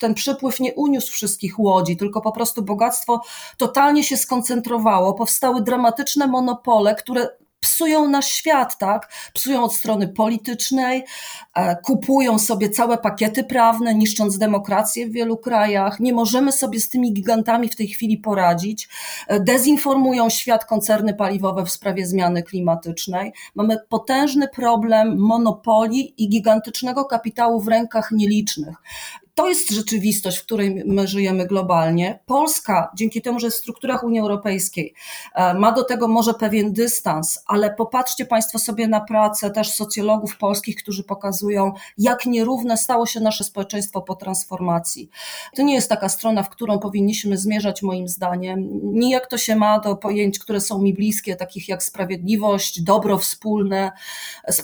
ten 0.00 0.14
przypływ 0.14 0.60
nie 0.60 0.74
uniósł 0.74 1.12
wszystkich 1.12 1.58
łodzi, 1.58 1.96
tylko 1.96 2.20
po 2.20 2.32
prostu 2.32 2.62
bogactwo 2.62 3.20
totalnie 3.56 4.04
się 4.04 4.16
skoncentrowało. 4.16 5.14
Powstały 5.14 5.62
dramatyczne 5.62 6.26
monopole, 6.26 6.94
które 6.94 7.28
psują 7.62 8.08
nasz 8.08 8.26
świat, 8.26 8.78
tak? 8.78 9.12
Psują 9.34 9.64
od 9.64 9.74
strony 9.74 10.08
politycznej, 10.08 11.04
e, 11.54 11.76
kupują 11.76 12.38
sobie 12.38 12.70
całe 12.70 12.98
pakiety 12.98 13.44
prawne, 13.44 13.94
niszcząc 13.94 14.38
demokrację 14.38 15.06
w 15.06 15.12
wielu 15.12 15.36
krajach. 15.36 16.00
Nie 16.00 16.12
możemy 16.12 16.52
sobie 16.52 16.80
z 16.80 16.88
tymi 16.88 17.12
gigantami 17.12 17.68
w 17.68 17.76
tej 17.76 17.88
chwili 17.88 18.18
poradzić. 18.18 18.88
E, 19.28 19.40
dezinformują 19.40 20.30
świat 20.30 20.64
koncerny 20.64 21.14
paliwowe 21.14 21.64
w 21.64 21.70
sprawie 21.70 22.06
zmiany 22.06 22.42
klimatycznej. 22.42 23.32
Mamy 23.54 23.76
potężny 23.88 24.48
problem 24.48 25.18
monopoli 25.18 26.14
i 26.22 26.28
gigantycznego 26.28 27.04
kapitału 27.04 27.60
w 27.60 27.68
rękach 27.68 28.10
nielicznych. 28.12 28.76
To 29.34 29.48
jest 29.48 29.70
rzeczywistość, 29.70 30.38
w 30.38 30.44
której 30.44 30.82
my 30.86 31.08
żyjemy 31.08 31.46
globalnie. 31.46 32.18
Polska, 32.26 32.92
dzięki 32.96 33.22
temu, 33.22 33.40
że 33.40 33.46
jest 33.46 33.56
w 33.56 33.60
strukturach 33.60 34.04
Unii 34.04 34.20
Europejskiej, 34.20 34.94
e, 35.34 35.54
ma 35.54 35.72
do 35.72 35.84
tego 35.84 36.08
może 36.08 36.34
pewien 36.34 36.72
dystans, 36.72 37.38
ale 37.46 37.74
popatrzcie 37.74 38.26
Państwo 38.26 38.58
sobie 38.58 38.88
na 38.88 39.00
pracę 39.00 39.50
też 39.50 39.70
socjologów 39.70 40.36
polskich, 40.36 40.76
którzy 40.76 41.04
pokazują, 41.04 41.72
jak 41.98 42.26
nierówne 42.26 42.76
stało 42.76 43.06
się 43.06 43.20
nasze 43.20 43.44
społeczeństwo 43.44 44.02
po 44.02 44.14
transformacji. 44.16 45.10
To 45.56 45.62
nie 45.62 45.74
jest 45.74 45.88
taka 45.88 46.08
strona, 46.08 46.42
w 46.42 46.50
którą 46.50 46.78
powinniśmy 46.78 47.38
zmierzać, 47.38 47.82
moim 47.82 48.08
zdaniem. 48.08 48.68
Nijak 48.82 49.26
to 49.26 49.38
się 49.38 49.56
ma 49.56 49.80
do 49.80 49.96
pojęć, 49.96 50.38
które 50.38 50.60
są 50.60 50.82
mi 50.82 50.94
bliskie, 50.94 51.36
takich 51.36 51.68
jak 51.68 51.82
sprawiedliwość, 51.82 52.82
dobro 52.82 53.18
wspólne, 53.18 53.92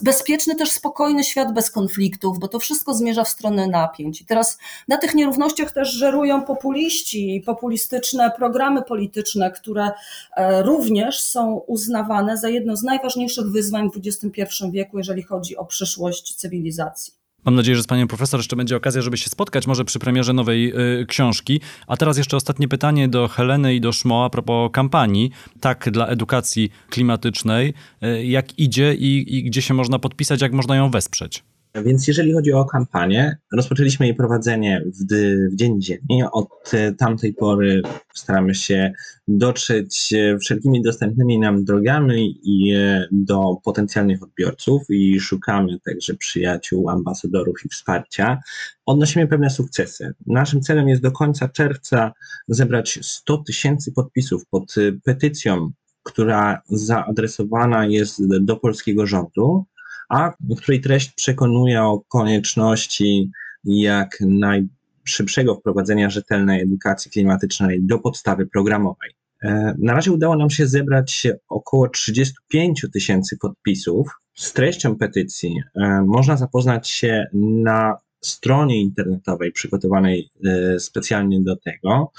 bezpieczny 0.02 0.54
też 0.54 0.70
spokojny 0.70 1.24
świat 1.24 1.54
bez 1.54 1.70
konfliktów, 1.70 2.38
bo 2.38 2.48
to 2.48 2.58
wszystko 2.58 2.94
zmierza 2.94 3.24
w 3.24 3.28
stronę 3.28 3.66
napięć. 3.66 4.20
I 4.20 4.24
teraz 4.24 4.57
na 4.88 4.96
tych 4.96 5.14
nierównościach 5.14 5.72
też 5.72 5.92
żerują 5.92 6.42
populiści 6.42 7.36
i 7.36 7.40
populistyczne 7.40 8.30
programy 8.36 8.82
polityczne, 8.82 9.50
które 9.50 9.90
e, 10.36 10.62
również 10.62 11.20
są 11.20 11.54
uznawane 11.66 12.36
za 12.36 12.48
jedno 12.48 12.76
z 12.76 12.82
najważniejszych 12.82 13.46
wyzwań 13.46 13.90
w 13.90 14.00
XXI 14.06 14.44
wieku, 14.72 14.98
jeżeli 14.98 15.22
chodzi 15.22 15.56
o 15.56 15.64
przyszłość 15.64 16.34
cywilizacji. 16.34 17.18
Mam 17.44 17.54
nadzieję, 17.54 17.76
że 17.76 17.82
z 17.82 17.86
panią 17.86 18.06
profesor 18.06 18.40
jeszcze 18.40 18.56
będzie 18.56 18.76
okazja, 18.76 19.02
żeby 19.02 19.16
się 19.16 19.30
spotkać, 19.30 19.66
może 19.66 19.84
przy 19.84 19.98
premierze 19.98 20.32
nowej 20.32 20.72
y, 21.00 21.06
książki. 21.06 21.60
A 21.86 21.96
teraz 21.96 22.18
jeszcze 22.18 22.36
ostatnie 22.36 22.68
pytanie 22.68 23.08
do 23.08 23.28
Heleny 23.28 23.74
i 23.74 23.80
do 23.80 23.92
Szmo 23.92 24.24
a 24.24 24.30
propos 24.30 24.70
kampanii. 24.72 25.30
Tak, 25.60 25.90
dla 25.90 26.06
edukacji 26.06 26.70
klimatycznej. 26.90 27.74
Y, 28.04 28.24
jak 28.24 28.58
idzie 28.58 28.94
i, 28.94 29.36
i 29.38 29.44
gdzie 29.44 29.62
się 29.62 29.74
można 29.74 29.98
podpisać, 29.98 30.42
jak 30.42 30.52
można 30.52 30.76
ją 30.76 30.90
wesprzeć? 30.90 31.44
Więc 31.74 32.08
jeżeli 32.08 32.32
chodzi 32.32 32.52
o 32.52 32.64
kampanię, 32.64 33.36
rozpoczęliśmy 33.52 34.06
jej 34.06 34.14
prowadzenie 34.14 34.84
w, 34.86 35.14
w 35.52 35.56
Dzień 35.56 35.82
Ziemi. 35.82 36.22
Od 36.32 36.74
e, 36.74 36.92
tamtej 36.92 37.34
pory 37.34 37.82
staramy 38.14 38.54
się 38.54 38.92
dotrzeć 39.28 40.12
e, 40.12 40.38
wszelkimi 40.38 40.82
dostępnymi 40.82 41.38
nam 41.38 41.64
drogami 41.64 42.40
i 42.42 42.74
e, 42.74 43.08
do 43.12 43.56
potencjalnych 43.64 44.22
odbiorców 44.22 44.82
i 44.90 45.20
szukamy 45.20 45.80
także 45.84 46.14
przyjaciół, 46.14 46.90
ambasadorów 46.90 47.64
i 47.64 47.68
wsparcia. 47.68 48.38
Odnosimy 48.86 49.26
pewne 49.26 49.50
sukcesy. 49.50 50.14
Naszym 50.26 50.60
celem 50.60 50.88
jest 50.88 51.02
do 51.02 51.12
końca 51.12 51.48
czerwca 51.48 52.12
zebrać 52.48 52.98
100 53.02 53.38
tysięcy 53.38 53.92
podpisów 53.92 54.46
pod 54.50 54.74
petycją, 55.04 55.70
która 56.02 56.62
zaadresowana 56.68 57.86
jest 57.86 58.44
do 58.44 58.56
polskiego 58.56 59.06
rządu 59.06 59.66
a 60.08 60.32
której 60.56 60.80
treść 60.80 61.12
przekonuje 61.12 61.82
o 61.82 62.02
konieczności 62.08 63.30
jak 63.64 64.18
najszybszego 64.20 65.54
wprowadzenia 65.54 66.10
rzetelnej 66.10 66.62
edukacji 66.62 67.10
klimatycznej 67.10 67.82
do 67.82 67.98
podstawy 67.98 68.46
programowej. 68.46 69.10
E, 69.42 69.74
na 69.78 69.92
razie 69.92 70.12
udało 70.12 70.36
nam 70.36 70.50
się 70.50 70.66
zebrać 70.66 71.26
około 71.48 71.88
35 71.88 72.86
tysięcy 72.92 73.36
podpisów. 73.36 74.08
Z 74.34 74.52
treścią 74.52 74.96
petycji 74.96 75.62
e, 75.74 76.02
można 76.06 76.36
zapoznać 76.36 76.88
się 76.88 77.26
na 77.32 77.96
stronie 78.20 78.80
internetowej 78.80 79.52
przygotowanej 79.52 80.30
e, 80.44 80.80
specjalnie 80.80 81.40
do 81.40 81.56
tego. 81.56 82.12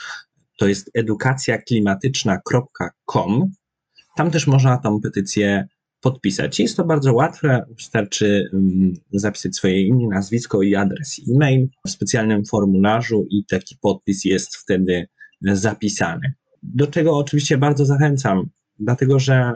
To 0.58 0.68
jest 0.68 0.92
edukacjaklimatyczna.com. 0.94 3.52
Tam 4.16 4.32
też 4.32 4.48
można 4.48 4.78
tą 4.78 5.02
petycję 5.02 5.68
podpisać. 6.02 6.60
Jest 6.60 6.78
to 6.78 6.84
bardzo 6.84 7.14
łatwe, 7.14 7.66
wystarczy 7.78 8.50
mm, 8.54 8.94
zapisać 9.14 9.56
swoje 9.56 9.82
imię, 9.88 10.08
nazwisko 10.08 10.62
i 10.62 10.76
adres 10.76 11.22
e-mail 11.36 11.68
w 11.88 11.90
specjalnym 11.90 12.46
formularzu 12.46 13.26
i 13.30 13.46
taki 13.46 13.76
podpis 13.82 14.26
jest 14.26 14.56
wtedy 14.56 15.08
zapisany. 15.42 16.34
Do 16.64 16.88
czego 16.88 17.18
oczywiście 17.18 17.58
bardzo 17.58 17.86
zachęcam, 17.86 18.50
dlatego 18.80 19.20
że 19.20 19.54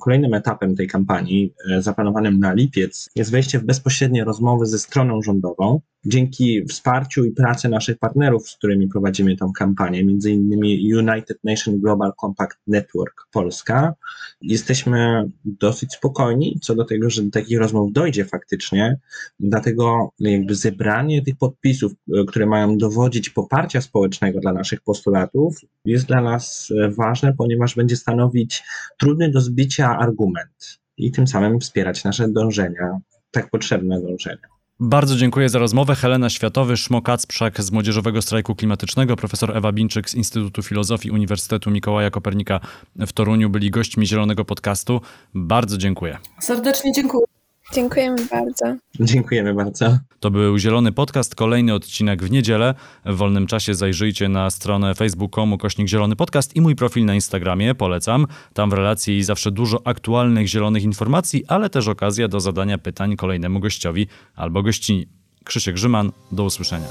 kolejnym 0.00 0.34
etapem 0.34 0.76
tej 0.76 0.88
kampanii, 0.88 1.54
e, 1.70 1.82
zaplanowanym 1.82 2.38
na 2.38 2.52
lipiec, 2.52 3.08
jest 3.16 3.30
wejście 3.30 3.58
w 3.58 3.64
bezpośrednie 3.64 4.24
rozmowy 4.24 4.66
ze 4.66 4.78
stroną 4.78 5.22
rządową. 5.22 5.80
Dzięki 6.06 6.64
wsparciu 6.64 7.24
i 7.24 7.30
pracy 7.30 7.68
naszych 7.68 7.98
partnerów, 7.98 8.48
z 8.48 8.56
którymi 8.56 8.88
prowadzimy 8.88 9.36
tę 9.36 9.50
kampanię, 9.56 10.00
innymi 10.00 10.94
United 10.94 11.38
Nations 11.44 11.80
Global 11.80 12.12
Compact 12.20 12.58
Network 12.66 13.26
Polska, 13.32 13.94
jesteśmy 14.42 15.30
dosyć 15.44 15.92
spokojni 15.92 16.58
co 16.62 16.74
do 16.74 16.84
tego, 16.84 17.10
że 17.10 17.22
do 17.22 17.30
takich 17.30 17.58
rozmów 17.58 17.92
dojdzie 17.92 18.24
faktycznie. 18.24 18.98
Dlatego 19.40 20.12
jakby 20.20 20.54
zebranie 20.54 21.22
tych 21.22 21.36
podpisów, 21.36 21.92
e, 21.92 22.24
które 22.24 22.46
mają 22.46 22.78
dowodzić 22.78 23.30
poparcia 23.30 23.80
społecznego 23.80 24.40
dla 24.40 24.52
naszych 24.52 24.80
postulatów, 24.80 25.60
jest 25.84 26.06
dla 26.06 26.20
nas 26.20 26.72
ważne, 26.96 27.34
ponieważ 27.38 27.74
będzie 27.74 27.96
stanowić 27.96 28.62
trudny 28.98 29.30
do 29.30 29.40
zbicia 29.44 29.98
argument 29.98 30.78
i 30.96 31.12
tym 31.12 31.26
samym 31.26 31.60
wspierać 31.60 32.04
nasze 32.04 32.28
dążenia, 32.28 32.98
tak 33.30 33.50
potrzebne 33.50 34.00
dążenia. 34.00 34.54
Bardzo 34.80 35.16
dziękuję 35.16 35.48
za 35.48 35.58
rozmowę. 35.58 35.94
Helena 35.94 36.30
Światowy, 36.30 36.76
Szmo 36.76 37.02
Kacprzak 37.02 37.60
z 37.60 37.72
Młodzieżowego 37.72 38.22
Strajku 38.22 38.54
Klimatycznego, 38.54 39.16
profesor 39.16 39.56
Ewa 39.56 39.72
Binczyk 39.72 40.10
z 40.10 40.14
Instytutu 40.14 40.62
Filozofii 40.62 41.10
Uniwersytetu 41.10 41.70
Mikołaja 41.70 42.10
Kopernika 42.10 42.60
w 42.96 43.12
Toruniu 43.12 43.50
byli 43.50 43.70
gośćmi 43.70 44.06
Zielonego 44.06 44.44
Podcastu. 44.44 45.00
Bardzo 45.34 45.78
dziękuję. 45.78 46.18
Serdecznie 46.40 46.92
dziękuję. 46.92 47.33
Dziękujemy 47.72 48.16
bardzo. 48.30 48.64
Dziękujemy 49.00 49.54
bardzo. 49.54 49.98
To 50.20 50.30
był 50.30 50.58
Zielony 50.58 50.92
Podcast, 50.92 51.34
kolejny 51.34 51.74
odcinek 51.74 52.22
w 52.22 52.30
niedzielę. 52.30 52.74
W 53.06 53.16
wolnym 53.16 53.46
czasie 53.46 53.74
zajrzyjcie 53.74 54.28
na 54.28 54.50
stronę 54.50 54.94
facebook.com 54.94 55.58
kośnik 55.58 55.88
Zielony 55.88 56.16
Podcast 56.16 56.56
i 56.56 56.60
mój 56.60 56.76
profil 56.76 57.04
na 57.04 57.14
Instagramie, 57.14 57.74
polecam. 57.74 58.26
Tam 58.52 58.70
w 58.70 58.72
relacji 58.72 59.22
zawsze 59.22 59.50
dużo 59.50 59.80
aktualnych 59.84 60.46
zielonych 60.46 60.82
informacji, 60.82 61.44
ale 61.48 61.70
też 61.70 61.88
okazja 61.88 62.28
do 62.28 62.40
zadania 62.40 62.78
pytań 62.78 63.16
kolejnemu 63.16 63.60
gościowi 63.60 64.06
albo 64.36 64.62
gościni. 64.62 65.06
Krzysiek 65.44 65.74
Grzyman, 65.74 66.12
do 66.32 66.44
usłyszenia. 66.44 66.86